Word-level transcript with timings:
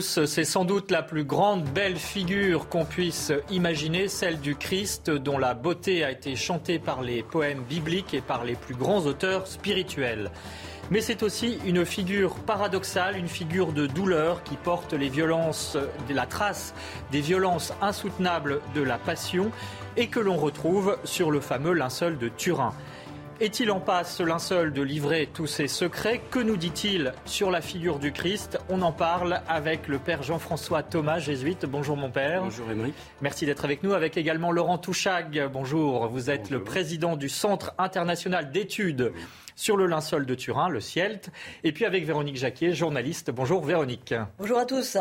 c'est 0.00 0.44
sans 0.44 0.64
doute 0.64 0.90
la 0.90 1.02
plus 1.02 1.24
grande 1.24 1.64
belle 1.64 1.96
figure 1.96 2.68
qu'on 2.68 2.84
puisse 2.84 3.32
imaginer, 3.50 4.08
celle 4.08 4.40
du 4.40 4.56
Christ 4.56 5.10
dont 5.10 5.36
la 5.36 5.54
beauté 5.54 6.04
a 6.04 6.10
été 6.10 6.36
chantée 6.36 6.78
par 6.78 7.02
les 7.02 7.22
poèmes 7.22 7.62
bibliques 7.62 8.14
et 8.14 8.20
par 8.20 8.44
les 8.44 8.54
plus 8.54 8.74
grands 8.74 9.00
auteurs 9.06 9.46
spirituels. 9.46 10.30
Mais 10.90 11.00
c'est 11.00 11.22
aussi 11.22 11.58
une 11.66 11.84
figure 11.84 12.34
paradoxale, 12.34 13.16
une 13.16 13.28
figure 13.28 13.72
de 13.72 13.86
douleur 13.86 14.42
qui 14.42 14.56
porte 14.56 14.92
les 14.92 15.08
violences, 15.08 15.76
la 16.08 16.26
trace 16.26 16.74
des 17.10 17.20
violences 17.20 17.72
insoutenables 17.80 18.60
de 18.74 18.82
la 18.82 18.98
passion 18.98 19.50
et 19.96 20.06
que 20.06 20.20
l'on 20.20 20.36
retrouve 20.36 20.98
sur 21.04 21.30
le 21.30 21.40
fameux 21.40 21.72
linceul 21.72 22.18
de 22.18 22.28
Turin. 22.28 22.74
Est-il 23.40 23.72
en 23.72 23.80
passe, 23.80 24.16
ce 24.16 24.22
linceul, 24.22 24.72
de 24.72 24.80
livrer 24.80 25.28
tous 25.32 25.48
ses 25.48 25.66
secrets 25.66 26.20
Que 26.30 26.38
nous 26.38 26.56
dit-il 26.56 27.12
sur 27.24 27.50
la 27.50 27.60
figure 27.60 27.98
du 27.98 28.12
Christ 28.12 28.60
On 28.68 28.80
en 28.80 28.92
parle 28.92 29.40
avec 29.48 29.88
le 29.88 29.98
père 29.98 30.22
Jean-François 30.22 30.84
Thomas, 30.84 31.18
jésuite. 31.18 31.66
Bonjour 31.66 31.96
mon 31.96 32.10
père. 32.10 32.44
Bonjour 32.44 32.70
Émeric. 32.70 32.94
Merci 33.22 33.44
d'être 33.44 33.64
avec 33.64 33.82
nous, 33.82 33.92
avec 33.92 34.16
également 34.16 34.52
Laurent 34.52 34.78
Touchag. 34.78 35.48
Bonjour, 35.52 36.06
vous 36.06 36.30
êtes 36.30 36.50
le 36.50 36.62
président 36.62 37.16
du 37.16 37.28
Centre 37.28 37.74
international 37.76 38.52
d'études 38.52 39.12
sur 39.56 39.76
le 39.76 39.86
linceul 39.86 40.26
de 40.26 40.34
Turin, 40.36 40.68
le 40.68 40.78
CIELT. 40.78 41.30
Et 41.64 41.72
puis 41.72 41.84
avec 41.86 42.04
Véronique 42.04 42.36
Jacquier, 42.36 42.72
journaliste. 42.72 43.32
Bonjour 43.32 43.64
Véronique. 43.64 44.14
Bonjour 44.38 44.58
à 44.58 44.64
tous. 44.64 44.96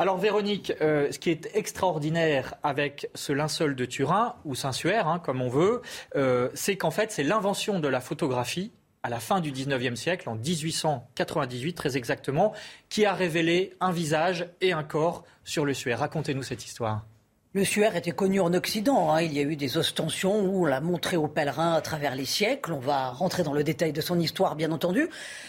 Alors 0.00 0.16
Véronique, 0.16 0.72
euh, 0.80 1.12
ce 1.12 1.18
qui 1.18 1.28
est 1.28 1.50
extraordinaire 1.52 2.54
avec 2.62 3.10
ce 3.14 3.34
linceul 3.34 3.76
de 3.76 3.84
Turin, 3.84 4.34
ou 4.46 4.54
Saint-Suaire, 4.54 5.06
hein, 5.06 5.18
comme 5.18 5.42
on 5.42 5.50
veut, 5.50 5.82
euh, 6.16 6.48
c'est 6.54 6.78
qu'en 6.78 6.90
fait 6.90 7.12
c'est 7.12 7.22
l'invention 7.22 7.80
de 7.80 7.86
la 7.86 8.00
photographie 8.00 8.72
à 9.02 9.10
la 9.10 9.20
fin 9.20 9.40
du 9.40 9.52
19e 9.52 9.96
siècle, 9.96 10.30
en 10.30 10.36
1898 10.36 11.74
très 11.74 11.98
exactement, 11.98 12.54
qui 12.88 13.04
a 13.04 13.12
révélé 13.12 13.74
un 13.80 13.92
visage 13.92 14.48
et 14.62 14.72
un 14.72 14.84
corps 14.84 15.22
sur 15.44 15.66
le 15.66 15.74
suaire. 15.74 15.98
Racontez-nous 15.98 16.44
cette 16.44 16.64
histoire. 16.64 17.04
Le 17.52 17.64
suaire 17.64 17.96
était 17.96 18.12
connu 18.12 18.38
en 18.38 18.54
Occident. 18.54 19.12
Hein. 19.12 19.22
Il 19.22 19.32
y 19.32 19.40
a 19.40 19.42
eu 19.42 19.56
des 19.56 19.76
ostensions 19.76 20.38
où 20.38 20.62
on 20.62 20.66
l'a 20.66 20.80
montré 20.80 21.16
aux 21.16 21.26
pèlerins 21.26 21.72
à 21.72 21.80
travers 21.80 22.14
les 22.14 22.24
siècles. 22.24 22.72
On 22.72 22.78
va 22.78 23.10
rentrer 23.10 23.42
dans 23.42 23.52
le 23.52 23.64
détail 23.64 23.92
de 23.92 24.00
son 24.00 24.20
histoire, 24.20 24.54
bien 24.54 24.70
entendu. 24.70 25.08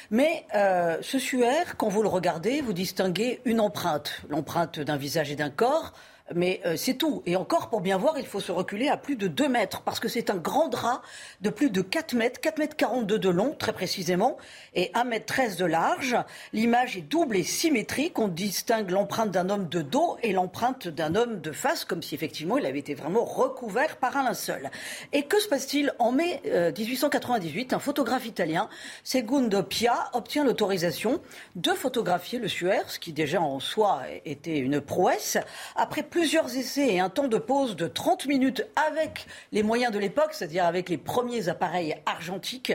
Mais 0.10 0.48
euh, 0.56 0.98
ce 1.02 1.20
suaire, 1.20 1.78
quand 1.78 1.90
vous 1.90 2.02
le 2.02 2.08
regardez, 2.08 2.62
vous 2.62 2.74
distinguez 2.74 3.40
une 3.46 3.60
empreinte. 3.60 4.24
L'empreinte 4.30 4.80
d'un 4.80 4.98
visage 4.98 5.32
et 5.32 5.36
d'un 5.36 5.52
corps. 5.52 5.94
Mais 6.36 6.62
euh, 6.66 6.76
c'est 6.76 6.96
tout. 6.96 7.24
Et 7.26 7.36
encore, 7.36 7.70
pour 7.70 7.82
bien 7.82 7.98
voir, 7.98 8.18
il 8.18 8.26
faut 8.26 8.40
se 8.40 8.52
reculer 8.52 8.88
à 8.88 8.98
plus 8.98 9.16
de 9.16 9.28
2 9.28 9.48
mètres, 9.48 9.82
parce 9.82 10.00
que 10.00 10.08
c'est 10.08 10.30
un 10.30 10.38
grand 10.38 10.68
drap 10.68 11.02
de 11.42 11.50
plus 11.50 11.70
de 11.70 11.82
4 11.82 12.14
mètres, 12.14 12.40
4 12.40 12.60
mètres 12.60 12.76
42 12.76 13.20
de 13.20 13.30
long, 13.30 13.56
très 13.58 13.74
précisément, 13.74 14.38
et 14.74 14.92
1 14.94 15.04
mètre 15.06 15.26
13 15.26 15.58
de 15.58 15.66
large. 15.66 16.18
L'image 16.54 16.98
est 16.98 17.02
double 17.02 17.38
et 17.38 17.44
symétrique. 17.44 18.20
On 18.20 18.28
distingue 18.28 18.92
l'empreinte 18.92 19.32
d'un 19.32 19.50
homme 19.50 19.68
de 19.68 19.82
dos 19.82 20.18
et 20.24 20.32
l'empreinte 20.32 20.88
d'un 20.88 21.16
homme 21.16 21.42
de 21.42 21.52
face, 21.52 21.86
comme 21.86 22.02
si 22.02 22.16
effectivement 22.16 22.58
il 22.58 22.66
avait 22.66 22.80
été 22.80 22.94
vraiment 22.94 23.26
recouvert 23.26 23.98
par 23.98 24.18
un 24.18 24.24
linceul. 24.24 24.70
Et 25.14 25.24
que 25.24 25.40
se 25.40 25.48
passe-t-il 25.48 25.94
En 26.00 26.12
mai 26.12 26.42
1898, 26.46 27.74
euh, 27.74 27.76
un 27.76 27.80
photographe 27.80 28.26
italien, 28.26 28.70
Segundo 29.04 29.64
Pia, 29.64 30.10
obtient 30.14 30.44
l'autorisation 30.44 31.22
de 31.56 31.72
photographier 31.72 32.40
le 32.40 32.48
Suaire, 32.48 32.90
ce 32.90 33.00
qui 33.00 33.14
déjà 33.14 33.42
en 33.42 33.60
soi 33.60 34.02
était 34.26 34.58
une 34.58 34.82
prouesse. 34.82 35.38
Après 35.76 36.04
plus 36.04 36.21
plusieurs 36.22 36.56
essais 36.56 36.94
et 36.94 37.00
un 37.00 37.10
temps 37.10 37.28
de 37.28 37.40
pause 37.40 37.76
de 37.76 37.88
30 37.88 38.28
minutes 38.28 38.64
avec 38.76 39.26
les 39.52 39.64
moyens 39.64 39.92
de 39.92 39.98
l'époque, 39.98 40.34
c'est-à-dire 40.34 40.66
avec 40.66 40.88
les 40.88 41.00
premiers 41.00 41.50
appareils 41.50 41.96
argentiques, 42.06 42.74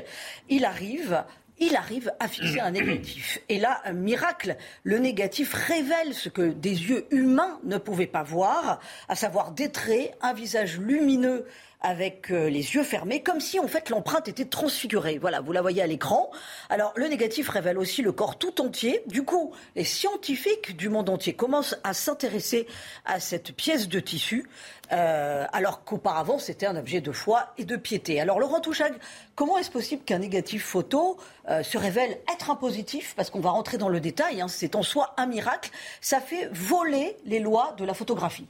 il 0.49 0.65
arrive 0.65 1.23
il 1.59 1.77
arrive 1.77 2.13
à 2.19 2.27
fixer 2.27 2.59
un 2.59 2.73
négatif. 2.73 3.39
Et 3.49 3.61
là, 3.61 3.81
un 3.85 3.93
miracle, 3.93 4.57
le 4.83 4.99
négatif 4.99 5.55
révèle 5.55 6.13
ce 6.13 6.29
que 6.29 6.43
des 6.43 6.71
yeux 6.71 7.07
humains 7.13 7.61
ne 7.63 7.79
pouvaient 7.79 8.09
pas 8.09 8.25
voir, 8.25 8.81
à 9.09 9.15
savoir 9.15 9.53
des 9.53 9.71
traits, 9.71 10.17
un 10.23 10.35
visage 10.35 10.79
lumineux 10.79 11.47
avec 11.87 12.33
euh, 12.33 12.51
les 12.51 12.75
yeux 12.75 12.83
fermés, 12.83 13.23
comme 13.23 13.39
si 13.39 13.61
en 13.61 13.69
fait 13.69 13.91
l'empreinte 13.91 14.27
était 14.27 14.45
transfigurée. 14.45 15.19
Voilà, 15.19 15.41
vous 15.41 15.53
la 15.53 15.63
voyez 15.63 15.83
à 15.83 15.87
l'écran. 15.87 16.33
Alors 16.69 16.93
le 16.97 17.07
négatif 17.07 17.49
révèle 17.49 17.79
aussi 17.79 18.03
le 18.03 18.11
corps 18.11 18.39
tout 18.39 18.61
entier. 18.61 19.05
Du 19.07 19.23
coup, 19.23 19.53
les 19.77 19.85
scientifiques 19.85 20.77
du 20.77 20.89
monde 20.89 21.09
entier 21.09 21.35
commencent 21.35 21.77
à 21.85 21.95
s'intéresser 21.95 22.67
à 23.05 23.21
cette 23.21 23.55
pièce 23.55 23.87
de 23.89 24.01
tissu, 24.01 24.49
euh, 24.91 25.47
alors 25.53 25.85
qu'auparavant 25.85 26.41
c'était 26.41 26.67
un 26.67 26.75
objet 26.75 27.01
de 27.01 27.13
foi 27.13 27.55
et 27.57 27.65
de 27.65 27.77
piété. 27.77 28.21
Alors 28.21 28.41
Laurent 28.41 28.61
Touchag, 28.61 28.93
comment 29.37 29.57
est-ce 29.57 29.71
possible 29.71 30.03
qu'un 30.03 30.19
négatif 30.19 30.65
photo 30.65 31.19
euh, 31.49 31.63
se 31.63 31.79
révèle 31.79 32.19
être 32.35 32.51
un 32.51 32.57
positif? 32.57 33.15
Parce 33.17 33.31
qu'on 33.31 33.39
va 33.41 33.51
rentrer 33.51 33.79
dans 33.79 33.89
le 33.89 34.01
détail, 34.01 34.41
hein, 34.41 34.49
c'est 34.49 34.75
en 34.75 34.83
soi 34.83 35.15
un 35.19 35.27
miracle. 35.27 35.71
Ça 36.01 36.21
fait 36.21 36.49
voler 36.53 37.17
les 37.27 37.39
lois 37.39 37.77
de 37.79 37.85
la 37.85 37.95
photographie. 37.95 38.49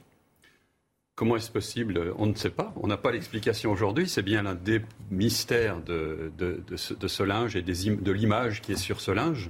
Comment 1.17 1.35
est-ce 1.35 1.49
possible 1.49 2.13
On 2.19 2.27
ne 2.27 2.35
sait 2.35 2.51
pas. 2.51 2.71
On 2.75 2.85
n'a 2.85 2.95
pas 2.95 3.11
l'explication 3.11 3.71
aujourd'hui. 3.71 4.07
C'est 4.07 4.21
bien 4.21 4.43
l'un 4.43 4.53
des 4.53 4.83
mystères 5.09 5.81
de, 5.81 6.31
ce, 6.75 7.23
linge 7.23 7.55
et 7.55 7.63
de 7.63 8.11
l'image 8.11 8.61
qui 8.61 8.73
est 8.73 8.77
sur 8.77 9.01
ce 9.01 9.09
linge. 9.09 9.49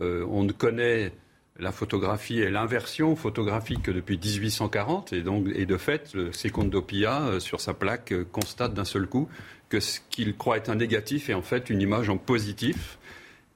Euh, 0.00 0.24
on 0.30 0.42
ne 0.42 0.52
connaît 0.52 1.12
la 1.58 1.70
photographie 1.70 2.40
et 2.40 2.48
l'inversion 2.48 3.14
photographique 3.14 3.82
que 3.82 3.90
depuis 3.90 4.16
1840. 4.16 5.12
Et, 5.12 5.20
donc, 5.20 5.48
et 5.54 5.66
de 5.66 5.76
fait, 5.76 6.14
le 6.14 6.32
Secondo 6.32 6.80
Pia, 6.80 7.24
euh, 7.24 7.40
sur 7.40 7.60
sa 7.60 7.74
plaque, 7.74 8.12
euh, 8.12 8.24
constate 8.24 8.72
d'un 8.72 8.86
seul 8.86 9.06
coup 9.06 9.28
que 9.68 9.80
ce 9.80 10.00
qu'il 10.08 10.34
croit 10.34 10.56
être 10.56 10.70
un 10.70 10.76
négatif 10.76 11.28
est 11.28 11.34
en 11.34 11.42
fait 11.42 11.68
une 11.68 11.82
image 11.82 12.08
en 12.08 12.16
positif. 12.16 12.98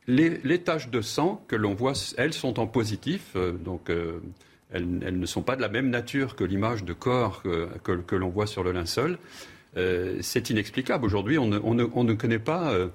Les, 0.07 0.59
taches 0.59 0.91
de 0.91 1.01
sang 1.01 1.43
que 1.49 1.57
l'on 1.57 1.73
voit, 1.73 1.95
elles 2.19 2.35
sont 2.35 2.61
en 2.61 2.67
positif. 2.67 3.35
donc 3.35 3.91
elles, 4.73 5.19
ne 5.19 5.27
sont 5.27 5.43
pas 5.43 5.57
de 5.57 5.61
la 5.61 5.69
même 5.69 5.91
nature 5.91 6.37
que 6.37 6.45
l'image 6.45 6.85
de 6.85 6.93
corps 6.93 7.43
que, 7.43 8.15
l'on 8.17 8.29
voit 8.29 8.47
sur 8.47 8.65
le 8.65 8.73
linceul. 8.73 9.19
Euh, 9.77 10.17
c'est 10.21 10.51
inexplicable. 10.51 11.05
Aujourd'hui, 11.05 11.39
on, 11.39 11.47
ne, 11.47 12.15
connaît 12.15 12.39
pas 12.39 12.73
euh, 12.73 12.89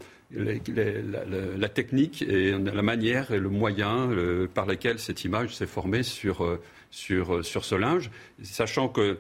la, 1.58 1.70
technique 1.70 2.24
et 2.24 2.52
la 2.52 2.82
manière 2.82 3.32
et 3.32 3.40
le 3.40 3.50
moyen 3.50 4.10
par 4.54 4.66
lequel 4.66 5.00
cette 5.00 5.24
image 5.24 5.56
s'est 5.56 5.68
formée 5.68 6.04
sur, 6.04 6.44
euh, 6.44 6.60
sur, 6.90 7.46
sur 7.46 7.66
ce 7.66 7.76
linge, 7.76 8.10
sachant 8.42 8.90
que 8.90 9.18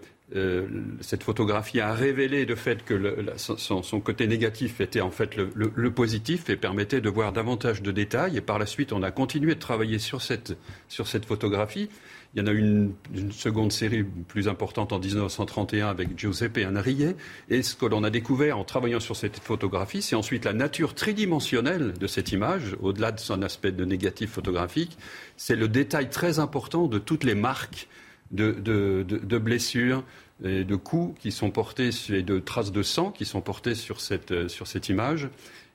cette 1.01 1.23
photographie 1.23 1.81
a 1.81 1.93
révélé 1.93 2.45
le 2.45 2.55
fait 2.55 2.85
que 2.85 3.25
son, 3.35 3.99
côté 3.99 4.27
négatif 4.27 4.79
était 4.79 5.01
en 5.01 5.11
fait 5.11 5.35
le, 5.35 5.91
positif 5.91 6.49
et 6.49 6.55
permettait 6.55 7.01
de 7.01 7.09
voir 7.09 7.33
davantage 7.33 7.81
de 7.81 7.91
détails. 7.91 8.37
Et 8.37 8.41
par 8.41 8.57
la 8.57 8.65
suite, 8.65 8.93
on 8.93 9.03
a 9.03 9.11
continué 9.11 9.55
de 9.55 9.59
travailler 9.59 9.99
sur 9.99 10.21
cette, 10.21 10.57
sur 10.87 11.09
cette 11.09 11.25
photographie. 11.25 11.89
Il 12.33 12.39
y 12.39 12.43
en 12.43 12.47
a 12.47 12.51
une, 12.51 12.93
une 13.13 13.33
seconde 13.33 13.73
série 13.73 14.03
plus 14.03 14.47
importante 14.47 14.93
en 14.93 14.99
1931 14.99 15.89
avec 15.89 16.17
Giuseppe 16.17 16.59
Anrier. 16.65 17.17
Et 17.49 17.61
ce 17.61 17.75
que 17.75 17.85
l'on 17.85 18.05
a 18.05 18.09
découvert 18.09 18.57
en 18.57 18.63
travaillant 18.63 19.01
sur 19.01 19.17
cette 19.17 19.37
photographie, 19.39 20.01
c'est 20.01 20.15
ensuite 20.15 20.45
la 20.45 20.53
nature 20.53 20.95
tridimensionnelle 20.95 21.93
de 21.93 22.07
cette 22.07 22.31
image, 22.31 22.77
au-delà 22.81 23.11
de 23.11 23.19
son 23.19 23.41
aspect 23.41 23.73
de 23.73 23.83
négatif 23.83 24.31
photographique. 24.31 24.97
C'est 25.35 25.57
le 25.57 25.67
détail 25.67 26.09
très 26.09 26.39
important 26.39 26.87
de 26.87 26.99
toutes 26.99 27.25
les 27.25 27.35
marques 27.35 27.89
de, 28.31 29.37
blessures 29.37 30.03
et 30.43 30.63
de 30.63 30.75
coups 30.75 31.19
qui 31.19 31.31
sont 31.31 31.51
portés 31.51 31.89
et 32.09 32.23
de 32.23 32.39
traces 32.39 32.71
de 32.71 32.81
sang 32.81 33.11
qui 33.11 33.25
sont 33.25 33.41
portées 33.41 33.75
sur 33.75 33.99
cette, 33.99 34.47
sur 34.47 34.67
cette 34.67 34.87
image. 34.87 35.27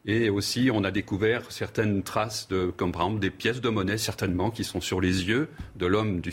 Et 0.09 0.31
aussi, 0.31 0.71
on 0.73 0.85
a 0.85 0.93
découvert 0.93 1.51
certaines 1.51 2.05
traces, 2.05 2.47
de, 2.49 2.73
comme 2.77 2.93
par 2.93 3.03
exemple 3.03 3.21
des 3.21 3.31
pièces 3.31 3.61
de 3.61 3.69
monnaie, 3.69 3.99
certainement, 3.99 4.53
qui 4.53 4.63
sont 4.63 4.81
sur 4.81 5.01
les 5.01 5.27
yeux 5.27 5.49
de 5.75 5.87
l'homme 5.87 6.21
du, 6.21 6.31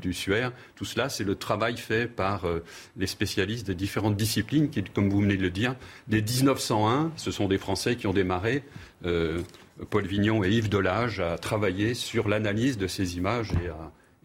du, 0.00 0.12
suaire. 0.12 0.52
Tout 0.74 0.84
cela, 0.84 1.08
c'est 1.08 1.22
le 1.22 1.36
travail 1.36 1.76
fait 1.76 2.08
par 2.08 2.46
euh, 2.46 2.64
les 2.96 3.06
spécialistes 3.06 3.68
des 3.68 3.76
différentes 3.76 4.16
disciplines, 4.16 4.70
qui, 4.70 4.82
comme 4.82 5.08
vous 5.08 5.20
venez 5.20 5.36
de 5.36 5.42
le 5.42 5.50
dire, 5.50 5.76
dès 6.08 6.20
1901, 6.20 7.12
ce 7.16 7.30
sont 7.30 7.46
des 7.46 7.58
Français 7.58 7.94
qui 7.94 8.08
ont 8.08 8.12
démarré. 8.12 8.64
Euh, 9.04 9.40
Paul 9.90 10.06
Vignon 10.06 10.42
et 10.42 10.50
Yves 10.50 10.68
Delage 10.68 11.20
à 11.20 11.38
travailler 11.38 11.94
sur 11.94 12.28
l'analyse 12.28 12.76
de 12.76 12.88
ces 12.88 13.18
images 13.18 13.52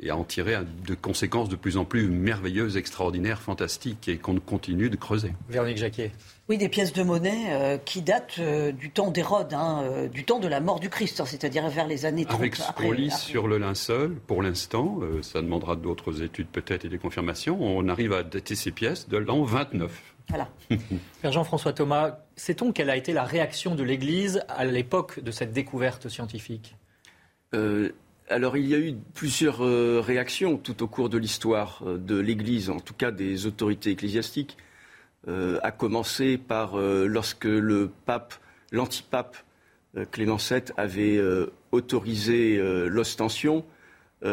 et 0.01 0.09
à 0.09 0.17
en 0.17 0.23
tirer 0.23 0.57
de 0.85 0.95
conséquences 0.95 1.49
de 1.49 1.55
plus 1.55 1.77
en 1.77 1.85
plus 1.85 2.07
merveilleuses, 2.07 2.75
extraordinaires, 2.75 3.41
fantastiques 3.41 4.07
et 4.07 4.17
qu'on 4.17 4.39
continue 4.39 4.89
de 4.89 4.95
creuser. 4.95 5.33
Véronique 5.49 5.77
Jacquet. 5.77 6.11
Oui, 6.49 6.57
des 6.57 6.69
pièces 6.69 6.91
de 6.91 7.03
monnaie 7.03 7.53
euh, 7.53 7.77
qui 7.77 8.01
datent 8.01 8.39
euh, 8.39 8.71
du 8.71 8.89
temps 8.89 9.11
d'Hérode, 9.11 9.53
hein, 9.53 9.83
euh, 9.83 10.07
du 10.07 10.25
temps 10.25 10.39
de 10.39 10.47
la 10.47 10.59
mort 10.59 10.79
du 10.79 10.89
Christ, 10.89 11.21
hein, 11.21 11.25
c'est-à-dire 11.25 11.69
vers 11.69 11.87
les 11.87 12.05
années 12.05 12.25
30. 12.25 12.39
Avec 12.39 12.55
ce 12.55 12.71
qu'on 12.73 12.91
lit 12.91 13.11
sur 13.11 13.47
le 13.47 13.57
linceul, 13.57 14.15
pour 14.27 14.41
l'instant, 14.41 14.99
ça 15.21 15.41
demandera 15.41 15.75
d'autres 15.75 16.23
études 16.23 16.47
peut-être 16.47 16.83
et 16.85 16.89
des 16.89 16.97
confirmations, 16.97 17.57
on 17.61 17.87
arrive 17.87 18.13
à 18.13 18.23
dater 18.23 18.55
ces 18.55 18.71
pièces 18.71 19.07
de 19.07 19.17
l'an 19.17 19.43
29. 19.43 19.91
Voilà. 20.29 20.49
Père 21.21 21.31
Jean-François 21.31 21.73
Thomas, 21.73 22.17
sait-on 22.35 22.71
quelle 22.71 22.89
a 22.89 22.95
été 22.95 23.13
la 23.13 23.23
réaction 23.23 23.75
de 23.75 23.83
l'Église 23.83 24.43
à 24.49 24.65
l'époque 24.65 25.19
de 25.19 25.31
cette 25.31 25.53
découverte 25.53 26.09
scientifique? 26.09 26.75
Alors 28.31 28.57
il 28.57 28.67
y 28.67 28.73
a 28.73 28.79
eu 28.79 28.95
plusieurs 29.13 29.59
réactions 30.03 30.57
tout 30.57 30.81
au 30.81 30.87
cours 30.87 31.09
de 31.09 31.17
l'histoire 31.17 31.83
de 31.85 32.17
l'Église, 32.17 32.69
en 32.69 32.79
tout 32.79 32.93
cas 32.93 33.11
des 33.11 33.45
autorités 33.45 33.91
ecclésiastiques. 33.91 34.57
Euh, 35.27 35.59
a 35.61 35.69
commencé 35.69 36.39
par 36.39 36.79
euh, 36.79 37.05
lorsque 37.05 37.45
le 37.45 37.91
pape, 38.07 38.33
l'antipape 38.71 39.37
euh, 39.95 40.03
Clément 40.09 40.37
VII 40.37 40.63
avait 40.77 41.21
autorisé 41.71 42.57
l'ostension. 42.87 43.65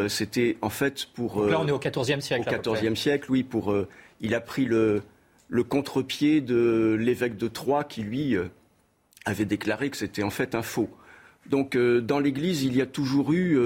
C'était 0.08 0.56
en 0.60 0.70
fait 0.70 1.06
pour. 1.14 1.46
là, 1.46 1.60
on 1.60 1.66
est 1.66 1.72
au 1.72 1.78
XIVe 1.78 2.20
siècle. 2.20 2.60
Au 2.66 2.74
XIVe 2.74 2.94
siècle, 2.94 3.30
oui. 3.30 3.42
Pour, 3.42 3.74
il 4.20 4.34
a 4.34 4.40
pris 4.40 4.66
le, 4.66 5.02
le 5.48 5.64
contre-pied 5.64 6.40
de 6.40 6.96
l'évêque 6.98 7.36
de 7.36 7.48
Troyes 7.48 7.84
qui, 7.84 8.02
lui, 8.02 8.36
avait 9.24 9.46
déclaré 9.46 9.88
que 9.88 9.96
c'était 9.96 10.22
en 10.22 10.30
fait 10.30 10.54
un 10.54 10.62
faux. 10.62 10.90
Donc, 11.48 11.76
dans 11.76 12.20
l'Église, 12.20 12.62
il 12.62 12.76
y 12.76 12.82
a 12.82 12.86
toujours 12.86 13.32
eu 13.32 13.58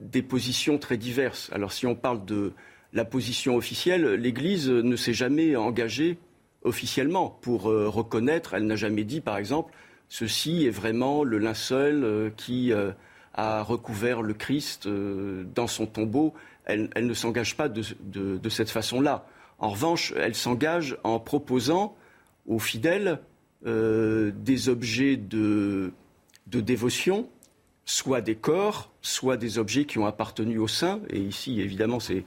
des 0.00 0.22
positions 0.22 0.78
très 0.78 0.98
diverses. 0.98 1.50
Alors, 1.52 1.72
si 1.72 1.86
on 1.86 1.94
parle 1.94 2.24
de 2.26 2.52
la 2.92 3.04
position 3.04 3.56
officielle, 3.56 4.14
l'Église 4.14 4.68
ne 4.68 4.96
s'est 4.96 5.14
jamais 5.14 5.56
engagée 5.56 6.18
officiellement 6.64 7.38
pour 7.40 7.70
euh, 7.70 7.88
reconnaître. 7.88 8.54
Elle 8.54 8.66
n'a 8.66 8.76
jamais 8.76 9.04
dit, 9.04 9.20
par 9.20 9.36
exemple, 9.36 9.72
ceci 10.08 10.66
est 10.66 10.70
vraiment 10.70 11.24
le 11.24 11.38
linceul 11.38 12.04
euh, 12.04 12.30
qui 12.36 12.72
euh, 12.72 12.92
a 13.34 13.62
recouvert 13.62 14.22
le 14.22 14.34
Christ 14.34 14.88
dans 14.88 15.66
son 15.66 15.86
tombeau. 15.86 16.34
Elle, 16.64 16.90
ne 16.96 17.14
s'engage 17.14 17.56
pas 17.56 17.68
de, 17.68 18.48
cette 18.48 18.70
façon-là. 18.70 19.26
En 19.58 19.70
revanche, 19.70 20.12
elle 20.16 20.34
s'engage 20.34 20.98
en 21.02 21.18
proposant 21.18 21.96
aux 22.46 22.58
fidèles 22.58 23.18
des 23.64 24.68
objets 24.68 25.16
de, 25.16 25.92
de, 26.52 26.60
dévotion, 26.60 27.28
soit 27.84 28.20
des 28.20 28.36
corps, 28.36 28.92
soit 29.00 29.36
des 29.36 29.58
objets 29.58 29.84
qui 29.84 29.98
ont 29.98 30.06
appartenu 30.06 30.58
au 30.58 30.68
saint. 30.68 31.00
Et 31.10 31.18
ici, 31.18 31.60
évidemment, 31.60 32.00
c'est 32.00 32.24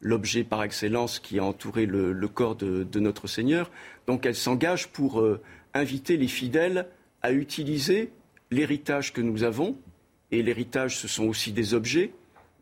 l'objet 0.00 0.44
par 0.44 0.62
excellence 0.62 1.18
qui 1.18 1.38
a 1.38 1.44
entouré 1.44 1.86
le, 1.86 2.28
corps 2.28 2.56
de, 2.56 3.00
notre 3.00 3.26
Seigneur. 3.26 3.70
Donc 4.06 4.26
elle 4.26 4.34
s'engage 4.34 4.88
pour 4.88 5.20
euh, 5.20 5.40
inviter 5.74 6.16
les 6.16 6.28
fidèles 6.28 6.86
à 7.22 7.32
utiliser 7.32 8.10
l'héritage 8.50 9.12
que 9.12 9.20
nous 9.20 9.42
avons, 9.42 9.76
et 10.30 10.42
l'héritage 10.42 10.98
ce 10.98 11.08
sont 11.08 11.24
aussi 11.24 11.52
des 11.52 11.74
objets, 11.74 12.12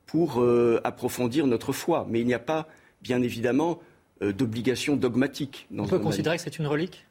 pour 0.06 0.40
euh, 0.40 0.80
approfondir 0.84 1.46
notre 1.46 1.72
foi. 1.72 2.06
Mais 2.08 2.20
il 2.20 2.26
n'y 2.26 2.34
a 2.34 2.38
pas, 2.38 2.68
bien 3.02 3.22
évidemment, 3.22 3.80
euh, 4.22 4.32
d'obligation 4.32 4.96
dogmatique. 4.96 5.66
On 5.76 5.86
peut 5.86 5.98
considérer 5.98 6.36
que 6.36 6.42
c'est 6.42 6.58
une 6.58 6.66
relique? 6.66 7.06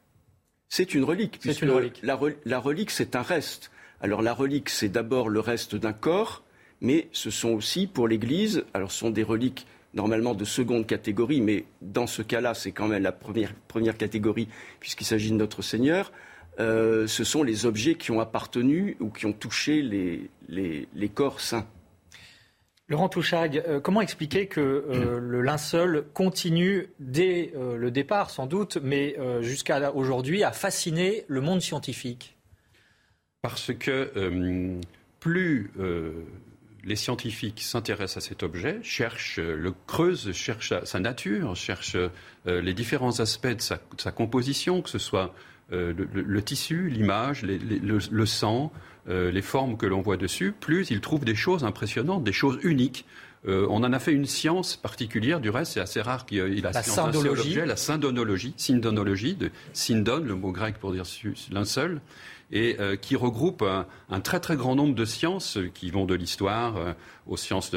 C'est 0.69 0.93
une 0.95 1.03
relique. 1.03 1.39
C'est 1.41 1.61
une 1.61 1.69
relique. 1.69 1.99
La, 2.01 2.19
la 2.45 2.59
relique, 2.59 2.89
c'est 2.89 3.15
un 3.15 3.21
reste. 3.21 3.71
Alors 4.03 4.21
la 4.21 4.33
relique, 4.33 4.69
c'est 4.69 4.89
d'abord 4.89 5.29
le 5.29 5.39
reste 5.39 5.77
d'un 5.77 5.93
corps, 5.93 6.43
mais 6.81 7.07
ce 7.13 7.29
sont 7.29 7.51
aussi 7.51 7.87
pour 7.87 8.09
l'Église, 8.09 8.65
alors 8.73 8.91
ce 8.91 8.99
sont 8.99 9.11
des 9.11 9.23
reliques 9.23 9.65
normalement 9.93 10.33
de 10.33 10.43
seconde 10.43 10.85
catégorie, 10.85 11.39
mais 11.39 11.63
dans 11.81 12.05
ce 12.05 12.21
cas-là, 12.21 12.53
c'est 12.53 12.73
quand 12.73 12.89
même 12.89 13.01
la 13.01 13.13
première, 13.13 13.97
catégorie, 13.97 14.49
puisqu'il 14.81 15.05
s'agit 15.05 15.31
de 15.31 15.37
notre 15.37 15.61
Seigneur. 15.61 16.11
Euh, 16.59 17.07
ce 17.07 17.23
sont 17.23 17.43
les 17.43 17.65
objets 17.65 17.95
qui 17.95 18.11
ont 18.11 18.19
appartenu 18.19 18.97
ou 18.99 19.09
qui 19.09 19.25
ont 19.25 19.31
touché 19.31 19.81
les, 19.81 20.29
les, 20.49 21.09
corps 21.09 21.39
saints. 21.39 21.65
Laurent 22.89 23.07
Touchag, 23.07 23.63
euh, 23.65 23.79
comment 23.79 24.01
expliquer 24.01 24.47
que 24.47 24.59
euh, 24.59 25.17
le 25.17 25.41
linceul 25.41 26.03
continue 26.13 26.89
dès 26.99 27.53
le 27.55 27.89
départ, 27.89 28.31
sans 28.31 28.47
doute, 28.47 28.79
mais 28.83 29.15
jusqu'à 29.39 29.93
aujourd'hui, 29.93 30.43
à 30.43 30.51
fasciner 30.51 31.23
le 31.29 31.39
monde 31.39 31.61
scientifique? 31.61 32.35
Parce 33.43 33.71
que 33.73 34.79
plus 35.19 35.69
les 36.83 36.95
scientifiques 36.95 37.61
s'intéressent 37.61 38.23
à 38.23 38.27
cet 38.27 38.43
objet, 38.43 38.79
cherchent, 38.83 39.39
euh, 39.39 39.55
le 39.55 39.73
creusent, 39.87 40.31
cherchent 40.33 40.73
sa 40.83 40.99
nature, 40.99 41.55
cherchent 41.55 41.95
euh, 41.95 42.61
les 42.61 42.73
différents 42.73 43.19
aspects 43.19 43.47
de 43.47 43.61
sa, 43.61 44.11
composition, 44.11 44.81
que 44.81 44.89
ce 44.89 44.99
soit 44.99 45.33
euh, 45.71 45.93
le, 46.13 46.41
tissu, 46.41 46.89
l'image, 46.89 47.43
le, 47.43 48.25
sang, 48.25 48.71
les 49.07 49.41
formes 49.41 49.77
que 49.77 49.85
l'on 49.85 50.01
voit 50.01 50.17
dessus, 50.17 50.53
plus 50.57 50.89
ils 50.91 51.01
trouvent 51.01 51.25
des 51.25 51.35
choses 51.35 51.63
impressionnantes, 51.63 52.23
des 52.23 52.33
choses 52.33 52.59
uniques. 52.63 53.05
on 53.45 53.83
en 53.83 53.93
a 53.93 53.99
fait 53.99 54.11
une 54.11 54.25
science 54.25 54.75
particulière, 54.75 55.39
du 55.39 55.49
reste, 55.49 55.73
c'est 55.73 55.79
assez 55.79 56.01
rare 56.01 56.25
qu'il 56.25 56.37
y 56.37 56.41
ait 56.41 56.61
la, 56.61 56.71
la 56.71 56.83
science 56.83 57.15
objet, 57.15 57.65
la 57.65 57.75
syndonologie, 57.75 58.53
syndonologie, 58.57 59.35
de 59.35 59.51
syndon, 59.71 60.23
le 60.23 60.35
mot 60.35 60.51
grec 60.51 60.75
pour 60.79 60.91
dire 60.91 61.05
l'un 61.51 61.65
seul 61.65 62.01
et 62.53 62.77
euh, 62.79 62.95
qui 62.95 63.15
regroupe 63.15 63.63
un, 63.63 64.19
très 64.21 64.39
très 64.39 64.55
grand 64.55 64.75
nombre 64.75 64.93
de 64.93 65.05
sciences 65.05 65.57
qui 65.73 65.89
vont 65.89 66.05
de 66.05 66.13
l'histoire 66.13 66.77
euh, 66.77 66.93
aux 67.27 67.35
sciences 67.35 67.71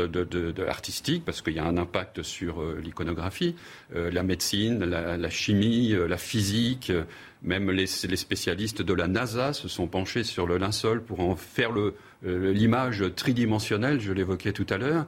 artistiques, 0.68 1.24
parce 1.24 1.40
qu'il 1.40 1.54
y 1.54 1.58
a 1.58 1.64
un 1.64 1.78
impact 1.78 2.22
sur 2.22 2.60
euh, 2.60 2.78
l'iconographie, 2.84 3.56
la 3.94 4.22
médecine, 4.22 4.84
la, 4.84 5.30
chimie, 5.30 5.94
la 6.08 6.18
physique, 6.18 6.92
même 7.42 7.70
les, 7.70 7.86
spécialistes 7.86 8.82
de 8.82 8.92
la 8.92 9.08
NASA 9.08 9.54
se 9.54 9.68
sont 9.68 9.86
penchés 9.86 10.24
sur 10.24 10.46
le 10.46 10.58
linceul 10.58 11.02
pour 11.02 11.20
en 11.20 11.36
faire 11.36 11.70
l'image 12.22 13.04
tridimensionnelle, 13.14 14.00
je 14.00 14.12
l'évoquais 14.12 14.52
tout 14.52 14.66
à 14.68 14.76
l'heure. 14.76 15.06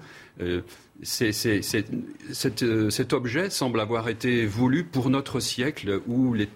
cet 1.03 3.13
objet 3.13 3.51
semble 3.51 3.81
avoir 3.81 4.09
été 4.09 4.47
voulu 4.47 4.85
pour 4.85 5.11
notre 5.11 5.41
siècle 5.41 6.01
où 6.07 6.33
les 6.33 6.49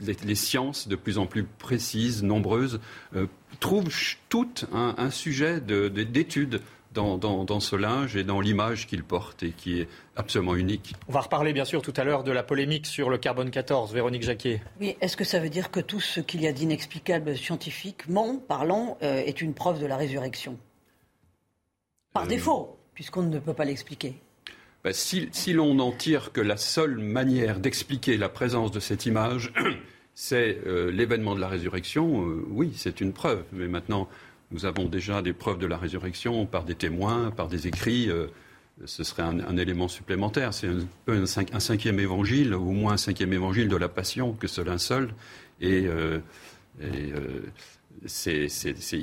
les, 0.00 0.34
sciences 0.34 0.88
de 0.88 0.96
plus 0.96 1.18
en 1.18 1.26
plus 1.26 1.44
précises, 1.44 2.22
nombreuses, 2.22 2.80
euh, 3.14 3.26
trouvent 3.60 3.90
toutes 4.28 4.66
un, 4.72 5.10
sujet 5.10 5.60
d'étude. 5.60 6.60
dans, 6.92 7.60
ce 7.60 7.76
linge 7.76 8.16
et 8.16 8.24
dans 8.24 8.40
l'image 8.40 8.88
qu'il 8.88 9.04
porte 9.04 9.44
et 9.44 9.50
qui 9.50 9.80
est 9.80 9.88
absolument 10.16 10.56
unique. 10.56 10.94
On 11.08 11.12
va 11.12 11.20
reparler 11.20 11.52
bien 11.52 11.64
sûr 11.64 11.82
tout 11.82 11.94
à 11.96 12.02
l'heure 12.02 12.24
de 12.24 12.32
la 12.32 12.42
polémique 12.42 12.86
sur 12.86 13.10
le 13.10 13.18
carbone 13.18 13.50
14, 13.50 13.92
Véronique 13.92 14.22
Jacquet. 14.22 14.60
Oui, 14.80 14.96
est-ce 15.00 15.16
que 15.16 15.24
ça 15.24 15.38
veut 15.38 15.50
dire 15.50 15.70
que 15.70 15.78
tout 15.78 16.00
ce 16.00 16.20
qu'il 16.20 16.42
y 16.42 16.48
a 16.48 16.52
d'inexplicable 16.52 17.36
scientifiquement 17.36 18.38
parlant 18.38 18.98
euh, 19.02 19.22
est 19.24 19.40
une 19.40 19.54
preuve 19.54 19.80
de 19.80 19.86
la 19.86 19.96
résurrection? 19.96 20.58
Par 22.12 22.24
euh, 22.24 22.26
défaut, 22.26 22.76
puisqu'on 22.92 23.22
ne 23.22 23.38
peut 23.38 23.54
pas 23.54 23.64
l'expliquer. 23.64 24.20
Bah, 24.82 24.94
si, 24.94 25.28
l'on 25.52 25.74
n'en 25.74 25.92
tire 25.92 26.32
que 26.32 26.40
la 26.40 26.56
seule 26.56 26.96
manière 26.96 27.60
d'expliquer 27.60 28.16
la 28.16 28.30
présence 28.30 28.72
de 28.72 28.80
cette 28.80 29.04
image, 29.04 29.52
c'est 30.14 30.56
euh, 30.66 30.90
l'événement 30.90 31.34
de 31.34 31.40
la 31.40 31.48
résurrection, 31.48 32.26
euh, 32.26 32.46
oui, 32.48 32.72
c'est 32.76 33.02
une 33.02 33.12
preuve. 33.12 33.44
Mais 33.52 33.68
maintenant, 33.68 34.08
nous 34.50 34.64
avons 34.64 34.86
déjà 34.86 35.20
des 35.20 35.34
preuves 35.34 35.58
de 35.58 35.66
la 35.66 35.76
résurrection 35.76 36.46
par 36.46 36.64
des 36.64 36.74
témoins, 36.74 37.30
par 37.30 37.48
des 37.48 37.66
écrits. 37.66 38.08
Euh, 38.08 38.28
ce 38.86 39.04
serait 39.04 39.22
un, 39.22 39.58
élément 39.58 39.88
supplémentaire. 39.88 40.54
C'est 40.54 40.68
un 40.68 40.86
peu 41.04 41.12
un, 41.12 41.26
cinquième 41.26 42.00
évangile, 42.00 42.54
au 42.54 42.70
moins 42.70 42.94
un 42.94 42.96
cinquième 42.96 43.34
évangile 43.34 43.68
de 43.68 43.76
la 43.76 43.90
passion 43.90 44.32
que 44.32 44.46
cela 44.46 44.78
seul. 44.78 45.10
Et, 45.60 45.84
il 46.80 47.12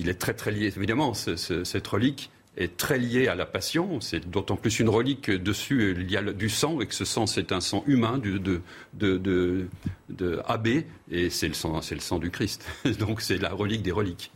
est 0.10 0.20
très 0.20 0.34
très 0.34 0.50
lié, 0.50 0.74
évidemment, 0.76 1.14
cette 1.14 1.86
relique 1.86 2.32
est 2.58 2.76
très 2.76 2.98
lié 2.98 3.28
à 3.28 3.36
la 3.36 3.46
passion. 3.46 4.02
C'est 4.02 4.30
d'autant 4.30 4.56
plus 4.56 4.80
une 4.80 4.90
relique 4.90 5.30
dessus 5.30 5.96
il 5.98 6.12
y 6.12 6.18
a 6.18 6.22
du 6.22 6.50
sang 6.50 6.82
et 6.82 6.88
que 6.88 6.96
ce 6.96 7.06
sang 7.06 7.28
c'est 7.28 7.52
un 7.52 7.62
sang 7.62 7.84
humain 7.88 8.18
de, 8.18 8.38
de, 8.38 8.62
de, 10.10 10.84
et 11.12 11.30
c'est 11.30 11.48
le 11.48 11.54
sang, 11.54 11.82
c'est 11.82 11.96
le 11.96 12.02
sang 12.02 12.20
du 12.20 12.32
Christ. 12.32 12.66
Donc 13.00 13.22
c'est 13.22 13.38
la 13.38 13.54
relique 13.54 13.84
des 13.84 13.92
reliques. 13.92 14.32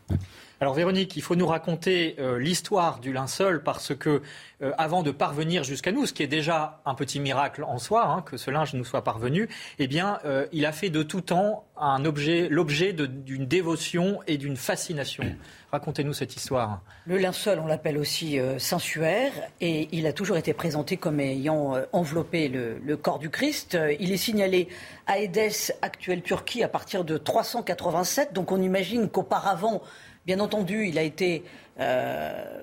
Alors 0.61 0.75
Véronique, 0.75 1.15
il 1.15 1.23
faut 1.23 1.35
nous 1.35 1.47
raconter 1.47 2.15
euh, 2.19 2.37
l'histoire 2.37 2.99
du 2.99 3.11
linceul 3.11 3.63
parce 3.63 3.95
que 3.95 4.21
euh, 4.61 4.71
avant 4.77 5.01
de 5.01 5.09
parvenir 5.09 5.63
jusqu'à 5.63 5.91
nous, 5.91 6.05
ce 6.05 6.13
qui 6.13 6.21
est 6.21 6.27
déjà 6.27 6.81
un 6.85 6.93
petit 6.93 7.19
miracle 7.19 7.63
en 7.63 7.79
soi, 7.79 8.05
hein, 8.05 8.21
que 8.21 8.37
ce 8.37 8.51
linge 8.51 8.75
nous 8.75 8.85
soit 8.85 9.03
parvenu, 9.03 9.49
eh 9.79 9.87
bien, 9.87 10.19
euh, 10.23 10.45
il 10.51 10.67
a 10.67 10.71
fait 10.71 10.91
de 10.91 11.01
tout 11.01 11.21
temps 11.21 11.65
un 11.77 12.05
objet, 12.05 12.47
l'objet 12.47 12.93
d'une 12.93 13.47
dévotion 13.47 14.19
et 14.27 14.37
d'une 14.37 14.55
fascination. 14.55 15.23
Racontez-nous 15.71 16.13
cette 16.13 16.35
histoire. 16.35 16.81
Le 17.07 17.17
linceul, 17.17 17.57
on 17.57 17.65
l'appelle 17.65 17.97
aussi 17.97 18.37
sensuaire, 18.59 19.31
et 19.61 19.87
il 19.91 20.05
a 20.05 20.13
toujours 20.13 20.37
été 20.37 20.53
présenté 20.53 20.97
comme 20.97 21.19
ayant 21.19 21.73
enveloppé 21.91 22.49
le, 22.49 22.97
corps 22.97 23.17
du 23.17 23.31
Christ. 23.31 23.79
Il 23.99 24.11
est 24.11 24.17
signalé 24.17 24.67
à 25.07 25.17
Édesse, 25.17 25.73
actuelle 25.81 26.21
Turquie, 26.21 26.61
à 26.61 26.67
partir 26.67 27.03
de 27.03 27.17
387. 27.17 28.31
Donc 28.31 28.51
on 28.51 28.61
imagine 28.61 29.09
qu'auparavant, 29.09 29.81
Bien 30.25 30.39
entendu, 30.39 30.87
il 30.87 30.99
a 30.99 31.01
été 31.01 31.43
euh, 31.79 32.61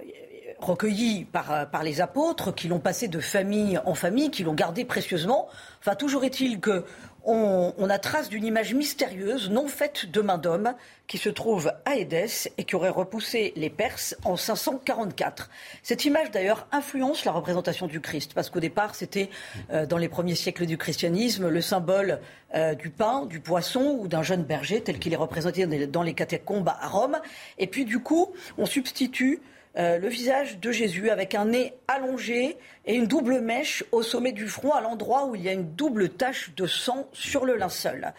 recueillis 0.60 1.24
par, 1.24 1.68
par 1.70 1.82
les 1.82 2.00
apôtres, 2.00 2.54
qui 2.54 2.68
l'ont 2.68 2.78
passé 2.78 3.08
de 3.08 3.18
famille 3.18 3.78
en 3.84 3.94
famille, 3.94 4.30
qui 4.30 4.44
l'ont 4.44 4.54
gardé 4.54 4.84
précieusement. 4.84 5.48
Enfin, 5.80 5.96
toujours 5.96 6.24
est-il 6.24 6.60
que 6.60 6.84
on, 7.28 7.90
a 7.90 7.98
trace 7.98 8.28
d'une 8.28 8.44
image 8.44 8.74
mystérieuse, 8.74 9.50
non 9.50 9.68
faite 9.68 10.06
de 10.06 10.20
main 10.20 10.38
d'homme, 10.38 10.74
qui 11.06 11.18
se 11.18 11.28
trouve 11.28 11.72
à 11.84 11.96
Édesse 11.96 12.48
et 12.58 12.64
qui 12.64 12.76
aurait 12.76 12.88
repoussé 12.88 13.52
les 13.56 13.70
Perses 13.70 14.16
en 14.24 14.36
544. 14.36 15.50
Cette 15.82 16.04
image, 16.04 16.30
d'ailleurs, 16.30 16.66
influence 16.72 17.24
la 17.24 17.32
représentation 17.32 17.86
du 17.86 18.00
Christ, 18.00 18.32
parce 18.34 18.50
qu'au 18.50 18.60
départ, 18.60 18.94
c'était, 18.94 19.30
euh, 19.70 19.86
dans 19.86 19.98
les 19.98 20.08
premiers 20.08 20.34
siècles 20.34 20.66
du 20.66 20.78
christianisme, 20.78 21.48
le 21.48 21.60
symbole 21.60 22.20
euh, 22.54 22.74
du 22.74 22.90
pain, 22.90 23.26
du 23.26 23.40
poisson 23.40 23.98
ou 24.00 24.08
d'un 24.08 24.22
jeune 24.22 24.44
berger, 24.44 24.82
tel 24.82 24.98
qu'il 24.98 25.12
est 25.12 25.16
représenté 25.16 25.66
dans 25.86 26.02
les 26.02 26.14
catacombes 26.14 26.68
à 26.68 26.88
Rome. 26.88 27.18
Et 27.58 27.66
puis, 27.66 27.84
du 27.84 28.00
coup, 28.00 28.32
on 28.56 28.66
substitue 28.66 29.40
euh, 29.78 29.98
le 29.98 30.08
visage 30.08 30.58
de 30.58 30.72
Jésus 30.72 31.08
avec 31.10 31.34
un 31.34 31.46
nez 31.46 31.74
allongé 31.86 32.56
et 32.84 32.94
une 32.94 33.06
double 33.06 33.40
mèche 33.40 33.84
au 33.92 34.02
sommet 34.02 34.32
du 34.32 34.48
front, 34.48 34.72
à 34.72 34.80
l'endroit 34.80 35.26
où 35.26 35.36
il 35.36 35.42
y 35.42 35.48
a 35.48 35.52
une 35.52 35.74
double 35.74 36.08
tache 36.08 36.52
de 36.56 36.66
sang 36.66 37.06
sur 37.12 37.44
le 37.44 37.56
linceul. 37.56 38.12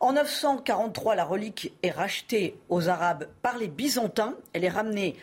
En 0.00 0.14
943, 0.14 1.14
la 1.14 1.24
relique 1.24 1.72
est 1.82 1.90
rachetée 1.90 2.56
aux 2.70 2.88
Arabes 2.88 3.26
par 3.42 3.58
les 3.58 3.68
Byzantins. 3.68 4.34
Elle 4.54 4.64
est 4.64 4.70
ramenée 4.70 5.16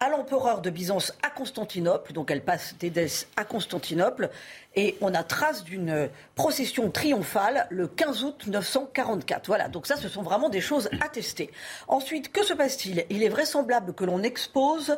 à 0.00 0.08
l'empereur 0.08 0.60
de 0.60 0.70
Byzance 0.70 1.12
à 1.22 1.30
Constantinople, 1.30 2.12
donc 2.12 2.30
elle 2.30 2.42
passe 2.42 2.76
d'Édesse 2.78 3.28
à 3.36 3.44
Constantinople, 3.44 4.30
et 4.74 4.96
on 5.00 5.14
a 5.14 5.22
trace 5.22 5.64
d'une 5.64 6.08
procession 6.34 6.90
triomphale 6.90 7.66
le 7.70 7.86
15 7.86 8.24
août 8.24 8.44
944. 8.46 9.46
Voilà, 9.46 9.68
donc 9.68 9.86
ça, 9.86 9.96
ce 9.96 10.08
sont 10.08 10.22
vraiment 10.22 10.48
des 10.48 10.60
choses 10.60 10.88
attestées. 11.00 11.50
Ensuite, 11.86 12.32
que 12.32 12.44
se 12.44 12.54
passe-t-il? 12.54 13.04
Il 13.08 13.22
est 13.22 13.28
vraisemblable 13.28 13.94
que 13.94 14.04
l'on 14.04 14.22
expose 14.22 14.96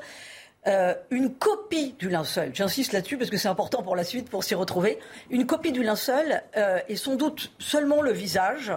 euh, 0.67 0.95
une 1.11 1.33
copie 1.35 1.95
du 1.99 2.09
linceul. 2.09 2.51
J'insiste 2.55 2.93
là-dessus 2.93 3.17
parce 3.19 3.31
que 3.31 3.37
c'est 3.37 3.49
important 3.49 3.83
pour 3.83 3.95
la 3.95 4.05
suite, 4.05 4.29
pour 4.29 4.45
s'y 4.45 4.55
retrouver. 4.55 4.99
Une 5.31 5.47
copie 5.47 5.73
du 5.73 5.83
linceul 5.83 6.43
euh, 6.57 6.81
et 6.89 6.97
sans 6.97 7.17
doute 7.17 7.53
seulement 7.59 8.03
le 8.03 8.13
visage, 8.13 8.73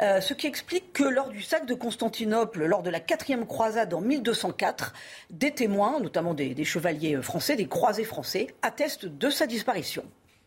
euh, 0.00 0.20
ce 0.20 0.34
qui 0.34 0.46
explique 0.46 0.92
que 0.92 1.04
lors 1.04 1.28
du 1.28 1.42
sac 1.42 1.66
de 1.66 1.74
Constantinople, 1.74 2.64
lors 2.64 2.82
de 2.82 2.90
la 2.90 3.00
quatrième 3.00 3.46
croisade 3.46 3.94
en 3.94 4.00
1204, 4.00 4.94
des 5.30 5.52
témoins, 5.52 6.00
notamment 6.00 6.34
des 6.34 6.64
chevaliers 6.64 7.20
français, 7.22 7.56
des 7.56 7.68
croisés 7.68 8.04
français, 8.04 8.48
attestent 8.62 9.06
de 9.06 9.30
sa 9.30 9.46
disparition. 9.46 10.04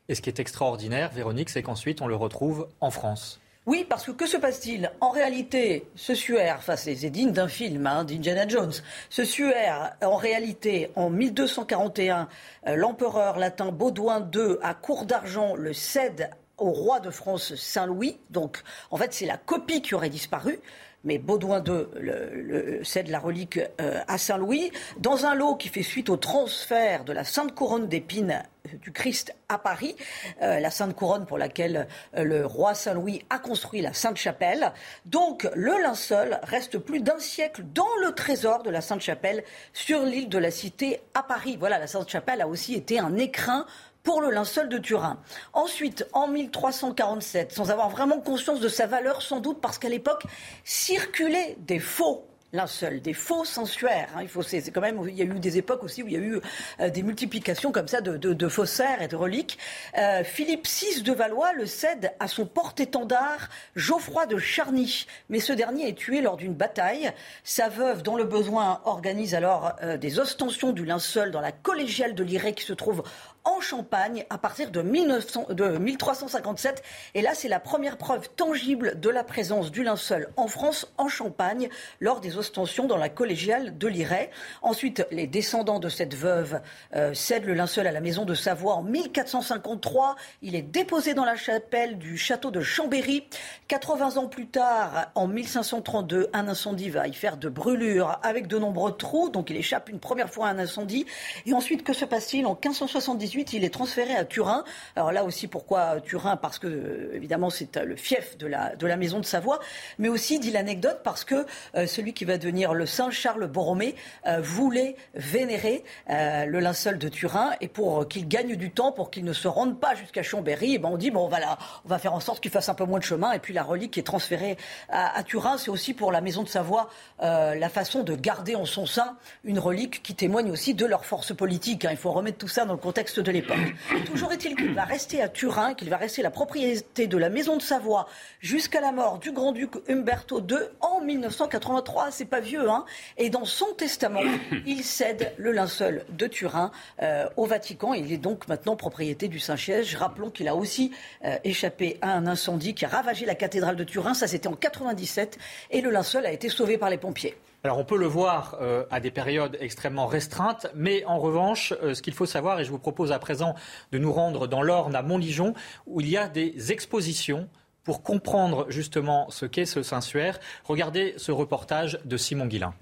Et 0.09 0.15
ce 0.15 0.21
qui 0.21 0.29
est 0.29 0.39
extraordinaire, 0.39 1.11
Véronique, 1.11 1.49
c'est 1.49 1.63
qu'ensuite 1.63 2.01
on 2.01 2.07
le 2.07 2.15
retrouve 2.15 2.67
en 2.81 2.91
France. 2.91 3.39
Oui, 3.71 3.85
parce 3.87 4.03
que 4.03 4.11
que 4.11 4.27
se 4.27 4.35
passe-t-il? 4.35 4.91
En 4.99 5.11
réalité, 5.11 5.87
ce 5.95 6.13
suaire, 6.13 6.57
enfin 6.57 6.75
c'est 6.75 6.93
digne 7.09 7.31
d'un 7.31 7.47
film, 7.47 7.87
hein, 7.87 8.03
d'Indiana 8.03 8.45
Jones, 8.45 8.73
ce 9.09 9.23
suaire, 9.23 9.95
en 10.03 10.17
réalité, 10.17 10.91
en 10.97 11.09
1241, 11.09 12.27
euh, 12.67 12.75
l'empereur 12.75 13.39
latin 13.39 13.71
Baudouin 13.71 14.29
II, 14.35 14.57
à 14.61 14.73
court 14.73 15.05
d'argent, 15.05 15.55
le 15.55 15.71
cède 15.71 16.31
au 16.57 16.71
roi 16.71 16.99
de 16.99 17.11
France 17.11 17.55
Saint-Louis. 17.55 18.19
Donc, 18.29 18.61
en 18.89 18.97
fait, 18.97 19.13
c'est 19.13 19.25
la 19.25 19.37
copie 19.37 19.81
qui 19.81 19.95
aurait 19.95 20.09
disparu 20.09 20.59
mais 21.03 21.17
Baudouin 21.17 21.63
II 21.63 22.83
cède 22.83 23.09
la 23.09 23.19
relique 23.19 23.59
euh, 23.79 23.99
à 24.07 24.17
Saint-Louis, 24.17 24.71
dans 24.97 25.25
un 25.25 25.35
lot 25.35 25.55
qui 25.55 25.69
fait 25.69 25.83
suite 25.83 26.09
au 26.09 26.17
transfert 26.17 27.03
de 27.03 27.13
la 27.13 27.23
Sainte 27.23 27.53
Couronne 27.53 27.87
d'épines 27.87 28.43
euh, 28.67 28.77
du 28.77 28.91
Christ 28.91 29.33
à 29.49 29.57
Paris, 29.57 29.95
euh, 30.41 30.59
la 30.59 30.69
Sainte 30.69 30.95
Couronne 30.95 31.25
pour 31.25 31.37
laquelle 31.37 31.87
le 32.13 32.45
roi 32.45 32.73
Saint-Louis 32.73 33.23
a 33.29 33.39
construit 33.39 33.81
la 33.81 33.93
Sainte 33.93 34.17
Chapelle. 34.17 34.71
Donc 35.05 35.49
le 35.55 35.81
linceul 35.81 36.39
reste 36.43 36.77
plus 36.77 37.01
d'un 37.01 37.19
siècle 37.19 37.63
dans 37.73 37.95
le 38.03 38.13
trésor 38.13 38.63
de 38.63 38.69
la 38.69 38.81
Sainte 38.81 39.01
Chapelle 39.01 39.43
sur 39.73 40.03
l'île 40.03 40.29
de 40.29 40.37
la 40.37 40.51
Cité 40.51 41.01
à 41.13 41.23
Paris. 41.23 41.57
Voilà, 41.59 41.79
la 41.79 41.87
Sainte 41.87 42.09
Chapelle 42.09 42.41
a 42.41 42.47
aussi 42.47 42.75
été 42.75 42.99
un 42.99 43.17
écrin 43.17 43.65
pour 44.03 44.21
le 44.21 44.31
linceul 44.31 44.69
de 44.69 44.77
Turin. 44.77 45.19
Ensuite, 45.53 46.07
en 46.13 46.27
1347, 46.27 47.51
sans 47.51 47.71
avoir 47.71 47.89
vraiment 47.89 48.19
conscience 48.19 48.59
de 48.59 48.69
sa 48.69 48.87
valeur, 48.87 49.21
sans 49.21 49.39
doute 49.39 49.61
parce 49.61 49.77
qu'à 49.77 49.89
l'époque 49.89 50.23
circulaient 50.63 51.55
des 51.59 51.79
faux 51.79 52.25
seul, 52.67 53.01
des 53.01 53.13
faux 53.13 53.45
sensuaires. 53.45 54.09
Hein. 54.15 54.19
Il 54.21 54.27
faut, 54.27 54.41
c'est 54.41 54.69
quand 54.71 54.81
même, 54.81 55.01
il 55.07 55.15
y 55.15 55.21
a 55.21 55.25
eu 55.25 55.39
des 55.39 55.57
époques 55.57 55.83
aussi 55.83 56.03
où 56.03 56.07
il 56.07 56.13
y 56.13 56.17
a 56.17 56.19
eu 56.19 56.39
euh, 56.79 56.89
des 56.89 57.03
multiplications 57.03 57.71
comme 57.71 57.87
ça 57.87 58.01
de, 58.01 58.17
de, 58.17 58.47
faussaires 58.47 59.01
et 59.01 59.07
de 59.07 59.15
reliques. 59.15 59.57
Euh, 59.97 60.23
Philippe 60.23 60.67
VI 60.67 61.01
de 61.01 61.13
Valois 61.13 61.53
le 61.53 61.65
cède 61.65 62.13
à 62.19 62.27
son 62.27 62.45
porte-étendard 62.45 63.49
Geoffroy 63.75 64.25
de 64.25 64.37
Charny, 64.37 65.05
mais 65.29 65.39
ce 65.39 65.53
dernier 65.53 65.89
est 65.89 65.97
tué 65.97 66.21
lors 66.21 66.37
d'une 66.37 66.53
bataille. 66.53 67.11
Sa 67.43 67.69
veuve, 67.69 68.03
dont 68.03 68.15
le 68.15 68.25
besoin, 68.25 68.81
organise 68.85 69.33
alors 69.33 69.73
euh, 69.81 69.97
des 69.97 70.19
ostensions 70.19 70.73
du 70.73 70.85
linceul 70.85 71.31
dans 71.31 71.41
la 71.41 71.51
collégiale 71.51 72.15
de 72.15 72.23
Liré 72.23 72.53
qui 72.53 72.65
se 72.65 72.73
trouve 72.73 73.03
en 73.43 73.59
Champagne 73.59 74.25
à 74.29 74.37
partir 74.37 74.71
de, 74.71 74.81
1900, 74.81 75.47
de 75.49 75.77
1357. 75.77 76.83
Et 77.15 77.21
là, 77.21 77.31
c'est 77.33 77.47
la 77.47 77.59
première 77.59 77.97
preuve 77.97 78.29
tangible 78.29 78.99
de 78.99 79.09
la 79.09 79.23
présence 79.23 79.71
du 79.71 79.83
linceul 79.83 80.29
en 80.37 80.47
France, 80.47 80.91
en 80.97 81.07
Champagne, 81.07 81.69
lors 81.99 82.19
des 82.19 82.37
ostensions 82.37 82.87
dans 82.87 82.97
la 82.97 83.09
collégiale 83.09 83.77
de 83.77 83.87
Liray. 83.87 84.29
Ensuite, 84.61 85.05
les 85.11 85.27
descendants 85.27 85.79
de 85.79 85.89
cette 85.89 86.13
veuve 86.13 86.61
euh, 86.95 87.13
cèdent 87.13 87.45
le 87.45 87.53
linceul 87.53 87.87
à 87.87 87.91
la 87.91 88.01
maison 88.01 88.25
de 88.25 88.35
Savoie 88.35 88.75
en 88.75 88.83
1453. 88.83 90.15
Il 90.41 90.55
est 90.55 90.61
déposé 90.61 91.13
dans 91.13 91.25
la 91.25 91.35
chapelle 91.35 91.97
du 91.97 92.17
château 92.17 92.51
de 92.51 92.61
Chambéry. 92.61 93.25
80 93.67 94.17
ans 94.17 94.27
plus 94.27 94.47
tard, 94.47 95.11
en 95.15 95.27
1532, 95.27 96.29
un 96.33 96.47
incendie 96.47 96.89
va 96.89 97.07
y 97.07 97.13
faire 97.13 97.37
de 97.37 97.49
brûlures 97.49 98.19
avec 98.21 98.47
de 98.47 98.59
nombreux 98.59 98.95
trous. 98.95 99.29
Donc 99.29 99.49
il 99.49 99.57
échappe 99.57 99.89
une 99.89 99.99
première 99.99 100.29
fois 100.29 100.47
à 100.47 100.51
un 100.51 100.59
incendie. 100.59 101.05
Et 101.45 101.53
ensuite, 101.53 101.83
que 101.83 101.93
se 101.93 102.05
passe-t-il 102.05 102.45
En 102.45 102.51
1578, 102.51 103.30
il 103.33 103.63
est 103.63 103.73
transféré 103.73 104.15
à 104.15 104.25
Turin. 104.25 104.63
Alors 104.95 105.11
là 105.11 105.23
aussi, 105.23 105.47
pourquoi 105.47 106.01
Turin? 106.01 106.37
Parce 106.37 106.59
que, 106.59 106.67
euh, 106.67 107.11
évidemment, 107.13 107.49
c'est 107.49 107.77
euh, 107.77 107.85
le 107.85 107.95
fief 107.95 108.37
de 108.37 108.47
la, 108.47 108.75
de 108.75 108.87
la 108.87 108.97
maison 108.97 109.19
de 109.19 109.25
Savoie. 109.25 109.59
Mais 109.99 110.09
aussi, 110.09 110.39
dit 110.39 110.51
l'anecdote, 110.51 111.01
parce 111.03 111.23
que 111.23 111.45
celui 111.85 112.13
qui 112.13 112.25
va 112.25 112.37
devenir 112.37 112.73
le 112.73 112.85
Saint 112.85 113.11
Charles 113.11 113.47
Borromée, 113.47 113.95
euh, 114.27 114.39
voulait 114.41 114.95
vénérer 115.15 115.83
euh, 116.09 116.45
le 116.45 116.59
linceul 116.59 116.97
de 116.97 117.09
Turin 117.09 117.51
et 117.61 117.67
pour 117.67 118.07
qu'il 118.07 118.27
gagne 118.27 118.55
du 118.55 118.71
temps, 118.71 118.91
pour 118.91 119.11
qu'il 119.11 119.23
ne 119.23 119.33
se 119.33 119.47
rende 119.47 119.79
pas 119.79 119.95
jusqu'à 119.95 120.23
Chambéry, 120.23 120.75
eh 120.75 120.77
ben 120.77 120.89
on 120.91 120.97
dit 120.97 121.11
bon 121.11 121.27
voilà, 121.27 121.57
on 121.85 121.89
va 121.89 121.97
faire 121.97 122.13
en 122.13 122.19
sorte 122.19 122.41
qu'il 122.41 122.51
fasse 122.51 122.69
un 122.69 122.73
peu 122.73 122.85
moins 122.85 122.99
de 122.99 123.03
chemin 123.03 123.31
et 123.31 123.39
puis 123.39 123.53
la 123.53 123.63
relique 123.63 123.97
est 123.97 124.03
transférée 124.03 124.57
à, 124.89 125.23
Turin. 125.23 125.57
C'est 125.57 125.71
aussi 125.71 125.93
pour 125.93 126.11
la 126.11 126.21
Maison 126.21 126.43
de 126.43 126.49
Savoie 126.49 126.89
euh, 127.21 127.55
la 127.55 127.69
façon 127.69 128.03
de 128.03 128.15
garder 128.15 128.55
en 128.55 128.65
son 128.65 128.85
sein 128.85 129.17
une 129.43 129.59
relique 129.59 130.03
qui 130.03 130.15
témoigne 130.15 130.51
aussi 130.51 130.73
de 130.73 130.85
leur 130.85 131.05
force 131.05 131.35
politique. 131.35 131.85
Hein. 131.85 131.89
Il 131.91 131.97
faut 131.97 132.11
remettre 132.11 132.37
tout 132.37 132.47
ça 132.47 132.65
dans 132.65 132.73
le 132.73 132.79
contexte 132.79 133.19
de 133.21 133.31
l'époque. 133.31 133.57
Toujours 134.05 134.31
est-il 134.31 134.55
qu'il 134.55 134.73
va 134.73 134.83
rester 134.83 135.21
à 135.21 135.29
Turin, 135.29 135.73
qu'il 135.73 135.89
va 135.89 135.97
rester 135.97 136.21
la 136.21 136.31
propriété 136.31 137.07
de 137.07 137.17
la 137.17 137.29
Maison 137.29 137.57
de 137.57 137.61
Savoie 137.61 138.07
jusqu'à 138.39 138.81
la 138.81 138.91
mort 138.91 139.19
du 139.19 139.31
grand-duc 139.31 139.71
Umberto 139.89 140.39
II 140.39 140.57
en 140.79 141.01
1983 141.01 142.11
c'est 142.11 142.25
pas 142.25 142.39
vieux, 142.39 142.69
hein. 142.69 142.85
Et 143.17 143.29
dans 143.29 143.45
son 143.45 143.73
testament, 143.77 144.21
il 144.65 144.83
cède 144.83 145.33
le 145.37 145.51
linceul 145.51 146.05
de 146.09 146.27
Turin 146.27 146.71
euh, 147.01 147.27
au 147.37 147.45
Vatican. 147.45 147.93
Il 147.93 148.11
est 148.11 148.17
donc 148.17 148.47
maintenant 148.47 148.75
propriété 148.75 149.27
du 149.27 149.39
Saint-Siège. 149.39 149.95
Rappelons 149.95 150.29
qu'il 150.29 150.47
a 150.47 150.55
aussi 150.55 150.91
euh, 151.25 151.37
échappé 151.43 151.97
à 152.01 152.13
un 152.13 152.27
incendie 152.27 152.73
qui 152.73 152.85
a 152.85 152.89
ravagé 152.89 153.25
la 153.25 153.35
cathédrale 153.35 153.75
de 153.75 153.83
Turin. 153.83 154.13
Ça, 154.13 154.27
c'était 154.27 154.47
en 154.47 154.55
97. 154.55 155.37
Et 155.71 155.81
le 155.81 155.89
linceul 155.89 156.25
a 156.25 156.31
été 156.31 156.49
sauvé 156.49 156.77
par 156.77 156.89
les 156.89 156.97
pompiers. 156.97 157.35
Alors 157.63 157.77
on 157.77 157.85
peut 157.85 157.97
le 157.97 158.07
voir 158.07 158.57
euh, 158.59 158.85
à 158.89 158.99
des 158.99 159.11
périodes 159.11 159.57
extrêmement 159.59 160.07
restreintes, 160.07 160.67
mais 160.75 161.05
en 161.05 161.19
revanche, 161.19 161.73
ce 161.81 162.01
qu'il 162.01 162.13
faut 162.13 162.25
savoir, 162.25 162.59
et 162.59 162.65
je 162.65 162.71
vous 162.71 162.79
propose 162.79 163.11
à 163.11 163.19
présent 163.19 163.55
de 163.91 163.99
nous 163.99 164.11
rendre 164.11 164.47
dans 164.47 164.63
l'Orne 164.63 164.95
à 164.95 165.03
Montligeon, 165.03 165.53
où 165.85 166.01
il 166.01 166.09
y 166.09 166.17
a 166.17 166.27
des 166.27 166.71
expositions 166.71 167.47
pour 167.83 168.03
comprendre 168.03 168.67
justement 168.69 169.29
ce 169.29 169.45
qu'est 169.45 169.65
ce 169.65 169.83
Saint-Suaire, 169.83 170.39
regardez 170.63 171.13
ce 171.17 171.31
reportage 171.31 171.99
de 172.05 172.17
Simon 172.17 172.45
Guillain. 172.45 172.73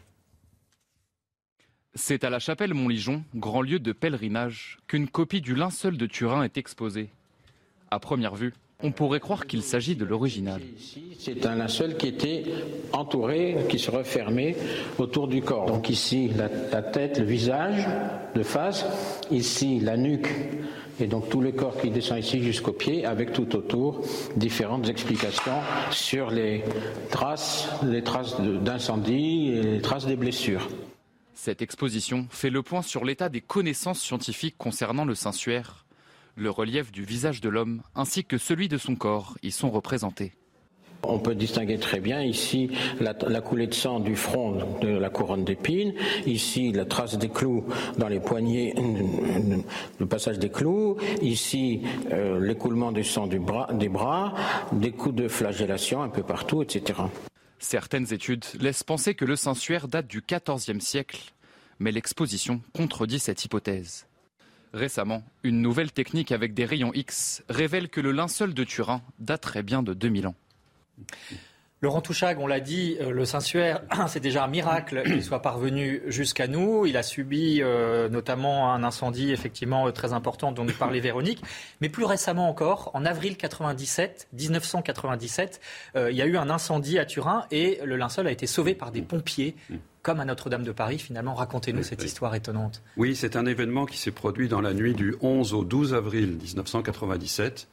C'est 1.95 2.23
à 2.23 2.29
la 2.29 2.39
chapelle 2.39 2.73
Montligeon, 2.73 3.23
grand 3.35 3.61
lieu 3.61 3.79
de 3.79 3.91
pèlerinage, 3.91 4.77
qu'une 4.87 5.07
copie 5.07 5.41
du 5.41 5.55
linceul 5.55 5.97
de 5.97 6.05
Turin 6.05 6.43
est 6.43 6.57
exposée. 6.57 7.09
À 7.91 7.99
première 7.99 8.35
vue, 8.35 8.53
on 8.81 8.91
pourrait 8.91 9.19
croire 9.19 9.45
qu'il 9.45 9.61
s'agit 9.61 9.95
de 9.95 10.05
l'original. 10.05 10.61
C'est 11.19 11.45
un 11.45 11.55
linceul 11.55 11.97
qui 11.97 12.07
était 12.07 12.45
entouré, 12.93 13.57
qui 13.67 13.77
se 13.77 13.91
refermait 13.91 14.55
autour 14.97 15.27
du 15.27 15.41
corps. 15.41 15.65
Donc 15.65 15.89
ici, 15.89 16.29
la, 16.35 16.47
la 16.71 16.81
tête, 16.81 17.19
le 17.19 17.25
visage 17.25 17.85
de 18.35 18.43
face, 18.43 18.85
ici, 19.31 19.79
la 19.79 19.97
nuque 19.97 20.29
et 21.01 21.07
donc 21.07 21.29
tout 21.29 21.41
le 21.41 21.51
corps 21.51 21.79
qui 21.79 21.89
descend 21.89 22.19
ici 22.19 22.41
jusqu'au 22.41 22.73
pied, 22.73 23.05
avec 23.05 23.31
tout 23.33 23.55
autour 23.55 24.01
différentes 24.35 24.89
explications 24.89 25.59
sur 25.91 26.29
les 26.29 26.63
traces, 27.09 27.69
les 27.83 28.03
traces 28.03 28.39
d'incendie 28.39 29.51
et 29.53 29.63
les 29.63 29.81
traces 29.81 30.05
des 30.05 30.15
blessures. 30.15 30.67
Cette 31.33 31.61
exposition 31.61 32.27
fait 32.29 32.49
le 32.49 32.63
point 32.63 32.81
sur 32.81 33.05
l'état 33.05 33.29
des 33.29 33.41
connaissances 33.41 34.01
scientifiques 34.01 34.55
concernant 34.57 35.05
le 35.05 35.15
Saint-Suaire. 35.15 35.85
Le 36.39 36.49
relief 36.49 36.93
du 36.93 37.03
visage 37.03 37.41
de 37.41 37.49
l'homme 37.49 37.81
ainsi 37.95 38.23
que 38.23 38.37
celui 38.37 38.69
de 38.69 38.77
son 38.77 38.95
corps 38.95 39.37
y 39.43 39.51
sont 39.51 39.69
représentés. 39.69 40.31
On 41.03 41.19
peut 41.19 41.35
distinguer 41.35 41.77
très 41.79 41.99
bien 41.99 42.21
ici 42.21 42.71
la, 43.01 43.13
coulée 43.41 43.67
de 43.67 43.73
sang 43.73 43.99
du 43.99 44.15
front 44.15 44.57
de 44.79 44.87
la 44.87 45.09
couronne 45.09 45.43
d'épines, 45.43 45.93
ici 46.25 46.71
la 46.71 46.85
trace 46.85 47.17
des 47.17 47.27
clous 47.27 47.65
dans 47.97 48.07
les 48.07 48.21
poignets, 48.21 48.73
le 49.99 50.05
passage 50.05 50.39
des 50.39 50.49
clous, 50.49 50.95
ici 51.21 51.81
euh, 52.13 52.39
l'écoulement 52.39 52.93
du 52.93 53.03
sang 53.03 53.27
du 53.27 53.39
bras, 53.39 53.73
des 53.73 53.89
bras, 53.89 54.33
des 54.71 54.93
coups 54.93 55.15
de 55.15 55.27
flagellation 55.27 56.01
un 56.03 56.09
peu 56.09 56.23
partout, 56.23 56.61
etc. 56.61 57.01
Certaines 57.59 58.13
études 58.13 58.45
laissent 58.61 58.85
penser 58.85 59.13
que 59.13 59.25
le 59.25 59.35
sensuaire 59.35 59.89
date 59.89 60.07
du 60.07 60.21
XIVe 60.21 60.79
siècle, 60.79 61.33
mais 61.79 61.91
l'exposition 61.91 62.61
contredit 62.73 63.19
cette 63.19 63.43
hypothèse. 63.43 64.08
Récemment, 64.73 65.23
une 65.43 65.61
nouvelle 65.61 65.91
technique 65.91 66.31
avec 66.31 66.53
des 66.53 66.65
rayons 66.65 66.91
X 66.93 67.43
révèle 67.49 67.89
que 67.89 68.01
le 68.01 68.11
linceul 68.11 68.53
de 68.53 68.63
Turin 68.63 69.01
daterait 69.19 69.63
bien 69.63 69.81
de 69.81 69.93
2000 69.93 70.27
ans. 70.27 70.35
Laurent 71.81 72.01
Touchag, 72.01 72.39
on 72.39 72.47
l'a 72.47 72.59
dit, 72.59 72.97
euh, 72.99 73.11
le 73.11 73.23
Saint-Suaire, 73.23 73.81
c'est 74.07 74.19
déjà 74.19 74.43
un 74.43 74.47
miracle 74.47 75.01
qu'il 75.05 75.23
soit 75.23 75.41
parvenu 75.41 76.01
jusqu'à 76.07 76.47
nous. 76.47 76.85
Il 76.85 76.97
a 76.97 77.03
subi 77.03 77.61
euh, 77.61 78.09
notamment 78.09 78.73
un 78.73 78.83
incendie 78.83 79.31
effectivement 79.31 79.87
euh, 79.87 79.91
très 79.91 80.11
important 80.11 80.51
dont 80.51 80.65
nous 80.65 80.73
parlait 80.73 80.99
Véronique. 80.99 81.41
Mais 81.79 81.87
plus 81.87 82.03
récemment 82.03 82.49
encore, 82.49 82.91
en 82.93 83.05
avril 83.05 83.37
97, 83.37 84.27
1997, 84.33 85.61
il 85.95 86.15
y 86.15 86.21
a 86.21 86.25
eu 86.25 86.35
un 86.35 86.49
incendie 86.49 86.99
à 86.99 87.05
Turin 87.05 87.45
et 87.51 87.79
le 87.83 87.95
linceul 87.95 88.27
a 88.27 88.31
été 88.31 88.45
sauvé 88.45 88.75
par 88.75 88.91
des 88.91 89.01
pompiers. 89.01 89.55
Comme 90.01 90.19
à 90.19 90.25
Notre-Dame 90.25 90.63
de 90.63 90.71
Paris, 90.71 90.97
finalement, 90.97 91.33
racontez-nous 91.33 91.83
cette 91.83 92.03
histoire 92.03 92.33
étonnante. 92.33 92.81
Oui, 92.95 93.15
c'est 93.15 93.35
un 93.35 93.45
événement 93.45 93.85
qui 93.85 93.97
s'est 93.97 94.11
produit 94.11 94.47
dans 94.47 94.61
la 94.61 94.73
nuit 94.73 94.93
du 94.93 95.15
11 95.21 95.53
au 95.53 95.63
12 95.65 95.93
avril 95.93 96.37
1997. 96.41 97.67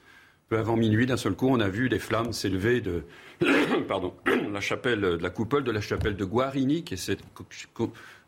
Peu 0.49 0.59
avant 0.59 0.77
minuit, 0.77 1.07
d'un 1.07 1.17
seul 1.17 1.35
coup, 1.35 1.49
on 1.49 1.61
a 1.61 1.69
vu 1.69 1.89
les 1.89 1.99
flammes 1.99 2.33
s'élever 2.33 2.81
de 2.81 3.05
pardon, 3.89 4.15
la 4.53 4.61
chapelle, 4.61 5.01
de 5.01 5.19
la 5.23 5.31
coupole 5.31 5.65
de 5.65 5.71
la 5.71 5.81
chapelle 5.81 6.17
de 6.17 6.25
Guarini, 6.25 6.85
qui 6.85 6.95
est 6.95 6.97
cette, 6.97 7.23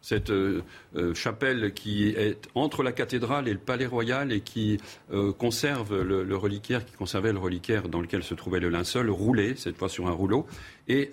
cette 0.00 0.30
euh, 0.30 0.62
euh, 0.96 1.14
chapelle 1.14 1.72
qui 1.74 2.08
est 2.08 2.48
entre 2.54 2.82
la 2.82 2.92
cathédrale 2.92 3.48
et 3.48 3.52
le 3.52 3.58
palais 3.58 3.86
royal 3.86 4.32
et 4.32 4.40
qui 4.40 4.78
euh, 5.12 5.32
conserve 5.32 6.00
le, 6.02 6.36
reliquaire, 6.36 6.84
qui 6.84 6.94
conservait 6.94 7.32
le 7.32 7.38
reliquaire 7.38 7.88
dans 7.88 8.00
lequel 8.00 8.22
se 8.22 8.34
trouvait 8.34 8.60
le 8.60 8.68
linceul, 8.68 9.10
roulé, 9.10 9.54
cette 9.56 9.76
fois 9.76 9.88
sur 9.88 10.08
un 10.08 10.12
rouleau. 10.12 10.46
Et 10.90 11.10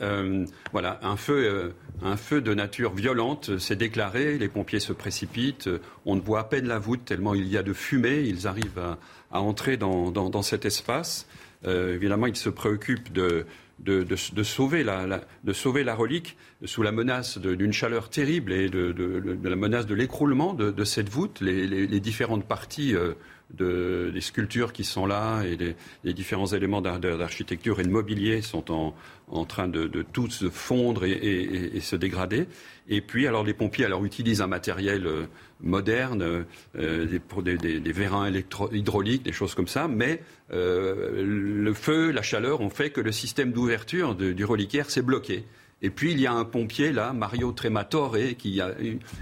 voilà, 0.72 1.02
un 1.04 1.18
feu, 1.18 1.74
un 2.02 2.16
feu 2.16 2.40
de 2.40 2.54
nature 2.54 2.94
violente 2.94 3.58
s'est 3.58 3.76
déclaré, 3.76 4.38
les 4.38 4.48
pompiers 4.48 4.80
se 4.80 4.94
précipitent, 4.94 5.70
on 6.06 6.16
ne 6.16 6.22
voit 6.22 6.40
à 6.40 6.44
peine 6.46 6.66
la 6.66 6.80
voûte 6.80 7.04
tellement 7.04 7.34
il 7.34 7.46
y 7.50 7.58
a 7.58 7.64
de 7.64 7.74
fumée, 7.74 8.22
ils 8.22 8.48
arrivent 8.48 8.96
à 9.32 9.42
entrer 9.42 9.76
dans, 9.76 10.42
cet 10.44 10.64
espace. 10.64 11.28
Évidemment, 11.66 12.28
il 12.28 12.38
se 12.38 12.48
préoccupe 12.48 13.12
de, 13.12 13.46
de, 13.80 14.16
sauver 14.16 14.84
la, 14.84 15.22
de 15.44 15.54
sauver 15.54 15.84
la 15.84 15.96
relique 15.96 16.38
sous 16.64 16.82
la 16.82 16.92
menace 16.92 17.38
d'une 17.38 17.74
chaleur 17.74 18.10
terrible 18.10 18.54
et 18.54 18.70
de, 18.70 19.38
la 19.44 19.56
menace 19.56 19.86
de 19.86 19.96
l'écroulement 19.96 20.54
de, 20.54 20.84
cette 20.84 21.10
voûte. 21.10 21.42
Les, 21.42 22.00
différentes 22.00 22.46
parties 22.46 22.96
euh, 22.96 23.14
de, 23.54 24.12
des 24.14 24.22
sculptures 24.22 24.74
qui 24.74 24.84
sont 24.84 25.06
là 25.06 25.44
et 25.44 25.58
les, 26.04 26.14
différents 26.14 26.48
éléments 26.48 26.82
d'architecture 26.82 27.80
et 27.80 27.84
de 27.84 27.90
mobilier 27.90 28.42
sont 28.42 28.94
en, 29.28 29.46
train 29.46 29.68
de, 29.68 29.88
tous 30.14 30.30
se 30.30 30.50
fondre 30.50 31.06
et, 31.06 31.80
se 31.80 31.96
dégrader. 31.96 32.48
Et 32.88 33.02
puis, 33.02 33.28
alors 33.28 33.44
les 33.44 33.54
pompiers 33.54 33.86
alors 33.86 34.06
utilisent 34.06 34.42
un 34.42 34.48
matériel 34.48 35.08
euh, 35.08 35.26
moderne, 35.62 36.46
euh, 36.78 37.06
des, 37.06 37.58
des, 37.58 37.80
des, 37.80 37.92
vérins 37.92 38.32
hydrauliques, 38.72 39.24
des 39.24 39.32
choses 39.32 39.56
comme 39.56 39.68
ça, 39.68 39.88
mais 39.88 40.22
euh, 40.54 41.24
le 41.26 41.74
feu, 41.74 42.12
la 42.12 42.22
chaleur 42.22 42.62
ont 42.62 42.70
fait 42.70 42.92
que 42.92 43.02
le 43.02 43.12
système 43.12 43.52
d'ouverture 43.52 44.16
du 44.16 44.46
reliquaire 44.46 44.92
s'est 44.92 45.02
bloqué. 45.02 45.46
Et 45.82 45.90
puis 45.90 46.12
il 46.12 46.20
y 46.20 46.26
a 46.26 46.34
un 46.34 46.46
pompier 46.46 46.92
là, 46.92 47.14
Mario 47.14 47.52
Trematore, 47.52 48.18
qui 48.38 48.62
a 48.62 48.74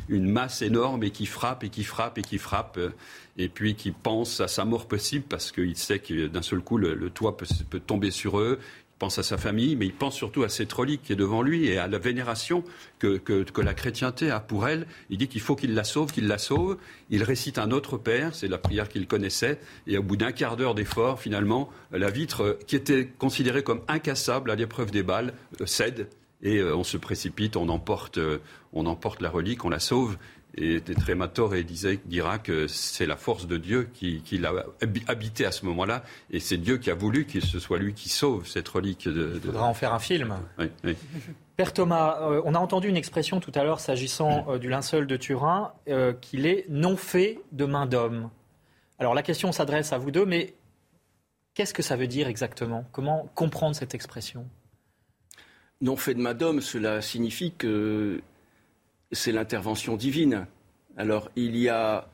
une 0.08 0.30
masse 0.30 0.62
énorme 0.62 1.04
et 1.04 1.10
qui 1.10 1.26
frappe 1.26 1.64
et 1.64 1.70
qui 1.70 1.84
frappe 1.84 2.18
et 2.18 2.22
qui 2.22 2.38
frappe, 2.38 2.80
et 3.38 3.50
puis 3.50 3.76
qui 3.76 3.92
pense 3.92 4.40
à 4.40 4.48
sa 4.48 4.64
mort 4.64 4.88
possible 4.88 5.26
parce 5.28 5.52
qu'il 5.52 5.76
sait 5.76 6.00
que 6.00 6.28
d'un 6.28 6.42
seul 6.42 6.62
coup 6.62 6.78
le, 6.78 7.10
toit 7.10 7.36
peut, 7.38 7.80
tomber 7.80 8.12
sur 8.12 8.40
eux 8.40 8.60
pense 9.04 9.20
à 9.20 9.24
sa 9.24 9.38
famille, 9.38 9.76
mais 9.76 9.88
il 9.88 9.94
pense 9.94 10.16
surtout 10.16 10.44
à 10.44 10.50
cette 10.50 10.72
relique 10.72 11.04
qui 11.04 11.12
est 11.12 11.18
devant 11.18 11.42
lui 11.42 11.68
et 11.68 11.78
à 11.78 11.88
la 11.88 11.98
vénération 11.98 12.64
que, 13.00 13.18
que, 13.18 13.62
la 13.62 13.74
chrétienté 13.74 14.32
a 14.32 14.40
pour 14.40 14.66
elle. 14.66 14.88
Il 15.10 15.18
dit 15.18 15.28
qu'il 15.28 15.42
faut 15.42 15.58
qu'il 15.58 15.74
la 15.74 15.84
sauve, 15.84 16.14
qu'il 16.14 16.26
la 16.26 16.38
sauve. 16.38 16.78
Il 17.10 17.22
récite 17.24 17.58
un 17.58 17.72
autre 17.72 17.98
Père, 17.98 18.34
c'est 18.34 18.48
la 18.48 18.58
prière 18.58 18.88
qu'il 18.88 19.06
connaissait, 19.06 19.60
et 19.88 19.98
au 19.98 20.04
bout 20.04 20.16
d'un 20.16 20.32
quart 20.32 20.56
d'heure 20.56 20.74
d'effort, 20.74 21.20
finalement, 21.20 21.70
la 21.92 22.10
vitre, 22.10 22.58
qui 22.66 22.78
était 22.78 23.08
considérée 23.18 23.62
comme 23.62 23.82
incassable 23.90 24.50
à 24.50 24.56
l'épreuve 24.56 24.92
des 24.92 25.04
balles, 25.04 25.34
euh, 25.60 25.66
cède, 25.66 26.08
et 26.44 26.58
euh, 26.58 26.76
on 26.76 26.84
se 26.84 26.98
précipite, 26.98 27.56
on 27.56 27.70
emporte, 27.70 28.20
euh, 28.20 28.38
on 28.72 28.86
emporte 28.86 29.22
la 29.22 29.32
relique, 29.32 29.66
on 29.66 29.70
la 29.70 29.80
sauve, 29.80 30.18
et 30.56 30.82
Trémator 30.82 31.54
dira 32.06 32.38
que 32.38 32.68
c'est 32.68 33.08
la 33.08 33.18
force 33.18 33.48
de 33.48 33.58
Dieu 33.58 33.90
qui, 33.94 34.38
l'a 34.38 34.52
habité 35.08 35.46
à 35.46 35.52
ce 35.52 35.66
moment-là, 35.66 36.04
et 36.30 36.40
c'est 36.40 36.58
Dieu 36.58 36.78
qui 36.78 36.92
a 36.92 36.94
voulu 36.94 37.26
que 37.26 37.40
ce 37.40 37.58
soit 37.58 37.80
lui 37.80 37.94
qui 37.94 38.10
sauve 38.10 38.48
cette 38.48 38.68
relique. 38.68 39.08
De, 39.08 39.32
Il 39.36 39.42
faudra 39.42 39.66
en 39.66 39.74
faire 39.74 39.94
un 39.94 40.00
film. 40.00 40.36
Père 41.56 41.74
Thomas, 41.74 42.20
euh, 42.22 42.42
on 42.46 42.54
a 42.54 42.60
entendu 42.60 42.88
une 42.88 42.98
expression 42.98 43.40
tout 43.40 43.52
à 43.56 43.64
l'heure 43.64 43.80
s'agissant 43.80 44.46
euh, 44.48 44.58
du 44.60 44.70
linceul 44.70 45.08
de 45.08 45.18
Turin, 45.18 45.74
euh, 45.88 46.14
qu'il 46.14 46.46
est 46.46 46.66
non 46.70 46.98
fait 46.98 47.40
de 47.52 47.66
main 47.66 47.88
d'homme. 47.88 48.30
Alors 49.00 49.16
la 49.16 49.24
question 49.24 49.52
s'adresse 49.52 49.92
à 49.92 49.98
vous 49.98 50.12
deux, 50.12 50.26
mais 50.26 50.54
qu'est-ce 51.56 51.74
que 51.74 51.84
ça 51.84 51.96
veut 51.96 52.08
dire 52.08 52.28
exactement? 52.28 52.86
Comment 52.92 53.28
comprendre 53.34 53.76
cette 53.76 53.96
expression? 53.96 54.48
Non 55.82 55.96
fait 55.96 56.14
de 56.14 56.22
main 56.22 56.34
d'homme, 56.34 56.62
cela 56.62 57.02
signifie 57.02 57.54
que 57.58 58.22
c'est 59.12 59.32
l'intervention 59.32 59.96
divine. 59.96 60.48
Alors 60.98 61.30
il 61.36 61.58
y 61.58 61.70
a 61.70 62.08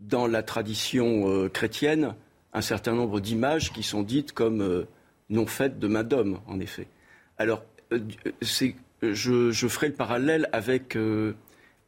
dans 0.00 0.26
la 0.26 0.42
tradition 0.42 1.28
euh, 1.28 1.48
chrétienne 1.48 2.14
un 2.52 2.60
certain 2.60 2.92
nombre 2.92 3.20
d'images 3.20 3.72
qui 3.72 3.82
sont 3.82 4.02
dites 4.02 4.32
comme 4.32 4.60
euh, 4.60 4.84
non 5.30 5.46
faites 5.46 5.78
de 5.78 5.88
main 5.88 6.04
d'homme, 6.04 6.40
en 6.46 6.60
effet. 6.60 6.86
Alors 7.38 7.64
euh, 7.92 7.98
je, 9.12 9.68
ferai 9.68 9.88
le 9.88 9.94
parallèle 9.94 10.48
avec, 10.52 10.96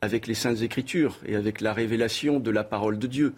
avec 0.01 0.27
les 0.27 0.35
saintes 0.35 0.61
écritures 0.63 1.19
et 1.25 1.37
avec 1.37 1.61
la 1.61 1.73
révélation 1.73 2.41
de 2.41 2.51
la 2.51 2.65
parole 2.65 2.99
de 2.99 3.07
Dieu. 3.07 3.35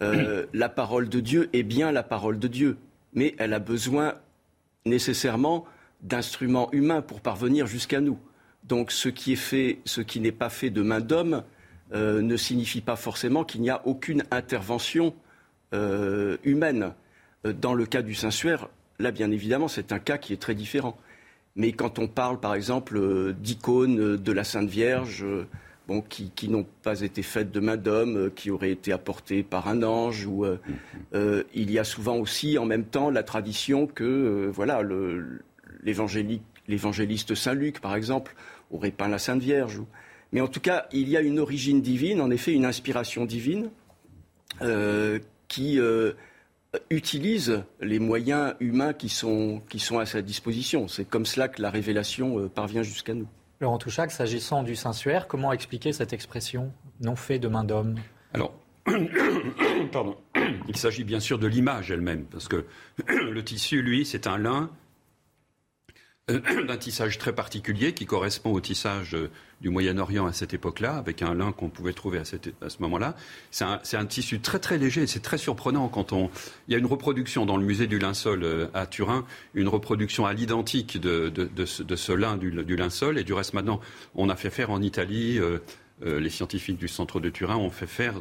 la 0.52 0.68
parole 0.68 1.08
de 1.08 1.20
Dieu 1.20 1.48
est 1.52 1.62
bien 1.62 1.92
la 1.92 2.02
parole 2.02 2.40
de 2.40 2.48
Dieu, 2.48 2.76
mais 3.12 3.36
elle 3.38 3.52
a 3.52 3.60
besoin 3.60 4.14
nécessairement 4.84 5.64
d'instruments 6.02 6.70
humains 6.72 7.02
pour 7.02 7.20
parvenir 7.20 7.66
jusqu'à 7.66 8.00
nous. 8.00 8.18
Donc 8.64 8.92
ce 8.92 9.08
qui 9.08 9.32
est 9.32 9.36
fait, 9.36 9.78
ce 9.84 10.00
qui 10.00 10.20
n'est 10.20 10.32
pas 10.32 10.50
fait 10.50 10.70
de 10.70 10.82
main 10.82 11.00
d'homme, 11.00 11.42
euh, 11.94 12.22
ne 12.22 12.36
signifie 12.36 12.80
pas 12.80 12.96
forcément 12.96 13.44
qu'il 13.44 13.60
n'y 13.60 13.68
a 13.68 13.86
aucune 13.86 14.24
intervention 14.30 15.14
euh, 15.74 16.38
humaine. 16.42 16.92
Euh, 17.46 17.52
dans 17.52 17.74
le 17.74 17.84
cas 17.84 18.00
du 18.00 18.14
Saint-Suaire, 18.14 18.68
là, 18.98 19.10
bien 19.10 19.30
évidemment, 19.30 19.68
c'est 19.68 19.92
un 19.92 19.98
cas 19.98 20.16
qui 20.16 20.32
est 20.32 20.40
très 20.40 20.54
différent. 20.54 20.96
Mais 21.54 21.72
quand 21.72 21.98
on 21.98 22.08
parle, 22.08 22.40
par 22.40 22.54
exemple, 22.54 23.34
d'icônes 23.34 24.16
de 24.16 24.32
la 24.32 24.42
Sainte 24.42 24.70
Vierge, 24.70 25.26
qui, 26.08 26.48
n'ont 26.48 26.64
pas 26.82 27.02
été 27.02 27.22
faites 27.22 27.52
de 27.52 27.60
main 27.60 27.76
d'homme, 27.76 28.30
qui 28.34 28.50
auraient 28.50 28.70
été 28.70 28.90
apportées 28.90 29.42
par 29.42 29.68
un 29.68 29.82
ange, 29.82 30.24
ou 30.24 30.46
il 31.12 31.70
y 31.70 31.78
a 31.78 31.84
souvent 31.84 32.16
aussi, 32.16 32.56
en 32.56 32.64
même 32.64 32.84
temps, 32.84 33.10
la 33.10 33.22
tradition 33.22 33.86
que, 33.86 34.50
voilà, 34.50 34.80
l'évangéliste 35.82 37.34
Saint 37.34 37.54
Luc, 37.54 37.80
par 37.80 37.94
exemple, 37.94 38.34
aurait 38.70 38.90
peint 38.90 39.08
la 39.08 39.18
Sainte 39.18 39.42
Vierge. 39.42 39.80
Mais 40.32 40.40
en 40.40 40.48
tout 40.48 40.60
cas, 40.60 40.86
il 40.92 41.08
y 41.08 41.16
a 41.16 41.20
une 41.20 41.38
origine 41.38 41.82
divine, 41.82 42.20
en 42.20 42.30
effet, 42.30 42.52
une 42.52 42.64
inspiration 42.64 43.24
divine 43.26 43.70
euh, 44.62 45.18
qui 45.48 45.78
euh, 45.78 46.12
utilise 46.90 47.64
les 47.80 47.98
moyens 47.98 48.54
humains 48.60 48.94
qui 48.94 49.10
sont, 49.10 49.62
qui 49.68 49.78
sont 49.78 49.98
à 49.98 50.06
sa 50.06 50.22
disposition. 50.22 50.88
C'est 50.88 51.04
comme 51.04 51.26
cela 51.26 51.48
que 51.48 51.60
la 51.60 51.70
révélation 51.70 52.38
euh, 52.38 52.48
parvient 52.48 52.82
jusqu'à 52.82 53.14
nous. 53.14 53.28
Laurent 53.60 53.78
Touchac, 53.78 54.10
s'agissant 54.10 54.62
du 54.62 54.74
Saint-Suaire, 54.74 55.28
comment 55.28 55.52
expliquer 55.52 55.92
cette 55.92 56.12
expression 56.12 56.72
non 57.00 57.14
fait 57.14 57.38
de 57.38 57.48
main 57.48 57.64
d'homme 57.64 57.96
Alors, 58.32 58.54
pardon. 59.92 60.16
Il 60.66 60.76
s'agit 60.76 61.04
bien 61.04 61.20
sûr 61.20 61.38
de 61.38 61.46
l'image 61.46 61.90
elle-même, 61.90 62.24
parce 62.24 62.48
que 62.48 62.64
le 63.06 63.44
tissu, 63.44 63.82
lui, 63.82 64.04
c'est 64.04 64.26
un 64.26 64.38
lin 64.38 64.70
d'un 66.28 66.76
tissage 66.76 67.18
très 67.18 67.34
particulier 67.34 67.94
qui 67.94 68.06
correspond 68.06 68.52
au 68.52 68.60
tissage 68.60 69.16
euh, 69.16 69.28
du 69.60 69.70
Moyen-Orient 69.70 70.24
à 70.24 70.32
cette 70.32 70.54
époque-là, 70.54 70.94
avec 70.94 71.20
un 71.20 71.34
lin 71.34 71.50
qu'on 71.50 71.68
pouvait 71.68 71.92
trouver 71.92 72.20
à, 72.20 72.24
ce 72.24 72.78
moment-là. 72.78 73.16
C'est 73.50 73.64
un, 73.64 74.06
tissu 74.06 74.38
très 74.38 74.60
très 74.60 74.78
léger, 74.78 75.08
c'est 75.08 75.18
très 75.18 75.36
surprenant 75.36 75.88
quand 75.88 76.12
on... 76.12 76.30
Il 76.68 76.72
y 76.72 76.74
a 76.76 76.78
une 76.78 76.86
reproduction 76.86 77.44
dans 77.44 77.56
le 77.56 77.64
musée 77.64 77.88
du 77.88 77.98
linceul 77.98 78.44
euh, 78.44 78.68
à 78.72 78.86
Turin, 78.86 79.26
une 79.54 79.66
reproduction 79.66 80.24
à 80.24 80.32
l'identique 80.32 81.00
de, 81.00 81.32
ce, 81.66 82.12
lin 82.12 82.36
du, 82.36 82.76
linceul, 82.76 83.18
et 83.18 83.24
du 83.24 83.32
reste 83.32 83.52
maintenant, 83.52 83.80
on 84.14 84.28
a 84.28 84.36
fait 84.36 84.50
faire 84.50 84.70
en 84.70 84.80
Italie... 84.80 85.40
les 86.04 86.30
scientifiques 86.30 86.78
du 86.78 86.88
centre 86.88 87.20
de 87.20 87.30
Turin 87.30 87.56
ont 87.56 87.70
fait 87.70 87.86
faire, 87.86 88.14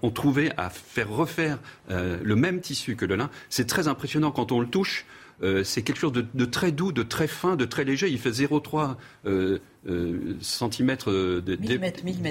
ont 0.00 0.10
trouvé 0.10 0.52
à 0.56 0.70
faire 0.70 1.10
refaire 1.10 1.58
le 1.90 2.34
même 2.34 2.62
tissu 2.62 2.96
que 2.96 3.04
le 3.04 3.14
lin. 3.14 3.28
C'est 3.50 3.66
très 3.66 3.88
impressionnant 3.88 4.30
quand 4.30 4.52
on 4.52 4.60
le 4.60 4.68
touche. 4.68 5.04
Euh, 5.42 5.64
c'est 5.64 5.82
quelque 5.82 5.98
chose 5.98 6.12
de, 6.12 6.44
très 6.44 6.72
doux, 6.72 6.92
de 6.92 7.02
très 7.02 7.26
fin, 7.26 7.56
de 7.56 7.64
très 7.64 7.84
léger. 7.84 8.08
Il 8.08 8.18
fait 8.18 8.30
0,3 8.30 8.96
euh, 9.26 9.58
euh, 9.88 10.34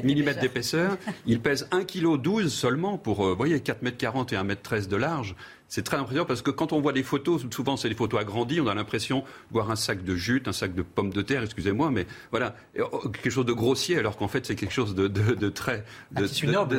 millimètres 0.04 0.41
d'épaisseur. 0.41 0.98
Il 1.26 1.39
pèse 1.39 1.68
1,12 1.72 2.18
kg 2.18 2.48
seulement 2.48 2.98
pour, 2.98 3.24
vous 3.24 3.36
voyez, 3.36 3.60
4 3.60 3.82
mètres 3.84 3.98
40 3.98 4.34
et 4.34 4.36
1 4.36 4.44
mètre 4.44 4.62
13 4.62 4.88
de 4.88 4.96
large. 4.96 5.36
C'est 5.68 5.82
très 5.82 5.98
impressionnant 5.98 6.26
parce 6.26 6.44
que 6.44 6.52
quand 6.52 6.74
on 6.74 6.80
voit 6.80 6.91
les 6.91 7.02
photos, 7.02 7.44
souvent 7.50 7.76
c'est 7.76 7.89
des 7.89 7.96
photos 7.96 8.22
agrandies, 8.22 8.62
on 8.62 8.68
a 8.68 8.76
l'impression 8.76 9.20
de 9.22 9.54
voir 9.54 9.72
un 9.72 9.76
sac 9.76 10.04
de 10.04 10.15
jute, 10.15 10.48
un 10.48 10.54
sac 10.54 10.76
de 10.76 10.84
pommes 10.84 11.12
de 11.12 11.22
terre, 11.24 11.41
excusez-moi, 11.41 11.89
mais 11.89 12.06
voilà, 12.30 12.56
oh, 12.80 13.10
quelque 13.10 13.32
chose 13.32 13.48
de 13.48 13.54
grossier 13.54 13.98
alors 13.98 14.15
qu'en 14.15 14.28
fait 14.28 14.46
c'est 14.46 14.56
quelque 14.56 14.74
chose 14.74 14.94
de, 14.94 15.08
très... 15.50 15.84
De, 16.12 16.28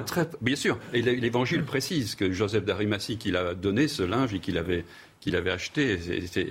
très 0.00 0.30
bien 0.40 0.56
sûr, 0.56 0.78
et 0.92 1.02
l'évangile 1.02 1.64
précise 1.64 2.14
que 2.14 2.30
Joseph 2.30 2.64
d'Arimathie 2.64 3.18
qu'il 3.18 3.36
a 3.36 3.54
donné 3.54 3.88
ce 3.88 4.04
linge 4.04 4.34
et 4.34 4.38
qu'il 4.38 4.56
avait 4.56 4.84
qu'il 5.26 5.34
avait 5.34 5.50
acheté, 5.50 5.98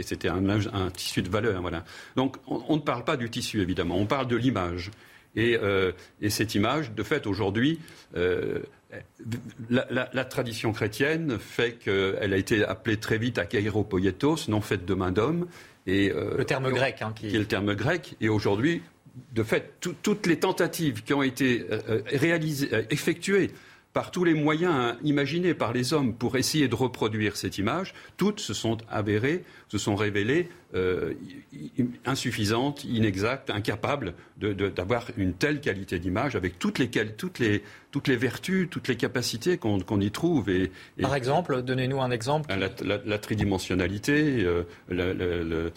c'était 0.01 0.27
un, 0.27 0.49
un, 0.49 0.91
tissu 0.91 1.21
de 1.21 1.29
valeur. 1.29 1.61
Voilà. 1.61 1.85
Donc 2.17 2.35
on, 2.45 2.75
ne 2.75 2.81
parle 2.81 3.05
pas 3.05 3.15
du 3.15 3.29
tissu, 3.29 3.61
évidemment, 3.61 3.95
on 3.95 4.05
parle 4.05 4.27
de 4.27 4.35
l'image. 4.35 4.91
Et, 5.37 5.57
euh, 5.57 5.93
cette 6.27 6.55
image, 6.55 6.91
de 6.91 7.01
fait, 7.01 7.25
aujourd'hui, 7.25 7.79
euh, 8.17 8.59
la, 9.69 10.25
tradition 10.25 10.73
chrétienne 10.73 11.39
fait 11.39 11.75
qu'elle 11.75 12.33
a 12.33 12.37
été 12.37 12.65
appelée 12.65 12.97
très 12.97 13.17
vite 13.17 13.37
akairopoietos, 13.37 14.49
non 14.49 14.59
faite 14.59 14.83
de 14.83 14.93
main 14.93 15.13
d'homme. 15.13 15.47
Et, 15.87 16.11
euh, 16.11 16.35
le 16.37 16.43
terme 16.43 16.69
grec. 16.69 17.01
Hein, 17.01 17.13
qui... 17.15 17.33
est 17.33 17.39
le 17.39 17.45
terme 17.45 17.75
grec. 17.75 18.17
Et 18.19 18.27
aujourd'hui, 18.27 18.81
de 19.31 19.43
fait, 19.43 19.79
toutes 19.79 20.25
les 20.25 20.37
tentatives 20.37 21.01
qui 21.01 21.13
ont 21.13 21.23
été 21.23 21.65
réalisées, 22.07 22.69
effectuées 22.89 23.51
par 23.95 24.11
tous 24.11 24.25
les 24.25 24.33
moyens 24.33 24.97
imaginés 25.05 25.53
par 25.53 25.71
les 25.71 25.93
hommes 25.93 26.13
pour 26.13 26.35
essayer 26.35 26.67
de 26.67 26.75
reproduire 26.75 27.37
cette 27.37 27.57
image, 27.57 27.93
toutes 28.17 28.41
se 28.41 28.53
sont 28.53 28.75
avérées, 28.89 29.45
se 29.69 29.77
sont 29.77 29.95
révélées 29.95 30.49
euh, 30.75 31.13
insuffisantes, 32.05 32.83
inexactes, 32.83 33.49
incapables 33.49 34.13
d'avoir 34.37 35.07
une 35.15 35.31
telle 35.31 35.61
qualité 35.61 35.97
d'image 35.97 36.35
avec 36.35 36.59
toutes 36.59 36.77
les, 36.77 36.89
toutes, 36.89 37.39
les, 37.39 37.63
toutes 37.91 38.09
les 38.09 38.17
vertus, 38.17 38.67
toutes 38.69 38.89
les 38.89 38.97
capacités 38.97 39.57
qu'on 39.57 40.01
y 40.01 40.11
trouve. 40.11 40.49
Et, 40.49 40.71
par 41.01 41.15
exemple, 41.15 41.61
donnez-nous 41.61 42.01
un 42.01 42.11
exemple. 42.11 42.53
La, 42.83 43.17
tridimensionnalité, 43.17 44.43
euh, 44.43 44.63
le, 44.89 45.71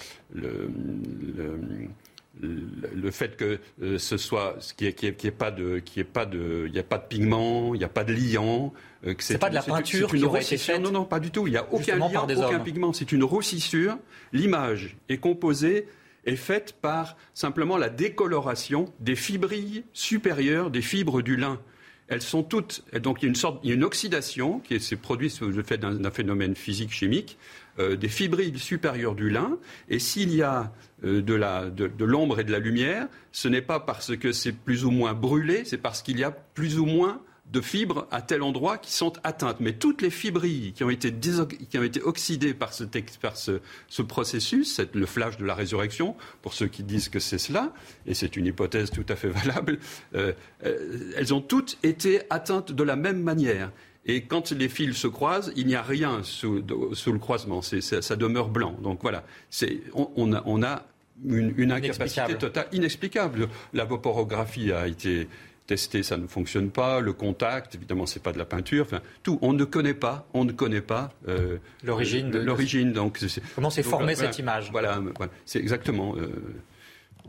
le 2.40 3.10
fait 3.10 3.36
que 3.36 3.58
euh, 3.82 3.98
ce 3.98 4.16
soit 4.16 4.56
qu'il 4.76 4.94
n'y 5.02 5.08
ait, 5.08 5.30
pas 5.30 5.50
de 5.50 5.78
qu'il 5.78 6.04
pas 6.04 6.26
de 6.26 6.66
il 6.68 6.74
y 6.74 6.78
a 6.78 6.82
pas 6.82 6.98
de 6.98 7.06
pigment 7.06 7.74
il 7.74 7.78
n'y 7.78 7.84
a 7.84 7.88
pas 7.88 8.04
de 8.04 8.12
liant 8.12 8.72
euh, 9.06 9.14
que 9.14 9.22
c'est 9.22 9.38
pas 9.38 9.50
de 9.50 9.54
la 9.54 9.62
peinture 9.62 10.12
une, 10.12 10.20
qui 10.20 10.26
aurait 10.26 10.42
été 10.42 10.56
faite 10.56 10.80
non 10.80 10.90
non 10.90 11.04
pas 11.04 11.20
du 11.20 11.30
tout. 11.30 11.46
Il 11.46 11.50
n'y 11.50 11.56
a 11.56 11.66
aucun 11.72 11.96
liant 11.96 12.26
aucun 12.26 12.60
pigment. 12.60 12.92
C'est 12.92 13.12
une 13.12 13.24
roussissure 13.24 13.98
l'image 14.32 14.96
est 15.08 15.18
composée 15.18 15.86
est 16.24 16.36
faite 16.36 16.76
par 16.80 17.16
simplement 17.34 17.76
la 17.76 17.88
décoloration 17.88 18.92
des 19.00 19.16
fibrilles 19.16 19.84
supérieures 19.92 20.70
des 20.70 20.82
fibres 20.82 21.22
du 21.22 21.36
lin. 21.36 21.60
Elles 22.08 22.22
sont 22.22 22.42
toutes 22.42 22.82
donc 22.94 23.22
il 23.22 23.26
y 23.26 23.26
a 23.26 23.28
une 23.28 23.34
sorte 23.34 23.60
il 23.62 23.68
y 23.68 23.72
a 23.72 23.74
une 23.74 23.84
oxydation 23.84 24.60
qui 24.60 24.80
s'est 24.80 24.96
produite 24.96 25.32
sous 25.32 25.48
le 25.48 25.62
fait 25.62 25.78
d'un 25.78 26.10
phénomène 26.10 26.54
physique 26.54 26.92
chimique 26.92 27.38
euh, 27.78 27.96
des 27.96 28.08
fibrilles 28.08 28.58
supérieures 28.58 29.14
du 29.14 29.30
lin. 29.30 29.58
Et 29.88 29.98
s'il 29.98 30.34
y 30.34 30.42
a 30.42 30.72
euh, 31.04 31.22
de 31.22 32.04
l'ombre 32.04 32.40
et 32.40 32.44
de 32.44 32.52
la 32.52 32.58
lumière, 32.58 33.08
ce 33.32 33.48
n'est 33.48 33.62
pas 33.62 33.80
parce 33.80 34.16
que 34.16 34.32
c'est 34.32 34.52
plus 34.52 34.84
ou 34.84 34.90
moins 34.90 35.14
brûlé, 35.14 35.64
c'est 35.64 35.78
parce 35.78 36.02
qu'il 36.02 36.18
y 36.18 36.24
a 36.24 36.30
plus 36.30 36.78
ou 36.78 36.86
moins 36.86 37.20
de 37.52 37.60
fibres 37.60 38.06
à 38.10 38.20
tel 38.20 38.42
endroit 38.42 38.78
qui 38.78 38.92
sont 38.92 39.12
atteintes. 39.24 39.58
Mais 39.60 39.72
toutes 39.72 40.02
les 40.02 40.10
fibrilles 40.10 40.72
qui 40.72 40.84
ont 40.84 40.90
été, 40.90 41.12
qui 41.12 41.78
ont 41.78 41.82
été 41.82 42.02
oxydées 42.02 42.54
par, 42.54 42.72
ce, 42.72 44.02
processus, 44.02 44.80
le 44.92 45.06
flash 45.06 45.38
de 45.38 45.44
la 45.44 45.54
résurrection, 45.54 46.16
pour 46.42 46.54
ceux 46.54 46.66
qui 46.66 46.82
disent 46.82 47.08
que 47.08 47.18
c'est 47.18 47.38
cela, 47.38 47.72
et 48.06 48.14
c'est 48.14 48.36
une 48.36 48.46
hypothèse 48.46 48.90
tout 48.90 49.06
à 49.08 49.16
fait 49.16 49.28
valable, 49.28 49.78
euh, 50.14 50.32
elles 51.16 51.32
ont 51.32 51.40
toutes 51.40 51.78
été 51.82 52.20
atteintes 52.30 52.72
de 52.72 52.82
la 52.82 52.96
même 52.96 53.22
manière. 53.22 53.72
Et 54.08 54.22
quand 54.22 54.50
les 54.52 54.70
fils 54.70 54.96
se 54.96 55.06
croisent, 55.06 55.52
il 55.54 55.66
n'y 55.66 55.74
a 55.74 55.82
rien 55.82 56.22
sous, 56.22 56.62
le 56.66 57.18
croisement. 57.18 57.60
ça, 57.62 58.16
demeure 58.16 58.48
blanc. 58.48 58.74
Donc 58.82 59.02
voilà, 59.02 59.22
on, 59.94 60.32
a, 60.62 60.82
une, 61.24 61.72
incapacité 61.72 62.34
totale 62.36 62.68
inexplicable. 62.72 63.48
La 63.74 63.84
vaporographie 63.84 64.72
a 64.72 64.88
été 64.88 65.28
testée, 65.66 66.02
ça 66.02 66.16
ne 66.16 66.26
fonctionne 66.26 66.70
pas. 66.70 67.00
Le 67.00 67.12
contact, 67.12 67.74
évidemment, 67.74 68.06
c'est 68.06 68.22
pas 68.22 68.32
de 68.32 68.38
la 68.38 68.46
peinture. 68.46 68.86
Enfin, 68.86 69.02
tout, 69.22 69.38
on 69.42 69.52
ne 69.52 69.64
connaît 69.64 69.92
pas, 69.92 70.26
on 70.32 70.46
ne 70.46 70.52
connaît 70.52 70.80
pas 70.80 71.12
euh, 71.28 71.58
l'origine. 71.84 72.30
l'origine. 72.30 72.92
Donc, 72.94 73.20
comment 73.54 73.68
s'est 73.68 73.82
formée 73.82 74.14
cette 74.14 74.38
image 74.38 74.70
Voilà, 74.72 75.00
c'est 75.44 75.60
exactement. 75.60 76.16
Euh, 76.16 76.30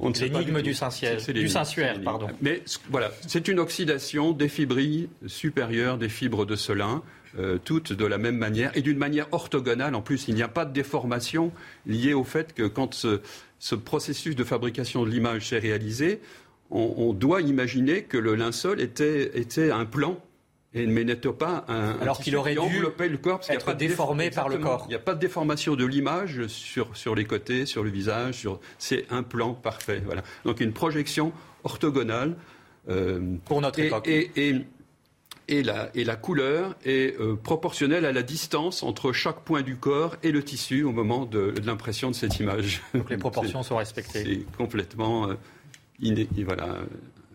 L'énigme 0.01 0.62
du 0.62 0.73
Saint-Suaire, 0.73 2.01
pardon. 2.01 2.27
Mais 2.41 2.63
voilà, 2.89 3.12
c'est 3.27 3.47
une 3.47 3.59
oxydation 3.59 4.31
des 4.31 4.47
fibrilles 4.47 5.09
supérieures 5.27 5.97
des 5.97 6.09
fibres 6.09 6.45
de 6.45 6.55
ce 6.55 6.71
lin, 6.71 7.03
euh, 7.38 7.57
toutes 7.63 7.93
de 7.93 8.05
la 8.05 8.17
même 8.17 8.38
manière 8.38 8.75
et 8.75 8.81
d'une 8.81 8.97
manière 8.97 9.27
orthogonale. 9.31 9.95
En 9.95 10.01
plus, 10.01 10.27
il 10.27 10.35
n'y 10.35 10.43
a 10.43 10.47
pas 10.47 10.65
de 10.65 10.73
déformation 10.73 11.51
liée 11.85 12.13
au 12.13 12.23
fait 12.23 12.53
que 12.53 12.63
quand 12.63 12.93
ce, 12.93 13.75
processus 13.75 14.35
de 14.35 14.43
fabrication 14.43 15.03
de 15.03 15.09
l'image 15.09 15.49
s'est 15.49 15.59
réalisé, 15.59 16.21
on, 16.71 17.13
doit 17.13 17.41
imaginer 17.41 18.03
que 18.03 18.17
le 18.17 18.35
linceul 18.35 18.79
était 18.79 19.71
un 19.71 19.85
plan 19.85 20.19
et 20.73 20.86
mais 20.86 21.03
n'était 21.03 21.32
pas 21.34 21.65
un, 21.67 21.97
alors 21.99 22.19
qu'il 22.19 22.36
aurait 22.36 22.53
dû 22.53 22.79
le 22.79 23.17
corps 23.17 23.39
parce 23.39 23.49
être 23.49 23.65
pas 23.65 23.73
déformé 23.73 24.29
par 24.29 24.49
le 24.49 24.60
corps. 24.60 24.84
Il 24.86 24.89
n'y 24.89 24.95
a 24.95 24.99
pas 24.99 25.15
de 25.15 25.19
déformation 25.19 25.75
de 25.75 25.86
l'image 25.86 26.45
sur, 26.47 26.95
sur 26.95 27.15
les 27.15 27.25
côtés, 27.25 27.65
sur 27.65 27.84
le 27.84 27.89
visage. 27.89 28.36
Sur... 28.36 28.60
C'est 28.77 29.05
un 29.10 29.23
plan 29.23 29.53
parfait. 29.55 30.01
Voilà. 30.05 30.21
Donc 30.45 30.60
une 30.60 30.73
projection 30.73 31.34
orthogonale. 31.63 32.36
Euh, 32.88 33.36
Pour 33.45 33.62
notre 33.62 33.79
et, 33.79 33.88
époque. 33.88 34.08
Et, 34.08 34.32
et, 35.47 35.63
la, 35.63 35.89
et 35.95 36.03
la 36.03 36.15
couleur 36.15 36.75
est 36.86 37.19
euh, 37.19 37.36
proportionnelle 37.36 38.05
à 38.05 38.12
la 38.12 38.21
distance 38.21 38.84
entre 38.84 39.12
chaque 39.12 39.41
point 39.41 39.63
du 39.63 39.75
corps 39.75 40.17
et 40.21 40.32
le 40.32 40.43
tissu 40.43 40.84
au 40.84 40.91
moment 40.91 41.25
de, 41.25 41.55
l'impression 41.65 42.12
de 42.12 42.15
cette 42.15 42.39
image. 42.39 42.84
Donc 42.93 43.10
les 43.10 43.17
proportions 43.17 43.63
sont 43.63 43.77
respectées. 43.77 44.23
C'est 44.23 44.58
complètement... 44.58 45.29
Euh, 45.29 45.34
voilà, 46.45 46.77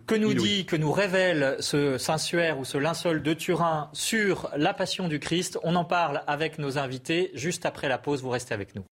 que 0.06 0.14
nous 0.14 0.34
dit, 0.34 0.66
que 0.66 0.76
nous 0.76 0.92
révèle 0.92 1.56
ce 1.60 1.98
Saint-Suaire 1.98 2.58
ou 2.58 2.64
ce 2.64 2.78
linceul 2.78 3.22
de 3.22 3.32
Turin 3.32 3.88
sur 3.92 4.50
la 4.56 4.74
passion 4.74 5.08
du 5.08 5.18
Christ? 5.18 5.58
On 5.62 5.76
en 5.76 5.84
parle 5.84 6.22
avec 6.26 6.58
nos 6.58 6.78
invités 6.78 7.30
juste 7.34 7.64
après 7.66 7.88
la 7.88 7.98
pause. 7.98 8.22
Vous 8.22 8.30
restez 8.30 8.54
avec 8.54 8.74
nous. 8.74 8.84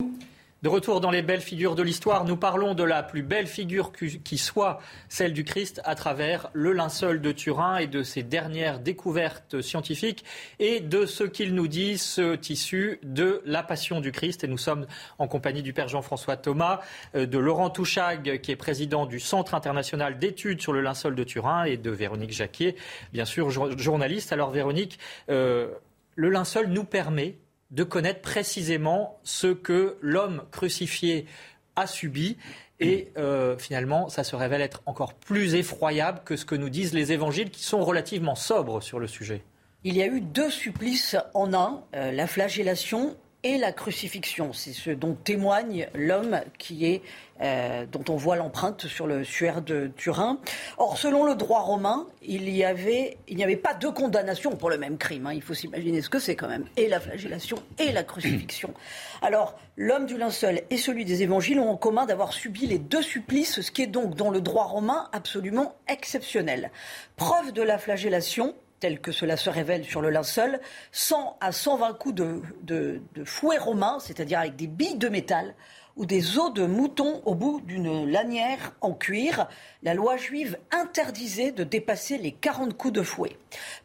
De 0.62 0.68
retour 0.68 1.00
dans 1.00 1.10
les 1.10 1.22
belles 1.22 1.40
figures 1.40 1.74
de 1.74 1.82
l'histoire, 1.82 2.24
nous 2.24 2.36
parlons 2.36 2.74
de 2.74 2.84
la 2.84 3.02
plus 3.02 3.24
belle 3.24 3.48
figure 3.48 3.90
qui 3.90 4.38
soit 4.38 4.78
celle 5.08 5.32
du 5.32 5.42
Christ 5.42 5.80
à 5.84 5.96
travers 5.96 6.50
le 6.52 6.72
linceul 6.72 7.20
de 7.20 7.32
Turin 7.32 7.78
et 7.78 7.88
de 7.88 8.04
ses 8.04 8.22
dernières 8.22 8.78
découvertes 8.78 9.60
scientifiques 9.60 10.24
et 10.60 10.78
de 10.78 11.04
ce 11.04 11.24
qu'il 11.24 11.56
nous 11.56 11.66
dit, 11.66 11.98
ce 11.98 12.36
tissu 12.36 13.00
de 13.02 13.42
la 13.44 13.64
passion 13.64 14.00
du 14.00 14.12
Christ. 14.12 14.44
Et 14.44 14.46
nous 14.46 14.56
sommes 14.56 14.86
en 15.18 15.26
compagnie 15.26 15.62
du 15.62 15.72
Père 15.72 15.88
Jean-François 15.88 16.36
Thomas, 16.36 16.78
euh, 17.16 17.26
de 17.26 17.38
Laurent 17.38 17.70
Touchag, 17.70 18.40
qui 18.40 18.52
est 18.52 18.56
président 18.56 19.06
du 19.06 19.18
Centre 19.18 19.56
international 19.56 20.20
d'études 20.20 20.62
sur 20.62 20.72
le 20.72 20.80
linceul 20.80 21.16
de 21.16 21.24
Turin, 21.24 21.64
et 21.64 21.76
de 21.76 21.90
Véronique 21.90 22.32
Jacquier, 22.32 22.76
bien 23.12 23.24
sûr, 23.24 23.50
journaliste. 23.50 24.32
Alors 24.32 24.52
Véronique, 24.52 25.00
euh, 25.28 25.72
le 26.14 26.28
linceul 26.30 26.68
nous 26.68 26.84
permet 26.84 27.34
de 27.72 27.84
connaître 27.84 28.20
précisément 28.20 29.18
ce 29.24 29.48
que 29.48 29.96
l'homme 30.00 30.44
crucifié 30.50 31.26
a 31.74 31.86
subi. 31.86 32.36
Et 32.80 33.12
euh, 33.16 33.56
finalement, 33.58 34.08
ça 34.08 34.24
se 34.24 34.36
révèle 34.36 34.60
être 34.60 34.82
encore 34.86 35.14
plus 35.14 35.54
effroyable 35.54 36.20
que 36.24 36.36
ce 36.36 36.44
que 36.44 36.54
nous 36.54 36.68
disent 36.68 36.94
les 36.94 37.12
évangiles 37.12 37.50
qui 37.50 37.62
sont 37.62 37.84
relativement 37.84 38.34
sobres 38.34 38.82
sur 38.82 38.98
le 38.98 39.06
sujet. 39.06 39.42
Il 39.84 39.96
y 39.96 40.02
a 40.02 40.06
eu 40.06 40.20
deux 40.20 40.50
supplices 40.50 41.16
en 41.34 41.54
un, 41.54 41.82
euh, 41.94 42.12
la 42.12 42.26
flagellation 42.26 43.16
et 43.42 43.58
la 43.58 43.72
crucifixion. 43.72 44.52
C'est 44.52 44.72
ce 44.72 44.90
dont 44.90 45.14
témoigne 45.14 45.88
l'homme 45.94 46.40
qui 46.58 46.86
est, 46.86 47.02
euh, 47.42 47.86
dont 47.90 48.04
on 48.08 48.16
voit 48.16 48.36
l'empreinte 48.36 48.86
sur 48.86 49.06
le 49.06 49.24
suaire 49.24 49.62
de 49.62 49.90
Turin. 49.96 50.38
Or, 50.78 50.98
selon 50.98 51.24
le 51.24 51.34
droit 51.34 51.60
romain, 51.60 52.06
il 52.22 52.44
n'y 52.44 52.64
avait 52.64 53.56
pas 53.56 53.74
deux 53.74 53.90
condamnations 53.90 54.56
pour 54.56 54.70
le 54.70 54.78
même 54.78 54.98
crime. 54.98 55.26
Hein. 55.26 55.32
Il 55.34 55.42
faut 55.42 55.54
s'imaginer 55.54 56.02
ce 56.02 56.08
que 56.08 56.18
c'est 56.18 56.36
quand 56.36 56.48
même, 56.48 56.64
et 56.76 56.88
la 56.88 57.00
flagellation 57.00 57.58
et 57.78 57.92
la 57.92 58.04
crucifixion. 58.04 58.72
Alors, 59.22 59.56
l'homme 59.76 60.06
du 60.06 60.16
linceul 60.16 60.62
et 60.70 60.76
celui 60.76 61.04
des 61.04 61.22
évangiles 61.22 61.58
ont 61.58 61.70
en 61.70 61.76
commun 61.76 62.06
d'avoir 62.06 62.32
subi 62.32 62.66
les 62.66 62.78
deux 62.78 63.02
supplices, 63.02 63.60
ce 63.60 63.70
qui 63.70 63.82
est 63.82 63.86
donc 63.86 64.14
dans 64.14 64.30
le 64.30 64.40
droit 64.40 64.64
romain 64.64 65.08
absolument 65.12 65.74
exceptionnel. 65.88 66.70
Preuve 67.16 67.52
de 67.52 67.62
la 67.62 67.78
flagellation, 67.78 68.54
tel 68.82 69.00
que 69.00 69.12
cela 69.12 69.36
se 69.36 69.48
révèle 69.48 69.84
sur 69.84 70.02
le 70.02 70.10
linceul, 70.10 70.60
100 70.90 71.38
à 71.40 71.52
120 71.52 71.92
coups 71.94 72.14
de, 72.16 73.00
fouet 73.24 73.58
romain, 73.58 73.98
c'est-à-dire 74.00 74.40
avec 74.40 74.56
des 74.56 74.66
billes 74.66 74.98
de 74.98 75.08
métal, 75.08 75.54
ou 75.96 76.06
des 76.06 76.38
os 76.38 76.52
de 76.52 76.64
mouton 76.64 77.22
au 77.24 77.34
bout 77.34 77.60
d'une 77.60 78.10
lanière 78.10 78.72
en 78.80 78.92
cuir. 78.92 79.48
La 79.82 79.94
loi 79.94 80.16
juive 80.16 80.58
interdisait 80.70 81.52
de 81.52 81.64
dépasser 81.64 82.18
les 82.18 82.32
40 82.32 82.76
coups 82.76 82.94
de 82.94 83.02
fouet. 83.02 83.36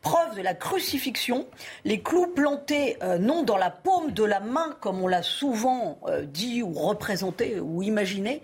Preuve 0.02 0.36
de 0.36 0.42
la 0.42 0.54
crucifixion, 0.54 1.48
les 1.86 2.02
clous 2.02 2.28
plantés 2.28 2.98
euh, 3.02 3.18
non 3.18 3.44
dans 3.44 3.58
la 3.58 3.70
paume 3.72 4.12
de 4.12 4.24
la 4.24 4.40
main, 4.40 4.76
comme 4.80 5.02
on 5.02 5.08
l'a 5.08 5.24
souvent 5.24 6.00
euh, 6.08 6.24
dit 6.24 6.62
ou 6.62 6.72
représenté 6.72 7.60
ou 7.60 7.82
imaginé, 7.82 8.42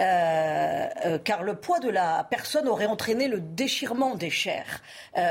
euh, 0.00 1.18
car 1.24 1.42
le 1.42 1.56
poids 1.56 1.80
de 1.80 1.90
la 1.90 2.24
personne 2.30 2.68
aurait 2.68 2.86
entraîné 2.86 3.28
le 3.28 3.40
déchirement 3.40 4.14
des 4.14 4.30
chairs, 4.30 4.82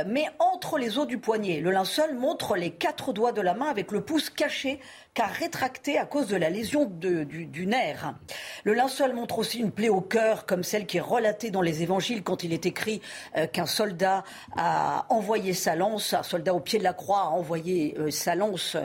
mais 0.05 0.25
entre 0.39 0.77
les 0.77 0.97
os 0.97 1.07
du 1.07 1.17
poignet. 1.17 1.59
Le 1.59 1.71
linceul 1.71 2.15
montre 2.15 2.55
les 2.55 2.71
quatre 2.71 3.13
doigts 3.13 3.31
de 3.31 3.41
la 3.41 3.53
main 3.53 3.67
avec 3.67 3.91
le 3.91 4.01
pouce 4.01 4.29
caché 4.29 4.79
car 5.13 5.29
rétracté 5.29 5.97
à 5.97 6.05
cause 6.05 6.27
de 6.27 6.37
la 6.37 6.49
lésion 6.49 6.85
du, 6.85 7.65
Le 8.63 8.73
linceul 8.73 9.13
montre 9.13 9.39
aussi 9.39 9.59
une 9.59 9.71
plaie 9.71 9.89
au 9.89 10.01
cœur, 10.01 10.45
comme 10.45 10.63
celle 10.63 10.85
qui 10.85 10.97
est 10.97 11.01
relatée 11.01 11.51
dans 11.51 11.61
les 11.61 11.83
évangiles 11.83 12.23
quand 12.23 12.43
il 12.43 12.53
est 12.53 12.65
écrit 12.65 13.01
euh, 13.37 13.47
qu'un 13.47 13.65
soldat 13.65 14.23
a 14.57 15.05
envoyé 15.09 15.53
sa 15.53 15.75
lance, 15.75 16.13
un 16.13 16.23
soldat 16.23 16.53
au 16.53 16.59
pied 16.59 16.79
de 16.79 16.83
la 16.83 16.93
croix 16.93 17.21
a 17.21 17.27
envoyé 17.29 17.95
euh, 17.97 18.11
sa 18.11 18.35
lance 18.35 18.75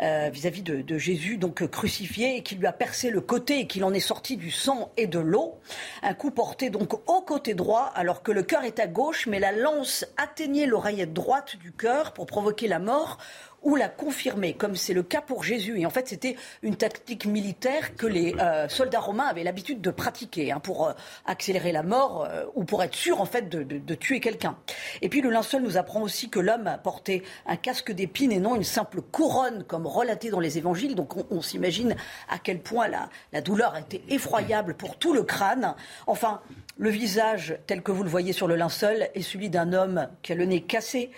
euh, 0.00 0.30
vis-à-vis 0.32 0.62
de, 0.62 0.82
de, 0.82 0.98
Jésus, 0.98 1.36
donc 1.36 1.66
crucifié, 1.68 2.36
et 2.36 2.42
qui 2.42 2.54
lui 2.54 2.66
a 2.66 2.72
percé 2.72 3.10
le 3.10 3.20
côté 3.20 3.60
et 3.60 3.66
qu'il 3.66 3.84
en 3.84 3.92
est 3.92 4.00
sorti 4.00 4.36
du 4.36 4.50
sang 4.50 4.90
et 4.96 5.06
de 5.06 5.18
l'eau. 5.18 5.58
Un 6.02 6.14
coup 6.14 6.30
porté 6.30 6.70
donc 6.70 6.94
au 7.08 7.20
côté 7.22 7.54
droit, 7.54 7.90
alors 7.94 8.22
que 8.22 8.32
le 8.32 8.42
cœur 8.42 8.64
est 8.64 8.78
à 8.78 8.86
gauche, 8.86 9.26
mais 9.26 9.40
la 9.40 9.52
lance 9.52 10.06
atteignait 10.16 10.66
l'oreillette 10.66 11.12
droite 11.12 11.56
du 11.56 11.72
cœur 11.72 12.12
pour 12.12 12.26
provoquer 12.26 12.68
la 12.68 12.78
mort 12.78 13.18
ou 13.62 13.76
la 13.76 13.88
confirmer, 13.88 14.54
comme 14.54 14.76
c'est 14.76 14.94
le 14.94 15.02
cas 15.02 15.20
pour 15.20 15.42
Jésus. 15.42 15.80
Et 15.80 15.86
en 15.86 15.90
fait, 15.90 16.08
c'était 16.08 16.36
une 16.62 16.76
tactique 16.76 17.26
militaire 17.26 17.96
que 17.96 18.06
les 18.06 18.34
euh, 18.38 18.68
soldats 18.68 19.00
romains 19.00 19.26
avaient 19.26 19.42
l'habitude 19.42 19.80
de 19.80 19.90
pratiquer 19.90 20.52
hein, 20.52 20.60
pour 20.60 20.88
euh, 20.88 20.92
accélérer 21.26 21.72
la 21.72 21.82
mort 21.82 22.24
euh, 22.24 22.44
ou 22.54 22.64
pour 22.64 22.82
être 22.82 22.94
sûr 22.94 23.20
en 23.20 23.26
fait 23.26 23.48
de, 23.48 23.94
tuer 23.94 24.20
quelqu'un. 24.20 24.56
Et 25.02 25.08
puis 25.08 25.20
le 25.20 25.30
linceul 25.30 25.62
nous 25.62 25.76
apprend 25.76 26.02
aussi 26.02 26.30
que 26.30 26.38
l'homme 26.38 26.78
portait 26.84 27.22
un 27.46 27.56
casque 27.56 27.90
d'épines 27.90 28.30
et 28.30 28.38
non 28.38 28.54
une 28.54 28.64
simple 28.64 29.02
couronne 29.02 29.64
comme 29.64 29.86
relaté 29.86 30.30
dans 30.30 30.40
les 30.40 30.56
évangiles. 30.56 30.94
Donc 30.94 31.14
on, 31.32 31.42
s'imagine 31.42 31.96
à 32.28 32.38
quel 32.38 32.60
point 32.60 32.86
la, 32.88 33.08
la 33.32 33.40
douleur 33.40 33.76
était 33.76 34.02
effroyable 34.08 34.74
pour 34.74 34.98
tout 34.98 35.14
le 35.14 35.22
crâne. 35.22 35.74
Enfin, 36.06 36.40
le 36.76 36.90
visage 36.90 37.58
tel 37.66 37.82
que 37.82 37.90
vous 37.90 38.04
le 38.04 38.10
voyez 38.10 38.32
sur 38.32 38.46
le 38.46 38.54
linceul 38.54 39.08
est 39.14 39.22
celui 39.22 39.50
d'un 39.50 39.72
homme 39.72 40.08
qui 40.22 40.32
a 40.32 40.34
le 40.36 40.44
nez 40.44 40.60
cassé, 40.60 41.10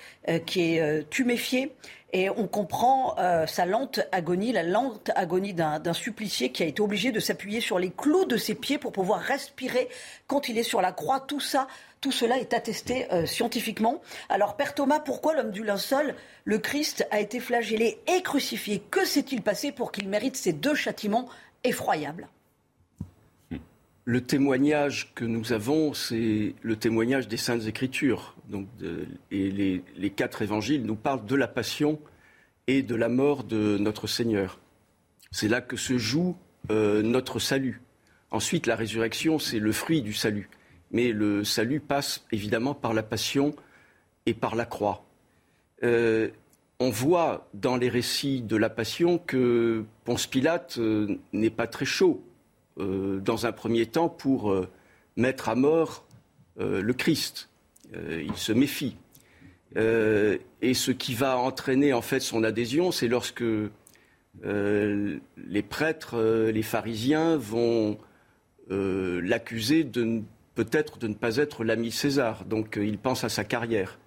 qui 0.46 0.76
est 0.76 1.08
tuméfié 1.10 1.74
et 2.12 2.30
on 2.30 2.46
comprend 2.46 3.16
euh, 3.18 3.46
sa 3.46 3.66
lente 3.66 4.00
agonie, 4.12 4.52
la 4.52 4.62
lente 4.62 5.10
agonie 5.14 5.54
d'un 5.54 5.92
supplicié 5.92 6.50
qui 6.52 6.62
a 6.62 6.66
été 6.66 6.82
obligé 6.82 7.12
de 7.12 7.20
s'appuyer 7.20 7.60
sur 7.60 7.78
les 7.78 7.90
clous 7.90 8.24
de 8.24 8.36
ses 8.36 8.54
pieds 8.54 8.78
pour 8.78 8.92
pouvoir 8.92 9.20
respirer 9.20 9.88
quand 10.26 10.48
il 10.48 10.58
est 10.58 10.64
sur 10.64 10.80
la 10.80 10.92
croix. 10.92 11.20
Tout 11.20 11.40
ça, 11.40 11.68
tout 12.00 12.12
cela 12.12 12.38
est 12.38 12.54
attesté 12.54 13.06
euh, 13.12 13.26
scientifiquement. 13.26 14.00
Alors, 14.28 14.56
Père 14.56 14.74
Thomas, 14.74 15.00
pourquoi 15.00 15.34
l'homme 15.34 15.50
du 15.50 15.64
linceul, 15.64 16.14
le 16.44 16.58
Christ, 16.58 17.06
a 17.10 17.20
été 17.20 17.40
flagellé 17.40 18.00
et 18.06 18.22
crucifié? 18.22 18.82
Que 18.90 19.04
s'est-il 19.04 19.42
passé 19.42 19.72
pour 19.72 19.92
qu'il 19.92 20.08
mérite 20.08 20.36
ces 20.36 20.52
deux 20.52 20.74
châtiments 20.74 21.28
effroyables? 21.64 22.28
Le 24.10 24.20
témoignage 24.20 25.12
que 25.14 25.24
nous 25.24 25.52
avons, 25.52 25.94
c'est 25.94 26.56
le 26.62 26.74
témoignage 26.74 27.28
des 27.28 27.36
Saintes 27.36 27.66
Écritures. 27.68 28.34
Et 29.30 29.50
les, 29.52 30.10
quatre 30.10 30.42
évangiles 30.42 30.84
nous 30.84 30.96
parlent 30.96 31.24
de 31.24 31.36
la 31.36 31.46
passion 31.46 32.00
et 32.66 32.82
de 32.82 32.96
la 32.96 33.08
mort 33.08 33.44
de 33.44 33.78
notre 33.78 34.08
Seigneur. 34.08 34.58
C'est 35.30 35.46
là 35.46 35.60
que 35.60 35.76
se 35.76 35.96
joue 35.96 36.36
euh, 36.72 37.02
notre 37.02 37.38
salut. 37.38 37.82
Ensuite, 38.32 38.66
la 38.66 38.74
résurrection, 38.74 39.38
c'est 39.38 39.60
le 39.60 39.70
fruit 39.70 40.02
du 40.02 40.12
salut. 40.12 40.50
Mais 40.90 41.12
le 41.12 41.44
salut 41.44 41.78
passe 41.78 42.26
évidemment 42.32 42.74
par 42.74 42.94
la 42.94 43.04
passion 43.04 43.54
et 44.26 44.34
par 44.34 44.56
la 44.56 44.64
croix. 44.64 45.04
Euh, 45.84 46.30
on 46.80 46.90
voit 46.90 47.48
dans 47.54 47.76
les 47.76 47.88
récits 47.88 48.42
de 48.42 48.56
la 48.56 48.70
passion 48.70 49.18
que 49.18 49.84
Ponce 50.02 50.26
Pilate 50.26 50.78
euh, 50.78 51.16
n'est 51.32 51.50
pas 51.50 51.68
très 51.68 51.84
chaud 51.84 52.24
dans 53.20 53.46
un 53.46 53.52
premier 53.52 53.86
temps, 53.86 54.08
pour 54.08 54.52
euh, 54.52 54.68
mettre 55.16 55.48
à 55.48 55.54
mort 55.54 56.06
euh, 56.58 56.82
le 56.82 56.92
Christ. 56.92 57.48
il 57.92 58.36
se 58.36 58.52
méfie. 58.52 58.96
et 59.76 60.74
ce 60.74 60.90
qui 60.92 61.14
va 61.14 61.38
entraîner 61.38 61.92
en 61.92 62.02
fait 62.02 62.20
son 62.20 62.44
adhésion, 62.44 62.92
c'est 62.92 63.08
lorsque 63.08 63.44
les 64.44 65.62
prêtres, 65.68 66.50
les 66.50 66.62
pharisiens 66.62 67.36
vont 67.36 67.98
l'accuser 68.68 69.82
de 69.82 70.22
peut-être 70.54 70.98
de 70.98 71.08
ne 71.08 71.14
pas 71.14 71.36
être 71.38 71.64
l'ami 71.64 71.90
César. 71.90 72.44
Donc 72.44 72.78
il 72.80 72.98
pense 72.98 73.24
à 73.24 73.28
sa 73.28 73.42
carrière. 73.42 73.98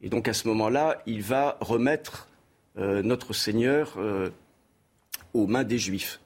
Et 0.00 0.08
donc 0.08 0.26
à 0.28 0.32
ce 0.32 0.48
moment-là, 0.48 1.02
il 1.04 1.20
va 1.22 1.58
remettre 1.60 2.28
notre 2.76 3.34
Seigneur 3.34 3.98
aux 5.34 5.46
mains 5.46 5.64
des 5.64 5.78
Juifs 5.78 6.20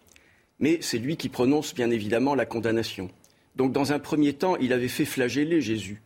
mais 0.58 0.78
c'est 0.80 0.98
lui 0.98 1.16
qui 1.16 1.28
prononce 1.28 1.74
bien 1.74 1.90
évidemment 1.90 2.34
la 2.34 2.46
condamnation. 2.46 3.10
Donc 3.56 3.72
dans 3.72 3.92
un 3.92 3.98
premier 3.98 4.32
temps, 4.32 4.56
il 4.56 4.72
avait 4.72 4.88
fait 4.88 5.04
flageller 5.04 5.60
Jésus, 5.60 6.02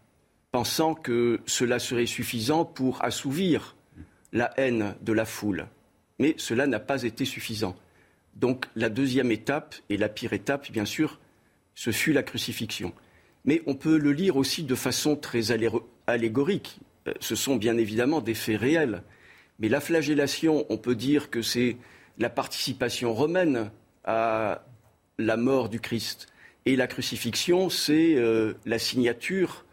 pensant 0.52 0.94
que 0.94 1.40
cela 1.46 1.78
serait 1.78 2.06
suffisant 2.06 2.64
pour 2.64 3.02
assouvir 3.04 3.76
la 4.32 4.52
haine 4.58 4.94
de 5.02 5.12
la 5.12 5.24
foule. 5.24 5.66
Mais 6.18 6.34
cela 6.36 6.66
n'a 6.66 6.80
pas 6.80 7.04
été 7.04 7.24
suffisant. 7.24 7.76
Donc 8.36 8.66
la 8.76 8.88
deuxième 8.88 9.32
étape, 9.32 9.74
et 9.88 9.96
la 9.96 10.08
pire 10.08 10.32
étape, 10.32 10.70
bien 10.70 10.84
sûr, 10.84 11.18
ce 11.74 11.90
fut 11.90 12.12
la 12.12 12.22
crucifixion. 12.22 12.92
Mais 13.44 13.62
on 13.66 13.74
peut 13.74 13.98
le 13.98 14.12
lire 14.12 14.36
aussi 14.36 14.64
de 14.64 14.74
façon 14.74 15.16
très 15.16 15.52
allégorique. 16.06 16.80
Euh, 17.06 17.14
ce 17.20 17.34
sont 17.34 17.56
bien 17.56 17.76
évidemment 17.78 18.20
des 18.20 18.34
faits 18.34 18.60
réels. 18.60 19.02
Mais 19.58 19.68
la 19.68 19.80
flagellation, 19.80 20.66
on 20.68 20.76
peut 20.76 20.94
dire 20.94 21.30
que 21.30 21.40
c'est 21.40 21.76
la 22.18 22.30
participation 22.30 23.14
romaine 23.14 23.70
à 24.08 24.64
la 25.18 25.36
mort 25.36 25.68
du 25.68 25.78
Christ. 25.78 26.28
Et 26.64 26.74
la 26.74 26.86
crucifixion, 26.86 27.68
c'est 27.68 28.14
euh, 28.16 28.54
la 28.64 28.78
signature 28.78 29.66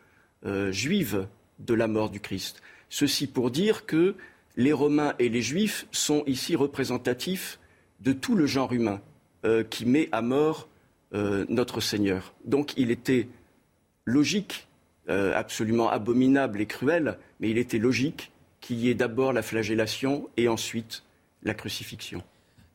euh, 0.45 0.71
juive 0.71 1.27
de 1.59 1.73
la 1.73 1.87
mort 1.87 2.09
du 2.09 2.19
Christ. 2.19 2.61
Ceci 2.89 3.27
pour 3.27 3.49
dire 3.49 3.85
que 3.85 4.15
les 4.57 4.73
Romains 4.73 5.15
et 5.19 5.29
les 5.29 5.41
Juifs 5.41 5.87
sont 5.91 6.23
ici 6.27 6.55
représentatifs 6.55 7.59
de 8.01 8.11
tout 8.11 8.35
le 8.35 8.45
genre 8.45 8.73
humain 8.73 9.01
euh, 9.45 9.63
qui 9.63 9.85
met 9.85 10.09
à 10.11 10.21
mort 10.21 10.69
notre 11.47 11.79
Seigneur. 11.79 12.33
Donc 12.43 12.73
il 12.75 12.91
était 12.91 13.29
logique, 14.03 14.67
absolument 15.07 15.89
abominable 15.89 16.59
et 16.59 16.65
cruel, 16.65 17.17
mais 17.39 17.49
il 17.49 17.57
était 17.57 17.77
logique 17.77 18.33
qu'il 18.59 18.79
y 18.79 18.89
ait 18.89 18.95
d'abord 18.95 19.31
la 19.31 19.41
flagellation 19.41 20.27
et 20.35 20.49
ensuite 20.49 21.05
la 21.41 21.53
crucifixion. 21.53 22.21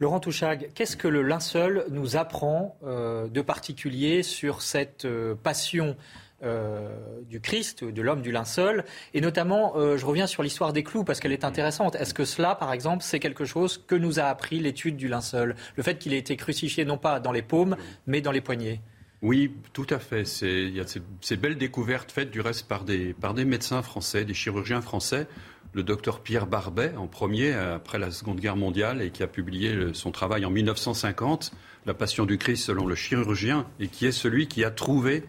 Laurent 0.00 0.18
Touchag, 0.18 0.70
qu'est-ce 0.74 0.96
que 0.96 1.08
le 1.08 1.20
linceul 1.20 1.84
nous 1.90 2.16
apprend 2.16 2.78
euh, 2.84 3.28
de 3.28 3.42
particulier 3.42 4.22
sur 4.22 4.62
cette 4.62 5.04
euh, 5.04 5.34
passion 5.34 5.94
euh, 6.42 6.96
du 7.28 7.42
Christ, 7.42 7.84
de 7.84 8.00
l'homme 8.00 8.22
du 8.22 8.32
linceul? 8.32 8.86
Et 9.12 9.20
notamment, 9.20 9.74
je 9.76 10.06
reviens 10.06 10.26
sur 10.26 10.42
l'histoire 10.42 10.72
des 10.72 10.82
clous 10.82 11.04
parce 11.04 11.20
qu'elle 11.20 11.32
est 11.32 11.44
intéressante. 11.44 11.96
Est-ce 11.96 12.14
que 12.14 12.24
cela, 12.24 12.54
par 12.54 12.72
exemple, 12.72 13.04
c'est 13.04 13.20
quelque 13.20 13.44
chose 13.44 13.84
que 13.86 13.94
nous 13.94 14.18
a 14.18 14.24
appris 14.24 14.58
l'étude 14.58 14.96
du 14.96 15.06
linceul? 15.06 15.54
Le 15.76 15.82
fait 15.82 15.98
qu'il 15.98 16.14
ait 16.14 16.18
été 16.18 16.34
crucifié 16.34 16.86
non 16.86 16.96
pas 16.96 17.20
dans 17.20 17.32
les 17.32 17.42
paumes, 17.42 17.76
mais 18.06 18.22
dans 18.22 18.32
les 18.32 18.40
poignets 18.40 18.80
oui, 19.22 19.52
tout 19.74 19.86
à 19.90 19.98
fait. 19.98 20.22
Il 20.40 20.74
y 20.74 20.80
a 20.80 20.84
ces, 20.86 21.36
belles 21.36 21.58
découvertes 21.58 22.10
faites 22.10 22.30
du 22.30 22.40
reste 22.40 22.66
par 22.66 22.84
des, 22.84 23.12
par 23.12 23.34
des 23.34 23.44
médecins 23.44 23.82
français, 23.82 24.24
des 24.24 24.32
chirurgiens 24.32 24.80
français, 24.80 25.26
le 25.72 25.82
docteur 25.82 26.20
Pierre 26.20 26.46
Barbet 26.46 26.94
en 26.96 27.06
premier 27.06 27.52
après 27.52 27.98
la 27.98 28.10
Seconde 28.10 28.40
Guerre 28.40 28.56
mondiale 28.56 29.02
et 29.02 29.10
qui 29.10 29.22
a 29.22 29.26
publié 29.26 29.90
son 29.92 30.10
travail 30.10 30.44
en 30.44 30.50
1950, 30.50 31.52
La 31.86 31.94
Passion 31.94 32.26
du 32.26 32.38
Christ 32.38 32.64
selon 32.64 32.86
le 32.86 32.94
chirurgien, 32.94 33.66
et 33.78 33.88
qui 33.88 34.06
est 34.06 34.12
celui 34.12 34.48
qui 34.48 34.64
a 34.64 34.70
trouvé 34.70 35.24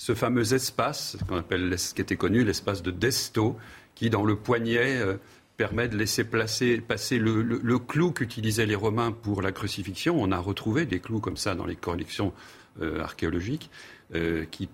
ce 0.00 0.14
fameux 0.14 0.54
espace, 0.54 1.18
qu'on 1.28 1.36
appelle, 1.36 1.78
ce 1.78 1.92
qui 1.92 2.00
était 2.00 2.16
connu 2.16 2.42
l'espace 2.42 2.82
de 2.82 2.90
Desto, 2.90 3.58
qui 3.94 4.08
dans 4.08 4.24
le 4.24 4.34
poignet 4.34 4.96
euh, 4.96 5.18
permet 5.58 5.88
de 5.88 5.96
laisser 5.98 6.24
passer 6.24 7.18
le, 7.18 7.78
clou 7.78 8.10
qu'utilisaient 8.10 8.64
les 8.64 8.74
Romains 8.74 9.12
pour 9.12 9.42
la 9.42 9.52
crucifixion. 9.52 10.16
On 10.18 10.32
a 10.32 10.38
retrouvé 10.38 10.86
des 10.86 11.00
clous 11.00 11.20
comme 11.20 11.36
ça 11.36 11.54
dans 11.54 11.66
les 11.66 11.76
collections 11.76 12.32
euh, 12.80 13.02
archéologiques, 13.02 13.70
euh, 14.14 14.46
qui, 14.50 14.70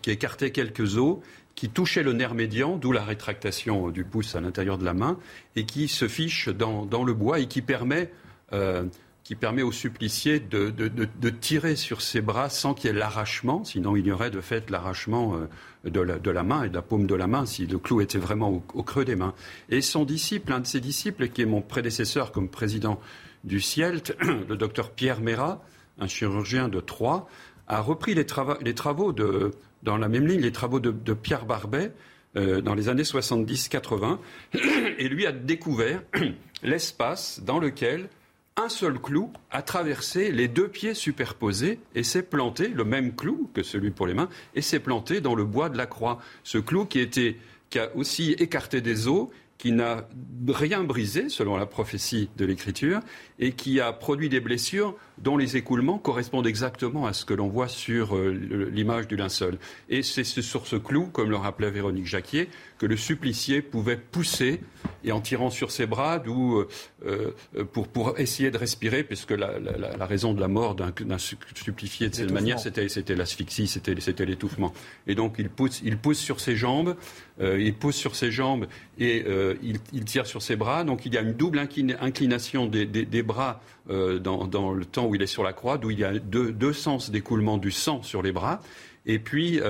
qui 0.00 0.10
écartaient 0.12 0.52
quelques 0.52 0.96
os 0.96 1.18
qui 1.62 1.68
touchait 1.68 2.02
le 2.02 2.12
nerf 2.12 2.34
médian, 2.34 2.76
d'où 2.76 2.90
la 2.90 3.04
rétractation 3.04 3.90
du 3.90 4.02
pouce 4.02 4.34
à 4.34 4.40
l'intérieur 4.40 4.78
de 4.78 4.84
la 4.84 4.94
main, 4.94 5.16
et 5.54 5.64
qui 5.64 5.86
se 5.86 6.08
fiche 6.08 6.48
dans, 6.48 7.04
le 7.04 7.14
bois 7.14 7.38
et 7.38 7.46
qui 7.46 7.62
permet, 7.62 8.10
euh, 8.52 8.82
qui 9.22 9.36
permet 9.36 9.62
au 9.62 9.70
supplicié 9.70 10.40
de, 10.40 10.70
de, 10.70 11.30
tirer 11.30 11.76
sur 11.76 12.02
ses 12.02 12.20
bras 12.20 12.48
sans 12.48 12.74
qu'il 12.74 12.90
y 12.90 12.92
ait 12.92 12.98
l'arrachement, 12.98 13.62
sinon 13.62 13.94
il 13.94 14.04
y 14.04 14.10
aurait 14.10 14.32
de 14.32 14.40
fait 14.40 14.70
l'arrachement 14.70 15.36
euh, 15.36 15.88
de, 15.88 16.00
la, 16.00 16.18
de, 16.18 16.30
la, 16.32 16.42
main 16.42 16.64
et 16.64 16.68
de 16.68 16.74
la 16.74 16.82
paume 16.82 17.06
de 17.06 17.14
la 17.14 17.28
main 17.28 17.46
si 17.46 17.64
le 17.68 17.78
clou 17.78 18.00
était 18.00 18.18
vraiment 18.18 18.60
au, 18.74 18.82
creux 18.82 19.04
des 19.04 19.14
mains. 19.14 19.32
Et 19.68 19.82
son 19.82 20.04
disciple, 20.04 20.52
un 20.52 20.58
de 20.58 20.66
ses 20.66 20.80
disciples, 20.80 21.28
qui 21.28 21.42
est 21.42 21.46
mon 21.46 21.62
prédécesseur 21.62 22.32
comme 22.32 22.48
président 22.48 22.98
du 23.44 23.60
CIELT, 23.60 24.16
le 24.48 24.56
docteur 24.56 24.90
Pierre 24.90 25.20
Mérat, 25.20 25.62
un 26.00 26.08
chirurgien 26.08 26.68
de 26.68 26.80
Troyes, 26.80 27.28
a 27.72 27.80
repris 27.80 28.14
les, 28.14 28.26
travaux 28.26 29.12
de, 29.12 29.52
dans 29.82 29.96
la 29.96 30.08
même 30.08 30.26
ligne, 30.26 30.40
les 30.40 30.52
travaux 30.52 30.78
de, 30.78 31.14
Pierre 31.14 31.46
Barbet 31.46 31.92
euh, 32.36 32.60
dans 32.60 32.74
les 32.74 32.90
années 32.90 33.02
70-80, 33.02 34.18
et 34.98 35.08
lui 35.08 35.26
a 35.26 35.32
découvert 35.32 36.02
l'espace 36.62 37.40
dans 37.42 37.58
lequel 37.58 38.08
un 38.56 38.68
seul 38.68 39.00
clou 39.00 39.32
a 39.50 39.62
traversé 39.62 40.30
les 40.30 40.48
deux 40.48 40.68
pieds 40.68 40.92
superposés 40.92 41.80
et 41.94 42.02
s'est 42.02 42.22
planté, 42.22 42.68
le 42.68 42.84
même 42.84 43.14
clou 43.14 43.50
que 43.54 43.62
celui 43.62 43.90
pour 43.90 44.06
les 44.06 44.12
mains, 44.12 44.28
et 44.54 44.60
s'est 44.60 44.80
planté 44.80 45.22
dans 45.22 45.34
le 45.34 45.44
bois 45.44 45.70
de 45.70 45.78
la 45.78 45.86
croix. 45.86 46.20
Ce 46.44 46.58
clou 46.58 46.84
qui, 46.84 47.08
qui 47.08 47.78
a 47.78 47.96
aussi 47.96 48.32
écarté 48.32 48.82
des 48.82 49.08
os 49.08 49.28
qui 49.56 49.70
n'a 49.70 50.08
rien 50.48 50.82
brisé, 50.82 51.28
selon 51.28 51.56
la 51.56 51.66
prophétie 51.66 52.28
de 52.36 52.44
l'Écriture, 52.44 52.98
et 53.38 53.52
qui 53.52 53.80
a 53.80 53.92
produit 53.92 54.28
des 54.28 54.40
blessures 54.40 54.96
dont 55.22 55.36
les 55.36 55.56
écoulements 55.56 55.98
correspondent 55.98 56.46
exactement 56.46 57.06
à 57.06 57.12
ce 57.12 57.24
que 57.24 57.34
l'on 57.34 57.48
voit 57.48 57.68
sur 57.68 58.16
euh, 58.16 58.30
l'image 58.72 59.06
du 59.08 59.16
linceul. 59.16 59.58
Et 59.88 60.02
c'est 60.02 60.24
sur 60.24 60.66
ce 60.66 60.76
clou, 60.76 61.06
comme 61.06 61.30
le 61.30 61.36
rappelait 61.36 61.70
Véronique 61.70 62.06
Jacquier, 62.06 62.48
que 62.78 62.86
le 62.86 62.96
supplicié 62.96 63.62
pouvait 63.62 63.96
pousser 63.96 64.60
et 65.04 65.12
en 65.12 65.20
tirant 65.20 65.50
sur 65.50 65.70
ses 65.70 65.86
bras, 65.86 66.18
d'où 66.18 66.58
euh, 66.58 66.68
euh, 67.06 67.64
pour, 67.64 67.88
pour, 67.88 68.18
essayer 68.18 68.50
de 68.50 68.58
respirer, 68.58 69.02
puisque 69.02 69.32
la, 69.32 69.58
la, 69.58 69.96
la 69.96 70.06
raison 70.06 70.34
de 70.34 70.40
la 70.40 70.48
mort 70.48 70.74
d'un 70.74 71.18
supplifié 71.18 72.08
de 72.08 72.14
cette 72.14 72.30
manière, 72.30 72.58
c'était 72.58 73.14
l'asphyxie, 73.14 73.66
c'était 73.66 74.24
l'étouffement. 74.24 74.72
Et 75.06 75.14
donc 75.14 75.36
il 75.38 75.48
pousse, 75.48 75.80
il 75.84 75.96
pousse 75.98 76.18
sur 76.18 76.40
ses 76.40 76.56
jambes, 76.56 76.96
euh, 77.40 77.60
il 77.60 77.74
pousse 77.74 77.96
sur 77.96 78.14
ses 78.14 78.30
jambes 78.30 78.66
et 78.98 79.24
euh, 79.26 79.54
il, 79.62 79.78
il, 79.92 80.04
tire 80.04 80.26
sur 80.26 80.42
ses 80.42 80.56
bras. 80.56 80.84
Donc 80.84 81.06
il 81.06 81.14
y 81.14 81.18
a 81.18 81.22
une 81.22 81.32
double 81.32 81.58
inclination 81.58 82.66
des, 82.66 82.86
des, 82.86 83.04
des 83.04 83.22
bras 83.22 83.60
dans, 83.88 84.46
dans, 84.46 84.72
le 84.72 84.84
temps 84.84 85.06
où 85.12 85.14
il 85.14 85.22
est 85.22 85.26
sur 85.26 85.44
la 85.44 85.52
croix, 85.52 85.76
d'où 85.76 85.90
il 85.90 85.98
y 85.98 86.04
a 86.04 86.18
deux, 86.18 86.72
sens 86.72 87.10
d'écoulement 87.10 87.58
du 87.58 87.70
sang 87.70 88.02
sur 88.02 88.22
les 88.22 88.32
bras. 88.32 88.62
Et 89.04 89.18
puis 89.18 89.60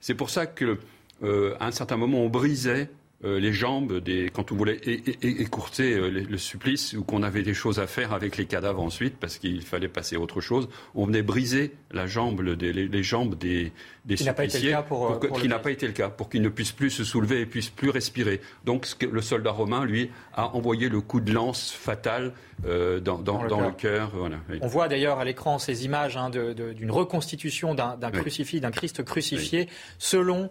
c'est 0.00 0.14
pour 0.14 0.28
ça 0.28 0.46
que 0.46 0.78
à 1.22 1.66
un 1.66 1.70
certain 1.70 1.96
moment 1.96 2.18
on 2.18 2.28
brisait 2.28 2.90
euh, 3.24 3.40
les 3.40 3.52
jambes 3.52 3.98
des, 3.98 4.30
quand 4.32 4.52
on 4.52 4.54
voulait 4.54 4.80
écourter 5.22 5.94
euh, 5.94 6.08
le 6.08 6.38
supplice 6.38 6.92
ou 6.92 7.02
qu'on 7.02 7.24
avait 7.24 7.42
des 7.42 7.52
choses 7.52 7.80
à 7.80 7.88
faire 7.88 8.12
avec 8.12 8.36
les 8.36 8.46
cadavres 8.46 8.80
ensuite 8.80 9.16
parce 9.18 9.38
qu'il 9.38 9.62
fallait 9.62 9.88
passer 9.88 10.14
à 10.14 10.20
autre 10.20 10.40
chose, 10.40 10.68
on 10.94 11.04
venait 11.04 11.22
briser 11.22 11.72
la 11.90 12.06
jambe, 12.06 12.42
les, 12.42 13.02
jambes 13.02 13.34
des, 13.36 13.72
des 14.04 14.14
qui 14.14 14.22
suppliciés, 14.22 14.76
pour, 14.86 15.18
pour, 15.18 15.40
qui 15.40 15.48
n'a 15.48 15.58
pas 15.58 15.72
été 15.72 15.88
le 15.88 15.94
cas, 15.94 16.10
pour 16.10 16.30
qu'ils 16.30 16.42
ne 16.42 16.48
puissent 16.48 16.70
plus 16.70 16.90
se 16.90 17.02
soulever 17.02 17.40
et 17.40 17.46
puissent 17.46 17.70
plus 17.70 17.90
respirer. 17.90 18.40
Donc 18.64 18.86
le 19.00 19.20
soldat 19.20 19.50
romain, 19.50 19.84
lui, 19.84 20.12
a 20.34 20.54
envoyé 20.54 20.88
le 20.88 21.00
coup 21.00 21.18
de 21.18 21.32
lance 21.32 21.72
fatal 21.72 22.34
euh, 22.66 23.00
dans, 23.00 23.18
le 23.42 23.72
cœur. 23.72 24.12
On 24.60 24.68
voit 24.68 24.86
d'ailleurs 24.86 25.18
à 25.18 25.24
l'écran 25.24 25.58
ces 25.58 25.84
images 25.84 26.16
hein, 26.16 26.30
d'une 26.30 26.90
reconstitution 26.92 27.74
d'un 27.74 28.10
crucifix, 28.12 28.60
d'un 28.60 28.70
Christ 28.70 29.02
crucifié, 29.02 29.68
selon 29.98 30.50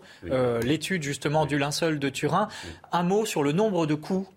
l'étude 0.64 1.04
justement 1.04 1.46
du 1.46 1.58
linceul 1.58 1.98
de 1.98 2.10
Turin. 2.10 2.50
Un 2.92 3.04
mot 3.04 3.26
sur 3.26 3.44
le 3.44 3.52
nombre 3.52 3.86
de 3.86 3.96
coups 3.96 4.28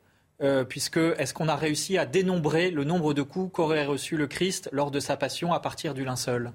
euh, 0.42 0.64
puisque 0.64 0.96
est-ce 0.96 1.34
qu'on 1.34 1.48
a 1.48 1.56
réussi 1.56 1.98
à 1.98 2.06
dénombrer 2.06 2.70
le 2.70 2.84
nombre 2.84 3.12
de 3.12 3.20
coups 3.20 3.52
qu'aurait 3.52 3.84
reçu 3.84 4.16
le 4.16 4.26
Christ 4.26 4.70
lors 4.72 4.90
de 4.90 4.98
sa 4.98 5.18
passion 5.18 5.52
à 5.52 5.60
partir 5.60 5.92
du 5.92 6.02
linceul? 6.02 6.52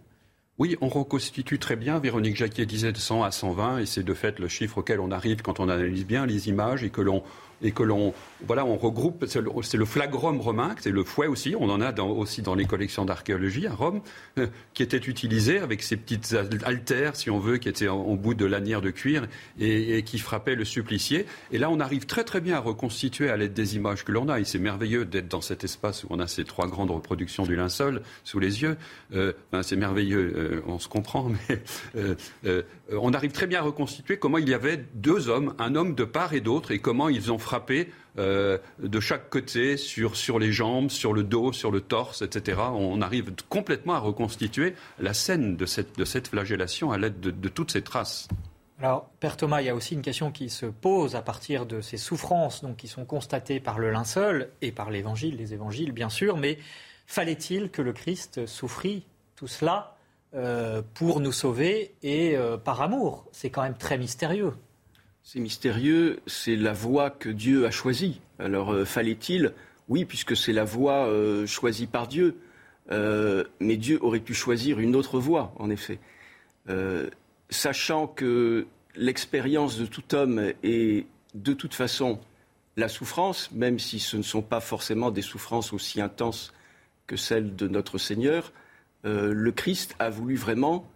Oui, 0.58 0.76
on 0.82 0.88
reconstitue 0.88 1.60
très 1.60 1.76
bien. 1.76 2.00
Véronique 2.00 2.36
Jacquier 2.36 2.66
disait 2.66 2.94
de 2.94 2.98
100 2.98 3.24
à 3.24 3.30
120, 3.30 3.80
et 3.80 3.86
c'est 3.86 4.04
de 4.04 4.14
fait 4.14 4.40
le 4.40 4.48
chiffre 4.48 4.80
auquel 4.80 5.00
on 5.00 5.12
arrive 5.12 5.42
quand 5.44 5.60
on 5.60 5.70
analyse 5.70 6.06
bien 6.06 6.26
les 6.26 6.48
images 6.48 6.84
et 6.84 6.90
que 6.90 7.02
l'on 7.02 7.24
et 7.66 7.72
que 7.72 7.84
l'on 7.84 8.14
voilà, 8.46 8.66
on 8.66 8.76
regroupe, 8.76 9.26
c'est 9.28 9.42
le, 9.42 9.86
flagrum 9.86 10.40
romain, 10.40 10.76
c'est 10.80 10.92
le 10.92 11.04
fouet 11.04 11.28
aussi, 11.28 11.56
on 11.58 11.70
en 11.70 11.82
a 11.82 12.00
aussi 12.02 12.42
dans 12.42 12.54
les 12.54 12.66
collections 12.66 13.06
d'archéologie 13.06 13.66
à 13.66 13.74
Rome, 13.74 14.02
euh, 14.38 14.48
qui 14.74 14.84
était 14.84 14.98
utilisé 14.98 15.60
avec 15.60 15.82
ces 15.82 15.98
petites 15.98 16.36
altères, 16.64 17.16
si 17.16 17.30
on 17.30 17.40
veut, 17.40 17.58
qui 17.58 17.70
étaient 17.70 17.88
en, 17.88 18.16
bout 18.16 18.34
de 18.34 18.46
lanière 18.46 18.82
de 18.82 18.92
cuir 18.92 19.28
et, 19.60 20.04
qui 20.04 20.20
frappaient 20.20 20.56
le 20.56 20.66
supplicié. 20.66 21.26
Et 21.52 21.58
là, 21.58 21.70
on 21.70 21.80
arrive 21.80 22.06
très 22.06 22.24
très 22.24 22.42
bien 22.42 22.58
à 22.58 22.60
reconstituer 22.60 23.30
à 23.30 23.38
l'aide 23.38 23.54
des 23.54 23.76
images 23.76 24.04
que 24.04 24.12
l'on 24.12 24.30
a. 24.30 24.40
Et 24.40 24.46
c'est 24.46 24.60
merveilleux 24.60 25.06
d'être 25.06 25.28
dans 25.28 25.42
cet 25.42 25.64
espace 25.64 26.04
où 26.04 26.08
on 26.10 26.20
a 26.20 26.28
ces 26.28 26.44
trois 26.44 26.68
grandes 26.68 26.92
reproductions 26.92 27.44
du 27.44 27.56
linceul 27.56 28.02
sous 28.24 28.40
les 28.40 28.62
yeux. 28.62 28.78
Euh, 29.14 29.34
c'est 29.62 29.76
merveilleux, 29.76 30.34
euh, 30.36 30.62
on 30.68 30.80
se 30.80 30.88
comprend, 30.88 31.32
mais 31.50 31.62
on 32.92 33.14
arrive 33.14 33.32
très 33.32 33.48
bien 33.48 33.60
à 33.60 33.64
reconstituer 33.64 34.18
comment 34.18 34.38
il 34.38 34.50
y 34.50 34.54
avait 34.54 34.86
deux 34.94 35.30
hommes, 35.30 35.56
un 35.58 35.76
homme 35.76 35.96
de 35.96 36.04
part 36.04 36.34
et 36.34 36.42
d'autre, 36.42 36.72
et 36.72 36.80
comment 36.80 37.10
ils 37.10 37.32
ont 37.32 37.40
frappé 37.40 37.55
euh, 38.18 38.58
de 38.80 39.00
chaque 39.00 39.30
côté, 39.30 39.78
sur, 39.78 40.16
sur 40.16 40.40
les 40.40 40.52
jambes, 40.52 40.90
sur 40.90 41.14
le 41.14 41.24
dos, 41.24 41.52
sur 41.52 41.72
le 41.72 41.82
torse, 41.82 42.22
etc. 42.22 42.60
On 42.74 43.02
arrive 43.02 43.32
complètement 43.50 43.96
à 43.96 44.00
reconstituer 44.00 44.76
la 45.00 45.14
scène 45.14 45.58
de 45.58 45.66
cette, 45.66 45.98
de 45.98 46.06
cette 46.06 46.30
flagellation 46.30 46.92
à 46.92 46.98
l'aide 46.98 47.20
de, 47.20 47.50
toutes 47.50 47.72
ces 47.72 47.82
traces. 47.82 48.28
Alors, 48.80 49.10
Père 49.20 49.38
Thomas, 49.38 49.62
il 49.62 49.68
y 49.68 49.70
a 49.70 49.76
aussi 49.76 49.94
une 49.94 50.02
question 50.02 50.32
qui 50.32 50.50
se 50.50 50.66
pose 50.66 51.16
à 51.16 51.22
partir 51.22 51.66
de 51.66 51.82
ces 51.82 51.98
souffrances 51.98 52.62
donc, 52.62 52.78
qui 52.78 52.88
sont 52.88 53.06
constatées 53.06 53.60
par 53.60 53.80
le 53.80 53.92
linceul 53.92 54.50
et 54.62 54.72
par 54.72 54.92
l'évangile, 54.92 55.38
les 55.38 55.54
évangiles 55.54 55.92
bien 55.92 56.10
sûr, 56.10 56.38
mais 56.38 56.58
fallait-il 57.08 57.70
que 57.70 57.82
le 57.82 57.94
Christ 57.94 58.46
souffrit 58.46 59.06
tout 59.36 59.48
cela 59.48 59.96
euh, 60.34 60.82
pour 60.94 61.22
nous 61.22 61.32
sauver 61.32 61.96
et 62.04 62.36
euh, 62.36 62.58
par 62.58 62.82
amour? 62.82 63.26
C'est 63.32 63.50
quand 63.50 63.64
même 63.64 63.78
très 63.78 63.98
mystérieux. 63.98 64.54
C'est 65.28 65.40
mystérieux, 65.40 66.20
c'est 66.28 66.56
la 66.56 66.72
voie 66.72 67.10
que 67.10 67.30
Dieu 67.30 67.66
a 67.66 67.72
choisie. 67.72 68.22
Alors 68.38 68.72
euh, 68.72 68.86
fallait-il 68.86 69.54
Oui, 69.90 70.06
puisque 70.06 70.38
c'est 70.38 70.54
la 70.54 70.66
voie 70.66 71.08
euh, 71.08 71.48
choisie 71.48 71.88
par 71.88 72.08
Dieu. 72.08 72.38
Euh, 72.92 73.44
mais 73.60 73.76
Dieu 73.76 73.98
aurait 74.04 74.20
pu 74.20 74.36
choisir 74.36 74.80
une 74.80 74.96
autre 74.96 75.18
voie, 75.18 75.52
en 75.58 75.72
effet. 75.72 75.98
sachant 77.50 78.06
que 78.06 78.68
l'expérience 78.96 79.80
de 79.80 79.88
tout 79.88 80.14
homme 80.14 80.54
est 80.62 81.08
de 81.34 81.54
toute 81.54 81.74
façon 81.74 82.20
la 82.78 82.88
souffrance, 82.88 83.52
même 83.52 83.80
si 83.80 84.00
ce 84.00 84.18
ne 84.18 84.22
sont 84.22 84.44
pas 84.44 84.60
forcément 84.60 85.10
des 85.10 85.24
souffrances 85.24 85.74
aussi 85.74 86.02
intenses 86.02 86.54
que 87.08 87.16
celles 87.16 87.56
de 87.56 87.68
notre 87.68 87.98
Seigneur, 87.98 88.54
le 89.04 89.52
Christ 89.52 89.96
a 89.98 90.12
voulu 90.12 90.36
vraiment 90.36 90.88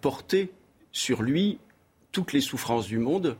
porter 0.00 0.52
sur 0.92 1.22
lui 1.22 1.58
toutes 2.12 2.32
les 2.32 2.40
souffrances 2.40 2.86
du 2.86 2.98
monde 2.98 3.36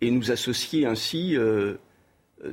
et 0.00 0.10
nous 0.10 0.30
associer 0.30 0.86
ainsi 0.86 1.36
euh, 1.36 1.74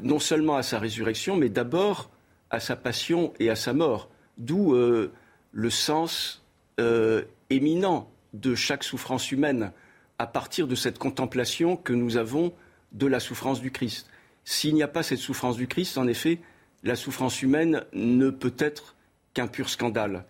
non 0.01 0.19
seulement 0.19 0.55
à 0.55 0.63
sa 0.63 0.79
résurrection, 0.79 1.35
mais 1.35 1.49
d'abord 1.49 2.09
à 2.49 2.59
sa 2.59 2.75
passion 2.75 3.33
et 3.39 3.49
à 3.49 3.55
sa 3.55 3.73
mort. 3.73 4.09
D'où 4.37 4.73
euh, 4.73 5.11
le 5.51 5.69
sens 5.69 6.43
euh, 6.79 7.23
éminent 7.49 8.09
de 8.33 8.55
chaque 8.55 8.83
souffrance 8.83 9.31
humaine 9.31 9.71
à 10.17 10.27
partir 10.27 10.67
de 10.67 10.75
cette 10.75 10.97
contemplation 10.97 11.77
que 11.77 11.93
nous 11.93 12.17
avons 12.17 12.53
de 12.91 13.07
la 13.07 13.19
souffrance 13.19 13.61
du 13.61 13.71
Christ. 13.71 14.09
S'il 14.43 14.75
n'y 14.75 14.83
a 14.83 14.87
pas 14.87 15.03
cette 15.03 15.19
souffrance 15.19 15.57
du 15.57 15.67
Christ, 15.67 15.97
en 15.97 16.07
effet, 16.07 16.39
la 16.83 16.95
souffrance 16.95 17.41
humaine 17.41 17.83
ne 17.93 18.29
peut 18.29 18.53
être 18.57 18.95
qu'un 19.33 19.47
pur 19.47 19.69
scandale. 19.69 20.25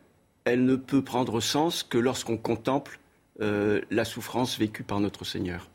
Elle 0.45 0.65
ne 0.65 0.75
peut 0.75 1.04
prendre 1.04 1.41
sens 1.41 1.84
que 1.84 1.97
lorsqu'on 1.97 2.38
contemple 2.38 2.99
la 3.39 4.06
souffrance 4.06 4.58
vécue 4.58 4.84
par 4.84 5.01
notre 5.01 5.25
Seigneur. 5.25 5.69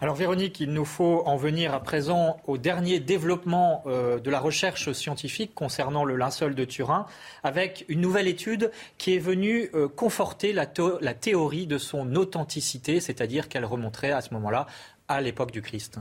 Alors 0.00 0.14
Véronique, 0.14 0.60
il 0.60 0.72
nous 0.72 0.84
faut 0.84 1.22
en 1.26 1.36
venir 1.36 1.74
à 1.74 1.80
présent 1.80 2.38
au 2.46 2.58
dernier 2.58 3.00
développement 3.00 3.82
euh, 3.86 4.18
de 4.18 4.30
la 4.30 4.40
recherche 4.40 4.92
scientifique 4.92 5.54
concernant 5.54 6.04
le 6.04 6.16
linceul 6.16 6.54
de 6.54 6.64
Turin, 6.64 7.06
avec 7.42 7.84
une 7.88 8.00
nouvelle 8.00 8.28
étude 8.28 8.70
qui 8.98 9.14
est 9.14 9.18
venue 9.18 9.70
euh, 9.74 9.88
conforter 9.88 10.52
la, 10.52 10.66
la 11.00 11.14
théorie 11.14 11.66
de 11.66 11.78
son 11.78 12.14
authenticité, 12.16 13.00
c'est-à-dire 13.00 13.48
qu'elle 13.48 13.64
remonterait 13.64 14.12
à 14.12 14.20
ce 14.20 14.32
moment-là 14.34 14.66
à 15.08 15.20
l'époque 15.20 15.52
du 15.52 15.62
Christ. 15.62 15.98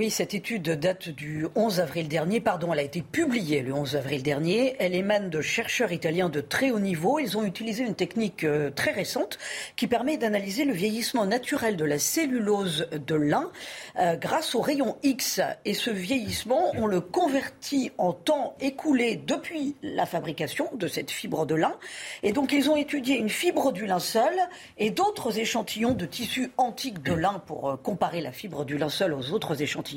Oui, 0.00 0.08
cette 0.08 0.32
étude 0.32 0.62
date 0.62 1.10
du 1.10 1.46
11 1.56 1.78
avril 1.80 2.08
dernier. 2.08 2.40
Pardon, 2.40 2.72
elle 2.72 2.78
a 2.78 2.82
été 2.84 3.02
publiée 3.02 3.60
le 3.60 3.74
11 3.74 3.96
avril 3.96 4.22
dernier. 4.22 4.74
Elle 4.78 4.94
émane 4.94 5.28
de 5.28 5.42
chercheurs 5.42 5.92
italiens 5.92 6.30
de 6.30 6.40
très 6.40 6.70
haut 6.70 6.78
niveau. 6.78 7.18
Ils 7.18 7.36
ont 7.36 7.44
utilisé 7.44 7.84
une 7.84 7.94
technique 7.94 8.44
euh, 8.44 8.70
très 8.70 8.92
récente 8.92 9.36
qui 9.76 9.86
permet 9.86 10.16
d'analyser 10.16 10.64
le 10.64 10.72
vieillissement 10.72 11.26
naturel 11.26 11.76
de 11.76 11.84
la 11.84 11.98
cellulose 11.98 12.88
de 12.92 13.14
lin 13.14 13.52
euh, 13.98 14.16
grâce 14.16 14.54
aux 14.54 14.62
rayons 14.62 14.96
X. 15.02 15.42
Et 15.66 15.74
ce 15.74 15.90
vieillissement, 15.90 16.72
on 16.78 16.86
le 16.86 17.02
convertit 17.02 17.92
en 17.98 18.14
temps 18.14 18.56
écoulé 18.58 19.16
depuis 19.26 19.76
la 19.82 20.06
fabrication 20.06 20.70
de 20.72 20.86
cette 20.88 21.10
fibre 21.10 21.44
de 21.44 21.56
lin. 21.56 21.74
Et 22.22 22.32
donc, 22.32 22.54
ils 22.54 22.70
ont 22.70 22.76
étudié 22.76 23.18
une 23.18 23.28
fibre 23.28 23.70
du 23.70 23.84
linceul 23.84 24.32
et 24.78 24.88
d'autres 24.88 25.38
échantillons 25.38 25.92
de 25.92 26.06
tissus 26.06 26.52
antiques 26.56 27.02
de 27.02 27.12
lin 27.12 27.42
pour 27.46 27.68
euh, 27.68 27.76
comparer 27.76 28.22
la 28.22 28.32
fibre 28.32 28.64
du 28.64 28.78
linceul 28.78 29.12
aux 29.12 29.32
autres 29.32 29.60
échantillons 29.60 29.89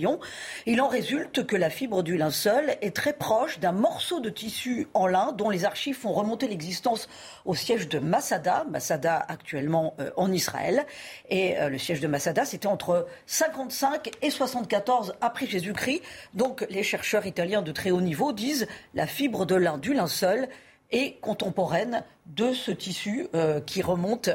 il 0.66 0.82
en 0.82 0.88
résulte 0.88 1.46
que 1.46 1.56
la 1.56 1.70
fibre 1.70 2.04
du 2.04 2.18
linceul 2.18 2.76
est 2.82 2.96
très 2.96 3.14
proche 3.14 3.60
d'un 3.60 3.72
morceau 3.72 4.20
de 4.20 4.30
tissu 4.30 4.88
en 4.94 5.08
lin 5.08 5.32
dont 5.34 5.50
les 5.50 5.66
archives 5.66 5.96
font 5.96 6.14
remonter 6.14 6.48
l'existence 6.48 7.08
au 7.46 7.56
siège 7.56 7.88
de 7.88 8.00
Masada, 8.00 8.66
Masada 8.70 9.24
actuellement 9.28 9.96
euh, 10.00 10.12
en 10.18 10.32
Israël. 10.32 10.86
Et 11.30 11.58
euh, 11.58 11.70
le 11.70 11.78
siège 11.78 12.00
de 12.00 12.08
Masada, 12.08 12.46
c'était 12.46 12.68
entre 12.68 13.08
55 13.26 14.12
et 14.22 14.30
74 14.30 15.16
après 15.22 15.48
Jésus-Christ. 15.48 16.02
Donc 16.34 16.66
les 16.70 16.84
chercheurs 16.84 17.26
italiens 17.26 17.62
de 17.62 17.72
très 17.72 17.92
haut 17.92 18.02
niveau 18.02 18.34
disent 18.34 18.68
la 18.94 19.08
fibre 19.08 19.46
de 19.46 19.56
lin 19.56 19.78
du 19.78 19.94
linceul 19.94 20.48
et 20.94 21.18
contemporaine 21.22 22.04
de 22.28 22.54
ce 22.54 22.72
tissu 22.72 23.28
euh, 23.34 23.60
qui 23.60 23.82
remonte 23.82 24.30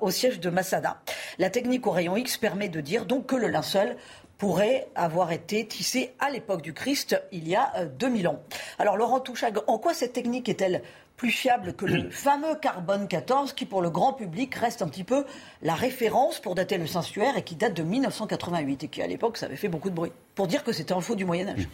au 0.00 0.10
siège 0.10 0.40
de 0.40 0.50
Masada. 0.50 1.00
La 1.38 1.50
technique 1.50 1.86
au 1.86 1.90
rayon 1.90 2.16
X 2.16 2.38
permet 2.38 2.68
de 2.68 2.80
dire 2.80 3.04
donc 3.04 3.26
que 3.26 3.36
le 3.36 3.48
linceul 3.48 3.96
pourrait 4.40 4.88
avoir 4.94 5.32
été 5.32 5.66
tissé 5.66 6.12
à 6.18 6.30
l'époque 6.30 6.62
du 6.62 6.72
Christ, 6.72 7.22
il 7.30 7.46
y 7.46 7.54
a 7.54 7.84
2000 7.84 8.26
ans. 8.26 8.42
Alors 8.78 8.96
Laurent 8.96 9.20
Touchag, 9.20 9.58
en 9.66 9.78
quoi 9.78 9.92
cette 9.92 10.14
technique 10.14 10.48
est-elle 10.48 10.82
plus 11.18 11.30
fiable 11.30 11.74
que 11.74 11.84
le 11.84 12.08
fameux 12.08 12.54
carbone 12.54 13.06
14 13.06 13.52
qui, 13.52 13.66
pour 13.66 13.82
le 13.82 13.90
grand 13.90 14.14
public, 14.14 14.54
reste 14.54 14.80
un 14.80 14.88
petit 14.88 15.04
peu 15.04 15.26
la 15.60 15.74
référence 15.74 16.40
pour 16.40 16.54
dater 16.54 16.78
le 16.78 16.86
Saint-Suaire 16.86 17.36
et 17.36 17.42
qui 17.42 17.54
date 17.54 17.74
de 17.74 17.82
1988 17.82 18.84
et 18.84 18.88
qui, 18.88 19.02
à 19.02 19.06
l'époque, 19.06 19.36
ça 19.36 19.44
avait 19.44 19.56
fait 19.56 19.68
beaucoup 19.68 19.90
de 19.90 19.94
bruit. 19.94 20.12
Pour 20.34 20.46
dire 20.46 20.64
que 20.64 20.72
c'était 20.72 20.94
un 20.94 21.02
faux 21.02 21.16
du 21.16 21.26
Moyen-Âge. 21.26 21.68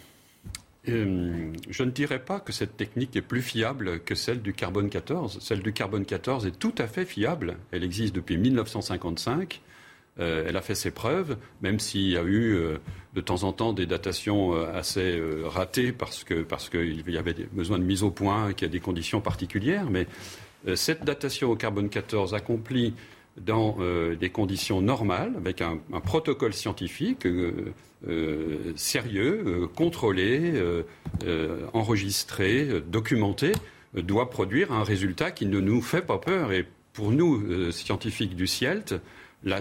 Euh, 0.88 1.52
je 1.70 1.82
ne 1.84 1.90
dirais 1.92 2.18
pas 2.18 2.40
que 2.40 2.52
cette 2.52 2.76
technique 2.76 3.14
est 3.14 3.22
plus 3.22 3.42
fiable 3.42 4.00
que 4.00 4.16
celle 4.16 4.42
du 4.42 4.52
carbone 4.52 4.90
14. 4.90 5.38
Celle 5.40 5.62
du 5.62 5.72
carbone 5.72 6.04
14 6.04 6.46
est 6.46 6.58
tout 6.58 6.74
à 6.78 6.88
fait 6.88 7.04
fiable. 7.04 7.58
Elle 7.70 7.84
existe 7.84 8.12
depuis 8.16 8.38
1955. 8.38 9.60
Euh, 10.18 10.44
elle 10.48 10.56
a 10.56 10.62
fait 10.62 10.74
ses 10.74 10.90
preuves, 10.90 11.36
même 11.60 11.78
s'il 11.78 12.08
y 12.08 12.16
a 12.16 12.22
eu 12.22 12.54
euh, 12.54 12.78
de 13.14 13.20
temps 13.20 13.42
en 13.42 13.52
temps 13.52 13.74
des 13.74 13.84
datations 13.84 14.54
euh, 14.54 14.72
assez 14.74 15.20
ratées 15.44 15.92
parce 15.92 16.24
parce 16.48 16.70
qu'il 16.70 17.10
y 17.10 17.18
avait 17.18 17.34
besoin 17.52 17.78
de 17.78 17.84
mise 17.84 18.02
au 18.02 18.10
point, 18.10 18.52
qu'il 18.52 18.66
y 18.66 18.70
a 18.70 18.72
des 18.72 18.80
conditions 18.80 19.20
particulières. 19.20 19.88
Mais 19.90 20.06
cette 20.74 21.04
datation 21.04 21.50
au 21.50 21.56
carbone 21.56 21.88
14 21.88 22.34
accomplie 22.34 22.94
dans 23.36 23.76
des 24.18 24.30
conditions 24.30 24.80
normales, 24.80 25.34
avec 25.36 25.60
un, 25.60 25.78
un 25.92 26.00
protocole 26.00 26.54
scientifique 26.54 27.28
sérieux, 28.74 29.68
contrôlé, 29.76 30.54
enregistré, 31.72 32.80
documenté, 32.80 33.52
doit 33.94 34.30
produire 34.30 34.72
un 34.72 34.82
résultat 34.82 35.30
qui 35.30 35.46
ne 35.46 35.60
nous 35.60 35.82
fait 35.82 36.02
pas 36.02 36.18
peur. 36.18 36.50
Et 36.50 36.66
pour 36.94 37.12
nous, 37.12 37.70
scientifiques 37.70 38.34
du 38.34 38.46
CIELT, 38.46 39.00
la, 39.46 39.60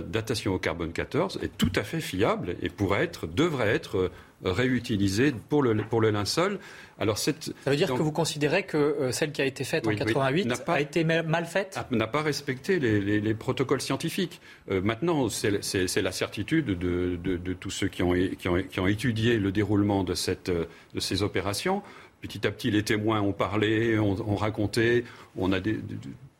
datation 0.00 0.54
au 0.54 0.58
carbone 0.58 0.92
14 0.92 1.40
est 1.42 1.56
tout 1.58 1.72
à 1.74 1.82
fait 1.82 2.00
fiable 2.00 2.56
et 2.62 2.68
pourrait 2.68 3.02
être, 3.02 3.26
devrait 3.26 3.68
être 3.68 3.96
euh, 3.96 4.10
réutilisée 4.44 5.34
pour 5.48 5.62
le, 5.62 5.76
pour 5.76 6.00
le 6.00 6.10
linceul. 6.10 6.60
Alors 6.98 7.18
Ça 7.18 7.32
veut 7.66 7.76
dire 7.76 7.88
que 7.88 8.02
vous 8.02 8.12
considérez 8.12 8.62
que 8.62 8.76
euh, 8.76 9.12
celle 9.12 9.32
qui 9.32 9.42
a 9.42 9.46
été 9.46 9.64
faite 9.64 9.86
en 9.86 9.94
88 9.94 10.62
a, 10.66 10.80
été 10.80 11.02
mal 11.02 11.44
faite 11.46 11.78
N'a 11.90 12.06
pas 12.06 12.22
respecté 12.22 12.78
les, 12.78 13.34
protocoles 13.34 13.80
scientifiques. 13.80 14.40
Euh, 14.70 14.80
maintenant, 14.80 15.28
c'est 15.28 16.02
la 16.02 16.12
certitude 16.12 16.66
de, 16.66 17.16
de, 17.16 17.52
tous 17.52 17.70
ceux 17.70 17.88
qui 17.88 18.02
ont, 18.04 18.14
qui, 18.14 18.48
ont, 18.48 18.62
qui 18.62 18.80
ont, 18.80 18.86
étudié 18.86 19.38
le 19.38 19.50
déroulement 19.50 20.04
de, 20.04 20.14
cette, 20.14 20.50
de 20.50 21.00
ces 21.00 21.22
opérations. 21.22 21.82
Petit 22.20 22.46
à 22.46 22.50
petit, 22.50 22.70
les 22.70 22.82
témoins 22.82 23.20
ont 23.22 23.32
parlé, 23.32 23.98
ont, 23.98 24.36
raconté. 24.36 25.04
On 25.36 25.52
a 25.52 25.60
des, 25.60 25.80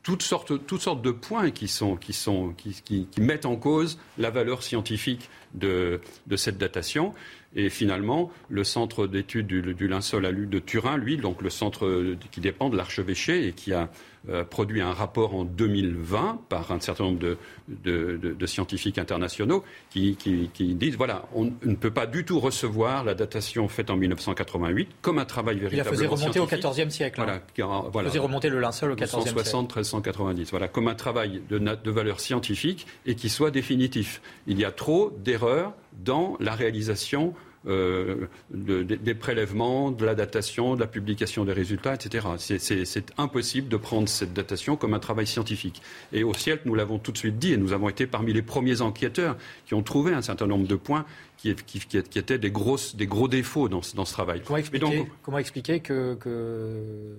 toutes 0.03 0.23
sortes, 0.23 0.67
toutes 0.67 0.81
sortes 0.81 1.03
de 1.03 1.11
points 1.11 1.51
qui, 1.51 1.69
sont, 1.69 1.97
qui, 1.97 2.13
sont, 2.13 2.55
qui, 2.57 3.07
qui, 3.11 3.21
mettent 3.21 3.47
en 3.47 3.57
cause 3.57 3.99
la 4.19 4.31
valeur 4.31 4.63
scientifique 4.63 5.29
de, 5.55 6.01
de 6.27 6.37
cette 6.37 6.59
datation. 6.59 7.13
Et 7.55 7.69
finalement, 7.69 8.31
le 8.49 8.63
centre 8.65 9.07
d'études 9.07 9.49
du, 9.49 9.75
du 9.75 9.89
linceul 9.89 10.25
alu 10.25 10.47
de 10.47 10.59
Turin, 10.59 10.97
lui, 10.97 11.17
donc 11.17 11.43
le 11.43 11.51
centre 11.51 12.17
qui 12.31 12.41
dépend 12.41 12.71
de 12.71 12.77
l'archevêché 12.77 13.49
et 13.49 13.53
qui 13.53 13.73
a 13.73 13.91
euh, 14.29 14.45
produit 14.45 14.83
un 14.83 14.93
rapport 14.93 15.35
en 15.35 15.45
2020 15.45 16.43
par 16.51 16.73
un 16.73 16.81
certain 16.81 17.05
nombre 17.05 17.19
de, 17.19 17.39
de, 17.69 18.19
de, 18.19 18.47
scientifiques 18.47 18.99
internationaux 18.99 19.65
qui, 19.89 20.15
qui, 20.17 20.51
qui, 20.53 20.75
disent 20.75 20.97
voilà, 20.97 21.23
on 21.35 21.45
ne 21.45 21.75
peut 21.75 21.91
pas 21.91 22.07
du 22.07 22.27
tout 22.27 22.39
recevoir 22.39 23.03
la 23.03 23.15
datation 23.15 23.67
faite 23.69 23.89
en 23.89 23.97
1988 23.97 24.91
comme 25.01 25.19
un 25.19 25.25
travail 25.25 25.59
véritablement 25.59 25.83
Il 25.83 25.85
la 25.85 25.91
faisait 25.91 26.07
remonter 26.07 26.41
au 26.41 26.47
XIVe 26.47 26.91
siècle. 26.91 27.17
Voilà, 27.17 27.37
hein. 27.37 27.89
voilà. 27.91 28.11
faisait 28.11 28.19
remonter 28.19 28.51
le 28.51 28.61
linceul 28.61 28.93
au 28.93 28.95
XIVe 28.95 29.09
siècle. 29.09 29.29
160, 29.29 29.77
1390. 29.77 30.51
Voilà, 30.51 30.69
comme 30.69 30.89
un 30.89 30.95
travail 30.95 31.43
de, 31.49 31.59
de 31.59 31.91
valeur 31.91 32.21
scientifique 32.21 32.87
et 33.07 33.15
qui 33.15 33.31
soit 33.31 33.51
définitif. 33.51 34.21
Il 34.47 34.59
y 34.59 34.67
a 34.67 34.71
trop 34.71 35.17
d'erreurs 35.19 35.73
dans 36.05 36.37
la 36.41 36.55
réalisation 36.55 37.35
euh, 37.69 38.27
des 38.51 39.15
prélèvements, 39.15 39.91
de 39.91 40.07
la 40.07 40.15
datation, 40.15 40.77
de 40.77 40.81
la 40.81 40.87
publication 40.87 41.45
des 41.45 41.53
résultats, 41.53 41.95
etc. 41.95 42.27
C'est 42.39 43.13
impossible 43.19 43.69
de 43.69 43.77
prendre 43.77 44.09
cette 44.09 44.33
datation 44.33 44.77
comme 44.77 44.95
un 44.95 44.99
travail 44.99 45.27
scientifique. 45.27 45.83
Et 46.13 46.25
au 46.25 46.33
ciel, 46.33 46.61
nous 46.65 46.75
l'avons 46.75 46.99
tout 46.99 47.13
de 47.13 47.19
suite 47.19 47.39
dit, 47.39 47.53
et 47.53 47.57
nous 47.59 47.73
avons 47.73 47.91
été 47.91 48.07
parmi 48.07 48.33
les 48.33 48.41
premiers 48.41 48.81
enquêteurs 48.81 49.37
qui 49.67 49.75
ont 49.75 49.83
trouvé 49.83 50.15
un 50.15 50.23
certain 50.23 50.47
nombre 50.47 50.67
de 50.67 50.77
points 50.77 51.05
qui, 51.37 51.51
étaient 51.51 52.39
des, 52.39 52.51
grosses, 52.51 52.97
des 52.97 53.07
gros 53.07 53.29
défauts 53.29 53.69
dans, 53.69 53.83
ce 53.83 54.13
travail. 54.13 54.43
Comment 54.45 55.39
expliquer, 55.39 55.81
que, 55.81 56.17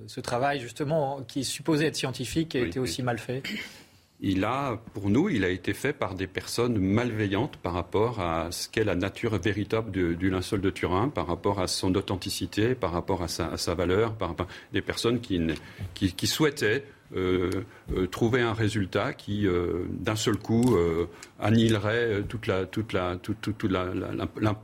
ce 0.08 0.20
travail, 0.22 0.60
justement, 0.60 1.22
qui 1.28 1.42
est 1.42 1.44
supposé 1.44 1.86
être 1.86 1.96
scientifique, 1.96 2.56
a 2.56 2.60
été 2.60 2.80
aussi 2.80 3.04
mal 3.04 3.20
fait? 3.20 3.44
Il 4.22 4.45
a, 4.45 4.80
pour 4.93 5.09
nous, 5.09 5.30
il 5.30 5.43
a 5.43 5.49
été 5.49 5.74
fait 5.74 5.93
par 5.93 6.13
des 6.13 6.28
personnes 6.28 6.78
malveillantes 6.78 7.57
par 7.57 7.74
rapport 7.74 8.19
à 8.19 8.51
ce 8.51 8.69
qu'est 8.69 8.84
la 8.84 8.95
nature 8.95 9.38
véritable 9.38 9.91
du, 9.91 10.30
linceul 10.30 10.61
de 10.61 10.69
Turin, 10.69 11.09
par 11.09 11.26
rapport 11.26 11.59
à 11.59 11.67
son 11.67 11.93
authenticité, 11.95 12.76
par 12.76 12.91
rapport 12.91 13.24
à 13.24 13.28
sa, 13.28 13.74
valeur, 13.74 14.13
par 14.13 14.30
rapport 14.30 14.47
des 14.74 14.82
personnes 14.82 15.19
qui, 15.22 16.28
souhaitaient 16.28 16.84
trouver 18.12 18.41
un 18.41 18.53
résultat 18.53 19.14
qui, 19.14 19.47
euh, 19.47 19.84
d'un 19.89 20.16
seul 20.16 20.38
coup, 20.38 20.78
annihilerait 21.39 22.24
toute 22.28 22.47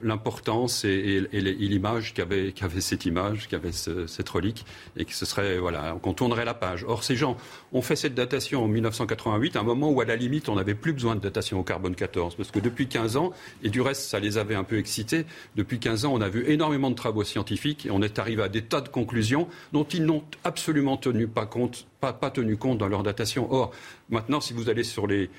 l'importance 0.02 0.86
et, 0.86 1.28
l'image 1.32 2.14
qu'avait, 2.14 2.52
qu'avait 2.52 2.82
cette 2.82 3.06
image, 3.06 3.48
qu'avait 3.48 3.72
cette 3.72 4.30
relique, 4.30 4.66
et 4.96 5.06
que 5.06 5.14
ce 5.14 5.26
serait, 5.26 5.58
voilà, 5.58 5.98
qu'on 6.02 6.14
tournerait 6.14 6.46
la 6.46 6.54
page. 6.54 6.86
Or, 6.88 7.04
ces 7.04 7.16
gens 7.16 7.38
ont 7.74 7.82
fait 7.82 7.96
cette 7.96 8.16
datation 8.16 8.64
en 8.64 8.68
1988, 8.68 9.56
à 9.56 9.60
un 9.60 9.64
moment 9.64 9.90
où, 9.90 10.02
à 10.02 10.06
la 10.06 10.16
limite, 10.16 10.50
on 10.50 10.56
n'avait 10.56 10.76
plus 10.76 10.94
besoin 10.94 11.16
de 11.16 11.22
datation 11.22 11.60
au 11.60 11.64
carbone 11.64 11.96
14, 11.96 12.36
parce 12.36 12.52
que 12.52 12.60
depuis 12.60 12.88
15 12.88 13.18
ans, 13.18 13.32
et 13.64 13.70
du 13.70 13.82
reste, 13.82 14.04
ça 14.04 14.20
les 14.20 14.38
avait 14.38 14.56
un 14.56 14.64
peu 14.64 14.78
excités, 14.78 15.26
depuis 15.56 15.80
15 15.80 16.06
ans, 16.06 16.14
on 16.14 16.22
a 16.22 16.30
vu 16.30 16.46
énormément 16.48 16.90
de 16.90 16.96
travaux 16.96 17.24
scientifiques, 17.24 17.86
et 17.86 17.92
on 17.92 18.02
est 18.02 18.20
arrivé 18.20 18.44
à 18.44 18.50
des 18.50 18.62
tas 18.62 18.82
de 18.82 18.90
conclusions 18.90 19.48
dont 19.74 19.84
ils 19.84 20.06
n'ont 20.06 20.24
absolument 20.44 20.98
tenu 20.98 21.28
pas 21.28 21.46
compte 21.46 21.88
pas, 22.00 22.14
pas, 22.14 22.30
tenu 22.38 22.56
compte 22.56 22.78
dans 22.78 22.88
leur 22.88 23.04
datation. 23.04 23.52
Or, 23.52 23.72
maintenant, 24.10 24.40
si 24.40 24.54
vous 24.54 24.70
allez 24.70 24.84
sur 24.84 25.08
les, 25.08 25.30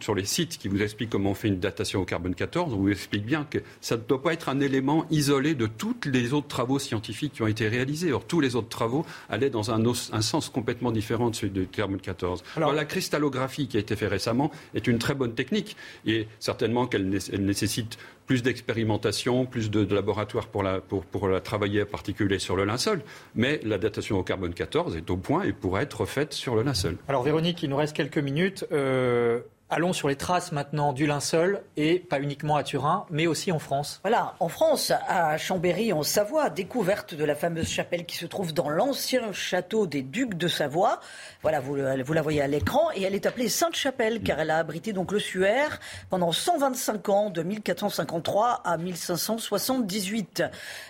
sur 0.00 0.14
les 0.14 0.24
sites 0.24 0.58
qui 0.58 0.68
vous 0.68 0.82
expliquent 0.82 1.10
comment 1.10 1.30
on 1.30 1.34
fait 1.34 1.48
une 1.48 1.60
datation 1.60 2.00
au 2.00 2.04
carbone 2.04 2.34
14, 2.34 2.74
on 2.74 2.78
vous 2.78 2.90
explique 2.90 3.24
bien 3.24 3.44
que 3.48 3.58
ça 3.80 3.96
ne 3.96 4.02
doit 4.02 4.20
pas 4.20 4.32
être 4.32 4.48
un 4.48 4.60
élément 4.60 5.06
isolé 5.10 5.54
de 5.54 5.66
tous 5.66 5.94
les 6.06 6.32
autres 6.32 6.48
travaux 6.48 6.78
scientifiques 6.78 7.34
qui 7.34 7.42
ont 7.42 7.46
été 7.46 7.68
réalisés. 7.68 8.12
Or, 8.12 8.24
tous 8.24 8.40
les 8.40 8.56
autres 8.56 8.68
travaux 8.68 9.06
allaient 9.28 9.50
dans 9.50 9.70
un, 9.70 9.84
un 9.84 10.22
sens 10.22 10.48
complètement 10.48 10.90
différent 10.90 11.30
de 11.30 11.36
celui 11.36 11.52
du 11.52 11.66
carbone 11.66 12.00
14. 12.00 12.42
Alors, 12.56 12.72
la 12.72 12.84
cristallographie 12.84 13.68
qui 13.68 13.76
a 13.76 13.80
été 13.80 13.94
faite 13.94 14.10
récemment 14.10 14.50
est 14.74 14.86
une 14.86 14.98
très 14.98 15.14
bonne 15.14 15.34
technique 15.34 15.76
et 16.04 16.26
certainement 16.40 16.86
qu'elle 16.86 17.08
nécessite 17.08 17.96
plus 18.30 18.44
d'expérimentation, 18.44 19.44
plus 19.44 19.72
de, 19.72 19.92
laboratoires 19.92 20.46
pour 20.46 20.62
la, 20.62 20.80
pour, 20.80 21.04
pour 21.04 21.26
la 21.26 21.40
travailler 21.40 21.82
en 21.82 21.86
particulier 21.86 22.38
sur 22.38 22.54
le 22.54 22.64
linceul. 22.64 23.02
Mais 23.34 23.58
la 23.64 23.76
datation 23.76 24.20
au 24.20 24.22
carbone 24.22 24.54
14 24.54 24.96
est 24.96 25.10
au 25.10 25.16
point 25.16 25.42
et 25.42 25.52
pourrait 25.52 25.82
être 25.82 26.06
faite 26.06 26.32
sur 26.32 26.54
le 26.54 26.62
linceul. 26.62 26.96
Alors 27.08 27.24
Véronique, 27.24 27.60
il 27.64 27.70
nous 27.70 27.76
reste 27.76 27.96
quelques 27.96 28.18
minutes. 28.18 28.64
Euh, 28.70 29.40
Allons 29.72 29.92
sur 29.92 30.08
les 30.08 30.16
traces 30.16 30.50
maintenant 30.50 30.92
du 30.92 31.06
linceul 31.06 31.62
et 31.76 32.00
pas 32.00 32.18
uniquement 32.18 32.56
à 32.56 32.64
Turin, 32.64 33.06
mais 33.08 33.28
aussi 33.28 33.52
en 33.52 33.60
France. 33.60 34.00
Voilà, 34.02 34.34
en 34.40 34.48
France, 34.48 34.92
à 35.06 35.38
Chambéry, 35.38 35.92
en 35.92 36.02
Savoie, 36.02 36.50
découverte 36.50 37.14
de 37.14 37.24
la 37.24 37.36
fameuse 37.36 37.68
chapelle 37.68 38.04
qui 38.04 38.16
se 38.16 38.26
trouve 38.26 38.52
dans 38.52 38.68
l'ancien 38.68 39.32
château 39.32 39.86
des 39.86 40.02
ducs 40.02 40.34
de 40.34 40.48
Savoie. 40.48 40.98
Voilà, 41.42 41.60
vous, 41.60 41.76
la 41.76 42.22
voyez 42.22 42.42
à 42.42 42.48
l'écran 42.48 42.88
et 42.96 43.02
elle 43.02 43.14
est 43.14 43.26
appelée 43.26 43.48
Sainte-Chapelle 43.48 44.22
car 44.22 44.40
elle 44.40 44.50
a 44.50 44.58
abrité 44.58 44.92
donc 44.92 45.12
le 45.12 45.20
Suaire 45.20 45.78
pendant 46.08 46.32
125 46.32 47.08
ans, 47.08 47.30
de 47.30 47.44
1453 47.44 48.62
à 48.64 48.76
1578. 48.76 50.42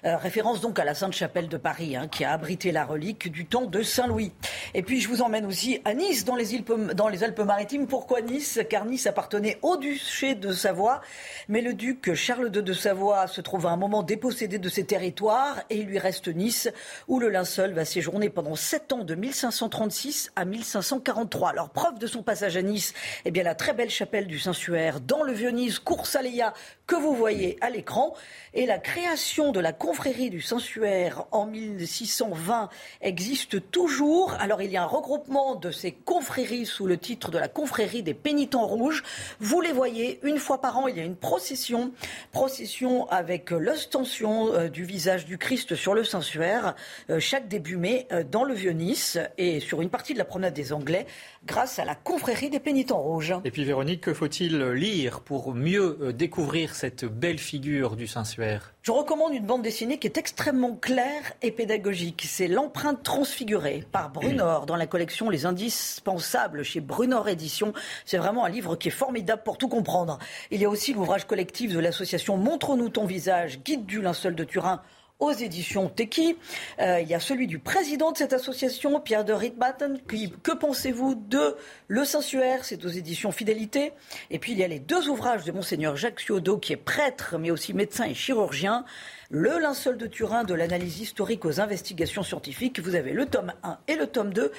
Euh, 0.06 0.16
référence 0.16 0.62
donc 0.62 0.78
à 0.78 0.86
la 0.86 0.94
Sainte-Chapelle 0.94 1.48
de 1.48 1.58
Paris, 1.58 1.96
hein, 1.96 2.08
qui 2.08 2.24
a 2.24 2.32
abrité 2.32 2.72
la 2.72 2.86
relique 2.86 3.30
du 3.30 3.44
temps 3.44 3.66
de 3.66 3.82
Saint-Louis. 3.82 4.32
Et 4.72 4.82
puis 4.82 5.02
je 5.02 5.08
vous 5.08 5.20
emmène 5.20 5.44
aussi 5.44 5.82
à 5.84 5.92
Nice, 5.92 6.24
dans 6.24 6.36
les, 6.36 6.64
dans 6.94 7.08
les 7.08 7.24
Alpes-Maritimes. 7.24 7.86
Pourquoi 7.86 8.22
Nice? 8.22 8.58
Car 8.70 8.84
Nice 8.84 9.08
appartenait 9.08 9.58
au 9.62 9.76
duché 9.76 10.36
de 10.36 10.52
Savoie. 10.52 11.00
Mais 11.48 11.60
le 11.60 11.74
duc 11.74 12.14
Charles 12.14 12.52
II 12.54 12.62
de 12.62 12.72
Savoie 12.72 13.26
se 13.26 13.40
trouve 13.40 13.66
à 13.66 13.70
un 13.70 13.76
moment 13.76 14.04
dépossédé 14.04 14.58
de 14.58 14.68
ses 14.68 14.84
territoires 14.84 15.60
et 15.70 15.78
il 15.78 15.86
lui 15.86 15.98
reste 15.98 16.28
Nice, 16.28 16.70
où 17.08 17.18
le 17.18 17.28
linceul 17.28 17.72
va 17.72 17.84
séjourner 17.84 18.30
pendant 18.30 18.54
sept 18.54 18.92
ans 18.92 19.02
de 19.02 19.16
1536 19.16 20.30
à 20.36 20.44
1543. 20.44 21.50
Alors, 21.50 21.70
preuve 21.70 21.98
de 21.98 22.06
son 22.06 22.22
passage 22.22 22.56
à 22.56 22.62
Nice, 22.62 22.94
eh 23.24 23.32
bien, 23.32 23.42
la 23.42 23.56
très 23.56 23.74
belle 23.74 23.90
chapelle 23.90 24.28
du 24.28 24.38
Saint-Suaire 24.38 25.00
dans 25.00 25.24
le 25.24 25.32
Vieux-Nice, 25.32 25.80
Coursaléa, 25.80 26.54
que 26.86 26.94
vous 26.94 27.14
voyez 27.14 27.58
à 27.60 27.70
l'écran. 27.70 28.14
Et 28.54 28.66
la 28.66 28.78
création 28.78 29.50
de 29.50 29.58
la 29.58 29.72
confrérie 29.72 30.30
du 30.30 30.40
Saint-Suaire 30.40 31.24
en 31.32 31.46
1620 31.46 32.68
existe 33.00 33.68
toujours. 33.72 34.34
Alors, 34.34 34.62
il 34.62 34.70
y 34.70 34.76
a 34.76 34.84
un 34.84 34.86
regroupement 34.86 35.56
de 35.56 35.72
ces 35.72 35.90
confréries 35.90 36.66
sous 36.66 36.86
le 36.86 36.98
titre 36.98 37.32
de 37.32 37.38
la 37.38 37.48
confrérie 37.48 38.04
des 38.04 38.14
pénitents 38.14 38.59
pénitent 38.66 38.80
rouge. 38.80 39.02
Vous 39.40 39.60
les 39.60 39.72
voyez, 39.72 40.20
une 40.22 40.38
fois 40.38 40.60
par 40.60 40.78
an, 40.78 40.88
il 40.88 40.96
y 40.96 41.00
a 41.00 41.04
une 41.04 41.16
procession, 41.16 41.92
procession 42.32 43.08
avec 43.08 43.50
l'ostension 43.50 44.52
euh, 44.54 44.68
du 44.68 44.84
visage 44.84 45.24
du 45.24 45.38
Christ 45.38 45.74
sur 45.74 45.94
le 45.94 46.04
Saint-Suaire, 46.04 46.74
euh, 47.10 47.20
chaque 47.20 47.48
début 47.48 47.76
mai 47.76 48.06
dans 48.30 48.44
le 48.44 48.54
Vieux-Nice 48.54 49.18
et 49.38 49.60
sur 49.60 49.82
une 49.82 49.90
partie 49.90 50.12
de 50.12 50.18
la 50.18 50.24
promenade 50.24 50.54
des 50.54 50.72
Anglais 50.72 51.06
grâce 51.44 51.78
à 51.78 51.84
la 51.84 51.94
confrérie 51.94 52.50
des 52.50 52.60
pénitents 52.60 53.00
rouges. 53.00 53.34
Et 53.44 53.50
puis 53.50 53.64
Véronique, 53.64 54.02
que 54.02 54.14
faut-il 54.14 54.58
lire 54.72 55.20
pour 55.20 55.54
mieux 55.54 56.12
découvrir 56.12 56.74
cette 56.74 57.04
belle 57.04 57.38
figure 57.38 57.96
du 57.96 58.06
Saint-Suaire? 58.06 58.72
Je 58.82 58.92
recommande 58.92 59.34
une 59.34 59.46
bande 59.46 59.62
dessinée 59.62 59.98
qui 59.98 60.06
est 60.06 60.16
extrêmement 60.16 60.74
claire 60.74 61.32
et 61.42 61.50
pédagogique. 61.50 62.24
C'est 62.26 62.48
L'empreinte 62.48 63.02
transfigurée 63.02 63.84
par 63.90 64.10
Brunor 64.10 64.66
dans 64.66 64.76
la 64.76 64.86
collection 64.86 65.30
Les 65.30 65.46
Indispensables 65.46 66.62
chez 66.62 66.80
Brunor 66.80 67.28
Éditions. 67.28 67.72
C'est 68.04 68.18
vraiment 68.18 68.44
un 68.44 68.48
livre 68.48 68.76
qui 68.76 68.88
est 68.88 68.92
formidable 68.92 69.42
pour 69.44 69.58
tout 69.58 69.68
comprendre. 69.68 70.18
Il 70.50 70.60
y 70.60 70.64
a 70.64 70.68
aussi 70.68 70.92
l'ouvrage 70.92 71.26
collectif 71.26 71.72
de 71.72 71.78
l'association 71.78 72.36
Montre-nous 72.36 72.88
ton 72.88 73.06
visage, 73.06 73.60
guide 73.62 73.86
du 73.86 74.00
linceul 74.00 74.34
de 74.34 74.44
Turin 74.44 74.82
aux 75.20 75.32
éditions 75.32 75.88
Teki. 75.88 76.36
Euh, 76.80 77.00
il 77.00 77.08
y 77.08 77.14
a 77.14 77.20
celui 77.20 77.46
du 77.46 77.58
président 77.58 78.10
de 78.10 78.16
cette 78.16 78.32
association, 78.32 78.98
Pierre 79.00 79.24
de 79.24 79.32
Ritbatten. 79.32 80.00
Que 80.42 80.52
pensez-vous 80.52 81.14
de 81.14 81.56
Le 81.88 82.04
Saint-Suaire? 82.04 82.64
C'est 82.64 82.84
aux 82.84 82.88
éditions 82.88 83.30
Fidélité. 83.30 83.92
Et 84.30 84.38
puis 84.38 84.52
il 84.52 84.58
y 84.58 84.64
a 84.64 84.68
les 84.68 84.80
deux 84.80 85.08
ouvrages 85.08 85.44
de 85.44 85.52
Monseigneur 85.52 85.96
Jacques 85.96 86.20
Ciodo, 86.20 86.58
qui 86.58 86.72
est 86.72 86.76
prêtre, 86.76 87.36
mais 87.38 87.50
aussi 87.50 87.74
médecin 87.74 88.04
et 88.04 88.14
chirurgien. 88.14 88.84
Le 89.30 89.58
linceul 89.60 89.96
de 89.96 90.06
Turin 90.06 90.42
de 90.42 90.54
l'analyse 90.54 91.00
historique 91.00 91.44
aux 91.44 91.60
investigations 91.60 92.24
scientifiques. 92.24 92.80
Vous 92.80 92.96
avez 92.96 93.12
le 93.12 93.26
tome 93.26 93.52
1 93.62 93.78
et 93.86 93.94
le 93.94 94.08
tome 94.08 94.32
2 94.32 94.50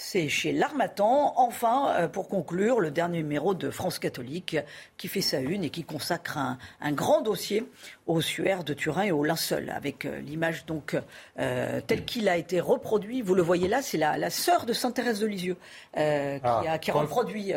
c'est 0.00 0.28
chez 0.28 0.52
l'Armatan. 0.52 1.34
Enfin, 1.38 1.88
euh, 1.96 2.08
pour 2.08 2.28
conclure, 2.28 2.78
le 2.78 2.92
dernier 2.92 3.18
numéro 3.18 3.52
de 3.52 3.68
France 3.68 3.98
catholique 3.98 4.56
qui 4.96 5.08
fait 5.08 5.20
sa 5.20 5.40
une 5.40 5.64
et 5.64 5.70
qui 5.70 5.82
consacre 5.82 6.38
un, 6.38 6.92
grand 6.92 7.20
dossier 7.20 7.68
au 8.08 8.22
suaire 8.22 8.64
de 8.64 8.72
Turin 8.72 9.02
et 9.02 9.12
au 9.12 9.22
linceul, 9.22 9.70
avec 9.70 10.06
euh, 10.06 10.18
l'image 10.20 10.64
donc 10.66 10.96
euh, 11.38 11.80
telle 11.86 12.04
qu'il 12.04 12.28
a 12.28 12.38
été 12.38 12.58
reproduit. 12.58 13.20
Vous 13.20 13.34
le 13.34 13.42
voyez 13.42 13.68
là, 13.68 13.82
c'est 13.82 13.98
la, 13.98 14.16
la 14.16 14.30
sœur 14.30 14.64
de 14.64 14.72
Sainte 14.72 14.94
Thérèse 14.94 15.20
de 15.20 15.26
Lisieux 15.26 15.56
qui, 15.94 16.00
ah, 16.00 16.62
a, 16.66 16.78
qui 16.78 16.90
reproduit 16.90 17.52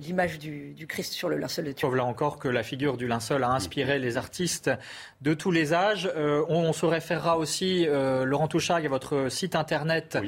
l'image 0.00 0.38
du, 0.38 0.86
Christ 0.88 1.12
sur 1.12 1.28
le 1.28 1.38
linceul 1.38 1.64
de 1.64 1.72
Turin. 1.72 1.88
Preuve 1.88 1.96
là 1.96 2.04
encore 2.04 2.38
que 2.38 2.48
la 2.48 2.62
figure 2.62 2.96
du 2.96 3.06
linceul 3.06 3.42
a 3.42 3.50
inspiré 3.50 3.98
les 3.98 4.16
artistes 4.16 4.70
de 5.22 5.32
tous 5.32 5.50
les 5.50 5.72
âges. 5.72 6.10
on, 6.48 6.72
se 6.72 6.84
référera 6.84 7.38
aussi, 7.38 7.86
Laurent 7.86 8.48
Touchard, 8.48 8.78
à 8.78 8.88
votre 8.88 9.28
site 9.30 9.56
internet 9.56 10.18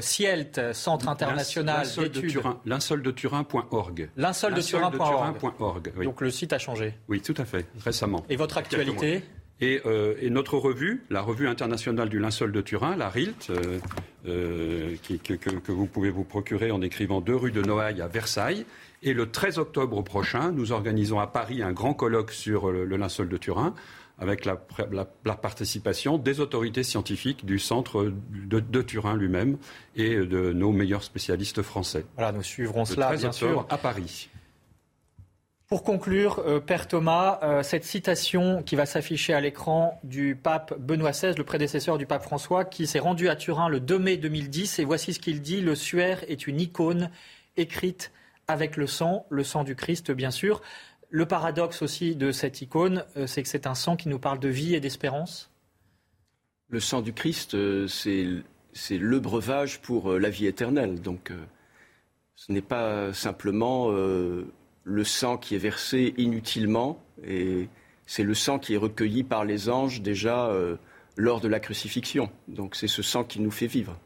Cielt, 0.00 0.72
Centre 0.72 1.08
international 1.08 1.86
d'études. 1.86 2.40
Linceuldeturin.org. 2.64 4.10
Linceuldeturin.org. 4.16 5.92
Oui. 5.96 6.04
Donc 6.04 6.20
le 6.20 6.30
site 6.30 6.52
a 6.52 6.58
changé. 6.58 6.94
Oui, 7.08 7.20
tout 7.20 7.34
à 7.36 7.44
fait, 7.44 7.66
récemment. 7.84 8.24
Et 8.30 8.36
votre 8.36 8.56
actualité? 8.58 9.17
Et, 9.60 9.80
euh, 9.86 10.14
et, 10.20 10.30
notre 10.30 10.56
revue, 10.56 11.04
la 11.10 11.20
revue 11.20 11.48
internationale 11.48 12.08
du 12.08 12.18
linceul 12.18 12.52
de 12.52 12.60
Turin, 12.60 12.96
la 12.96 13.08
RILT, 13.08 13.50
euh, 13.50 13.78
euh, 14.26 14.94
qui, 15.02 15.18
que, 15.18 15.72
vous 15.72 15.86
pouvez 15.86 16.10
vous 16.10 16.24
procurer 16.24 16.70
en 16.70 16.80
écrivant 16.80 17.20
deux 17.20 17.34
rues 17.34 17.52
de 17.52 17.62
Noailles 17.62 18.00
à 18.00 18.06
Versailles. 18.06 18.66
Et 19.02 19.12
le 19.14 19.30
13 19.30 19.58
octobre 19.58 20.02
prochain, 20.02 20.52
nous 20.52 20.72
organisons 20.72 21.18
à 21.18 21.26
Paris 21.26 21.62
un 21.62 21.72
grand 21.72 21.94
colloque 21.94 22.30
sur 22.30 22.70
le, 22.70 22.84
le 22.84 22.96
linceul 22.96 23.28
de 23.28 23.36
Turin 23.36 23.74
avec 24.20 24.44
la, 24.44 24.56
participation 25.36 26.18
des 26.18 26.40
autorités 26.40 26.82
scientifiques 26.82 27.46
du 27.46 27.58
centre 27.58 28.12
de, 28.30 28.82
Turin 28.82 29.16
lui-même 29.16 29.58
et 29.94 30.16
de 30.16 30.52
nos 30.52 30.72
meilleurs 30.72 31.04
spécialistes 31.04 31.62
français. 31.62 32.04
Voilà, 32.16 32.32
nous 32.32 32.42
suivrons 32.42 32.84
cela, 32.84 33.14
bien 33.14 33.32
sûr. 33.32 33.64
À 33.70 33.78
Paris. 33.78 34.28
Pour 35.68 35.82
conclure, 35.82 36.42
euh, 36.46 36.60
Père 36.60 36.88
Thomas, 36.88 37.38
euh, 37.42 37.62
cette 37.62 37.84
citation 37.84 38.62
qui 38.62 38.74
va 38.74 38.86
s'afficher 38.86 39.34
à 39.34 39.40
l'écran 39.42 40.00
du 40.02 40.34
pape 40.34 40.72
Benoît 40.78 41.10
XVI, 41.10 41.34
le 41.36 41.44
prédécesseur 41.44 41.98
du 41.98 42.06
pape 42.06 42.22
François, 42.22 42.64
qui 42.64 42.86
s'est 42.86 42.98
rendu 42.98 43.28
à 43.28 43.36
Turin 43.36 43.68
le 43.68 43.78
2 43.78 43.98
mai 43.98 44.16
2010, 44.16 44.78
et 44.78 44.84
voici 44.86 45.12
ce 45.12 45.18
qu'il 45.18 45.42
dit, 45.42 45.60
le 45.60 45.74
suaire 45.74 46.24
est 46.26 46.46
une 46.46 46.58
icône 46.58 47.10
écrite 47.58 48.12
avec 48.46 48.78
le 48.78 48.86
sang, 48.86 49.26
le 49.28 49.44
sang 49.44 49.62
du 49.62 49.76
Christ 49.76 50.10
bien 50.10 50.30
sûr. 50.30 50.62
Le 51.10 51.26
paradoxe 51.26 51.82
aussi 51.82 52.16
de 52.16 52.32
cette 52.32 52.62
icône, 52.62 53.04
euh, 53.18 53.26
c'est 53.26 53.42
que 53.42 53.48
c'est 53.50 53.66
un 53.66 53.74
sang 53.74 53.96
qui 53.96 54.08
nous 54.08 54.18
parle 54.18 54.38
de 54.38 54.48
vie 54.48 54.74
et 54.74 54.80
d'espérance. 54.80 55.50
Le 56.70 56.80
sang 56.80 57.02
du 57.02 57.12
Christ, 57.12 57.56
c'est 57.88 58.98
le 58.98 59.20
breuvage 59.20 59.80
pour 59.80 60.12
la 60.12 60.30
vie 60.30 60.46
éternelle. 60.46 61.00
Donc, 61.02 61.30
ce 62.36 62.52
n'est 62.52 62.62
pas 62.62 63.12
simplement 63.14 63.90
le 64.88 65.04
sang 65.04 65.36
qui 65.36 65.54
est 65.54 65.58
versé 65.58 66.14
inutilement, 66.16 67.00
et 67.24 67.68
c'est 68.06 68.22
le 68.22 68.34
sang 68.34 68.58
qui 68.58 68.74
est 68.74 68.78
recueilli 68.78 69.22
par 69.22 69.44
les 69.44 69.68
anges 69.68 70.00
déjà 70.00 70.50
lors 71.16 71.40
de 71.40 71.48
la 71.48 71.60
crucifixion. 71.60 72.30
Donc, 72.46 72.74
c'est 72.74 72.88
ce 72.88 73.02
sang 73.02 73.24
qui 73.24 73.40
nous 73.40 73.50
fait 73.50 73.66
vivre. 73.66 73.98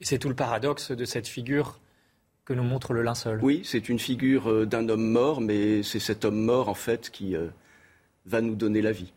Et 0.00 0.04
c'est 0.04 0.18
tout 0.18 0.28
le 0.28 0.34
paradoxe 0.34 0.92
de 0.92 1.04
cette 1.04 1.26
figure 1.26 1.80
que 2.44 2.52
nous 2.54 2.62
montre 2.62 2.92
le 2.92 3.02
linceul. 3.02 3.40
Oui, 3.42 3.62
c'est 3.64 3.88
une 3.88 3.98
figure 3.98 4.50
euh, 4.50 4.66
d'un 4.66 4.88
homme 4.88 5.08
mort, 5.10 5.40
mais 5.40 5.82
c'est 5.82 6.00
cet 6.00 6.24
homme 6.24 6.40
mort, 6.40 6.68
en 6.68 6.74
fait, 6.74 7.10
qui 7.10 7.36
euh, 7.36 7.48
va 8.26 8.40
nous 8.40 8.54
donner 8.54 8.82
la 8.82 8.92
vie. 8.92 9.12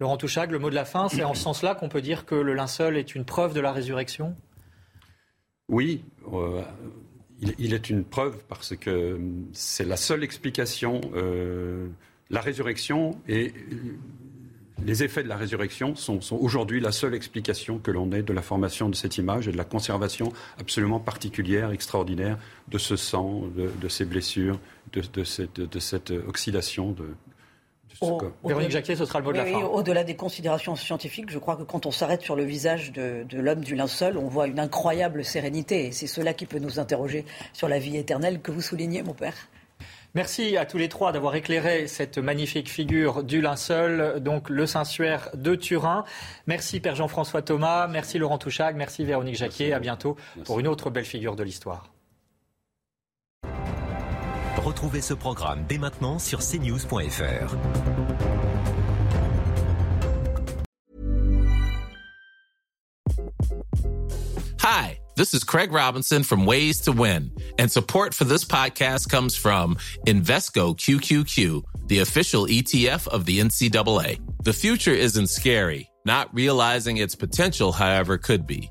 Laurent 0.00 0.16
Touchag, 0.16 0.50
le 0.50 0.58
mot 0.58 0.70
de 0.70 0.74
la 0.74 0.84
fin, 0.84 1.08
c'est 1.08 1.24
en 1.24 1.34
ce 1.34 1.42
sens-là 1.42 1.74
qu'on 1.74 1.88
peut 1.88 2.00
dire 2.00 2.24
que 2.24 2.34
le 2.34 2.54
linceul 2.54 2.96
est 2.96 3.14
une 3.14 3.24
preuve 3.24 3.52
de 3.52 3.60
la 3.60 3.72
résurrection? 3.72 4.36
Oui, 5.68 6.04
euh, 6.32 6.62
il, 7.40 7.74
est 7.74 7.90
une 7.90 8.04
preuve 8.04 8.36
parce 8.48 8.76
que 8.76 9.18
c'est 9.52 9.84
la 9.84 9.96
seule 9.96 10.24
explication. 10.24 11.00
la 12.30 12.40
résurrection 12.40 13.18
et 13.28 13.52
les 14.84 15.02
effets 15.02 15.22
de 15.22 15.28
la 15.28 15.36
résurrection 15.36 15.96
sont, 15.96 16.20
aujourd'hui 16.32 16.80
la 16.80 16.92
seule 16.92 17.14
explication 17.14 17.78
que 17.78 17.90
l'on 17.90 18.12
ait 18.12 18.22
de 18.22 18.32
la 18.32 18.42
formation 18.42 18.88
de 18.88 18.94
cette 18.94 19.18
image 19.18 19.48
et 19.48 19.52
de 19.52 19.56
la 19.56 19.64
conservation 19.64 20.32
absolument 20.58 21.00
particulière, 21.00 21.70
extraordinaire 21.70 22.38
de 22.68 22.78
ce 22.78 22.96
sang, 22.96 23.44
de, 23.56 23.88
ces 23.88 24.04
blessures, 24.04 24.58
de, 24.92 25.24
cette, 25.24 26.10
oxydation 26.10 26.94
Véronique 28.44 28.70
Jacquet, 28.70 28.96
ce 28.96 29.04
sera 29.04 29.18
le 29.18 29.24
mot 29.24 29.32
de 29.32 29.38
la 29.38 29.44
fin. 29.44 29.60
Au-delà 29.60 30.04
des 30.04 30.16
considérations 30.16 30.76
scientifiques, 30.76 31.30
je 31.30 31.38
crois 31.38 31.56
que 31.56 31.62
quand 31.62 31.86
on 31.86 31.90
s'arrête 31.90 32.22
sur 32.22 32.36
le 32.36 32.44
visage 32.44 32.92
de, 32.92 33.26
l'homme 33.32 33.60
du 33.60 33.74
linceul, 33.74 34.16
on 34.18 34.28
voit 34.28 34.46
une 34.46 34.60
incroyable 34.60 35.24
sérénité. 35.24 35.86
Et 35.86 35.92
c'est 35.92 36.06
cela 36.06 36.34
qui 36.34 36.46
peut 36.46 36.58
nous 36.58 36.78
interroger 36.78 37.24
sur 37.52 37.68
la 37.68 37.78
vie 37.78 37.96
éternelle 37.96 38.40
que 38.40 38.50
vous 38.50 38.60
soulignez, 38.60 39.02
mon 39.02 39.14
père. 39.14 39.34
Merci 40.14 40.56
à 40.56 40.64
tous 40.64 40.78
les 40.78 40.88
trois 40.88 41.12
d'avoir 41.12 41.34
éclairé 41.34 41.86
cette 41.86 42.16
magnifique 42.16 42.70
figure 42.70 43.22
du 43.22 43.42
linceul, 43.42 44.20
donc 44.20 44.48
le 44.48 44.66
Saint-Suaire 44.66 45.28
de 45.34 45.54
Turin. 45.54 46.04
Merci 46.46 46.80
Père 46.80 46.96
Jean-François 46.96 47.42
Thomas, 47.42 47.86
merci 47.88 48.18
Laurent 48.18 48.38
Touchag, 48.38 48.74
merci 48.74 49.04
Véronique 49.04 49.36
Jacquier. 49.36 49.74
À 49.74 49.80
bientôt 49.80 50.16
pour 50.44 50.60
une 50.60 50.66
autre 50.66 50.88
belle 50.88 51.04
figure 51.04 51.36
de 51.36 51.42
l'histoire. 51.42 51.90
Retrouvez 54.68 55.00
ce 55.00 55.14
programme 55.14 55.64
dès 55.66 55.78
maintenant 55.78 56.18
sur 56.18 56.40
cnews.fr. 56.40 57.56
Hi, 64.60 64.98
this 65.16 65.32
is 65.32 65.42
Craig 65.42 65.72
Robinson 65.72 66.22
from 66.22 66.44
Ways 66.44 66.82
to 66.82 66.92
Win, 66.92 67.30
and 67.58 67.72
support 67.72 68.12
for 68.12 68.24
this 68.24 68.44
podcast 68.44 69.08
comes 69.08 69.34
from 69.34 69.76
Invesco 70.06 70.76
QQQ, 70.76 71.62
the 71.86 72.00
official 72.00 72.46
ETF 72.46 73.08
of 73.08 73.24
the 73.24 73.40
NCAA. 73.40 74.20
The 74.44 74.52
future 74.52 74.92
isn't 74.92 75.30
scary. 75.30 75.88
Not 76.04 76.28
realizing 76.34 76.98
its 76.98 77.14
potential, 77.14 77.72
however, 77.72 78.18
could 78.18 78.46
be. 78.46 78.70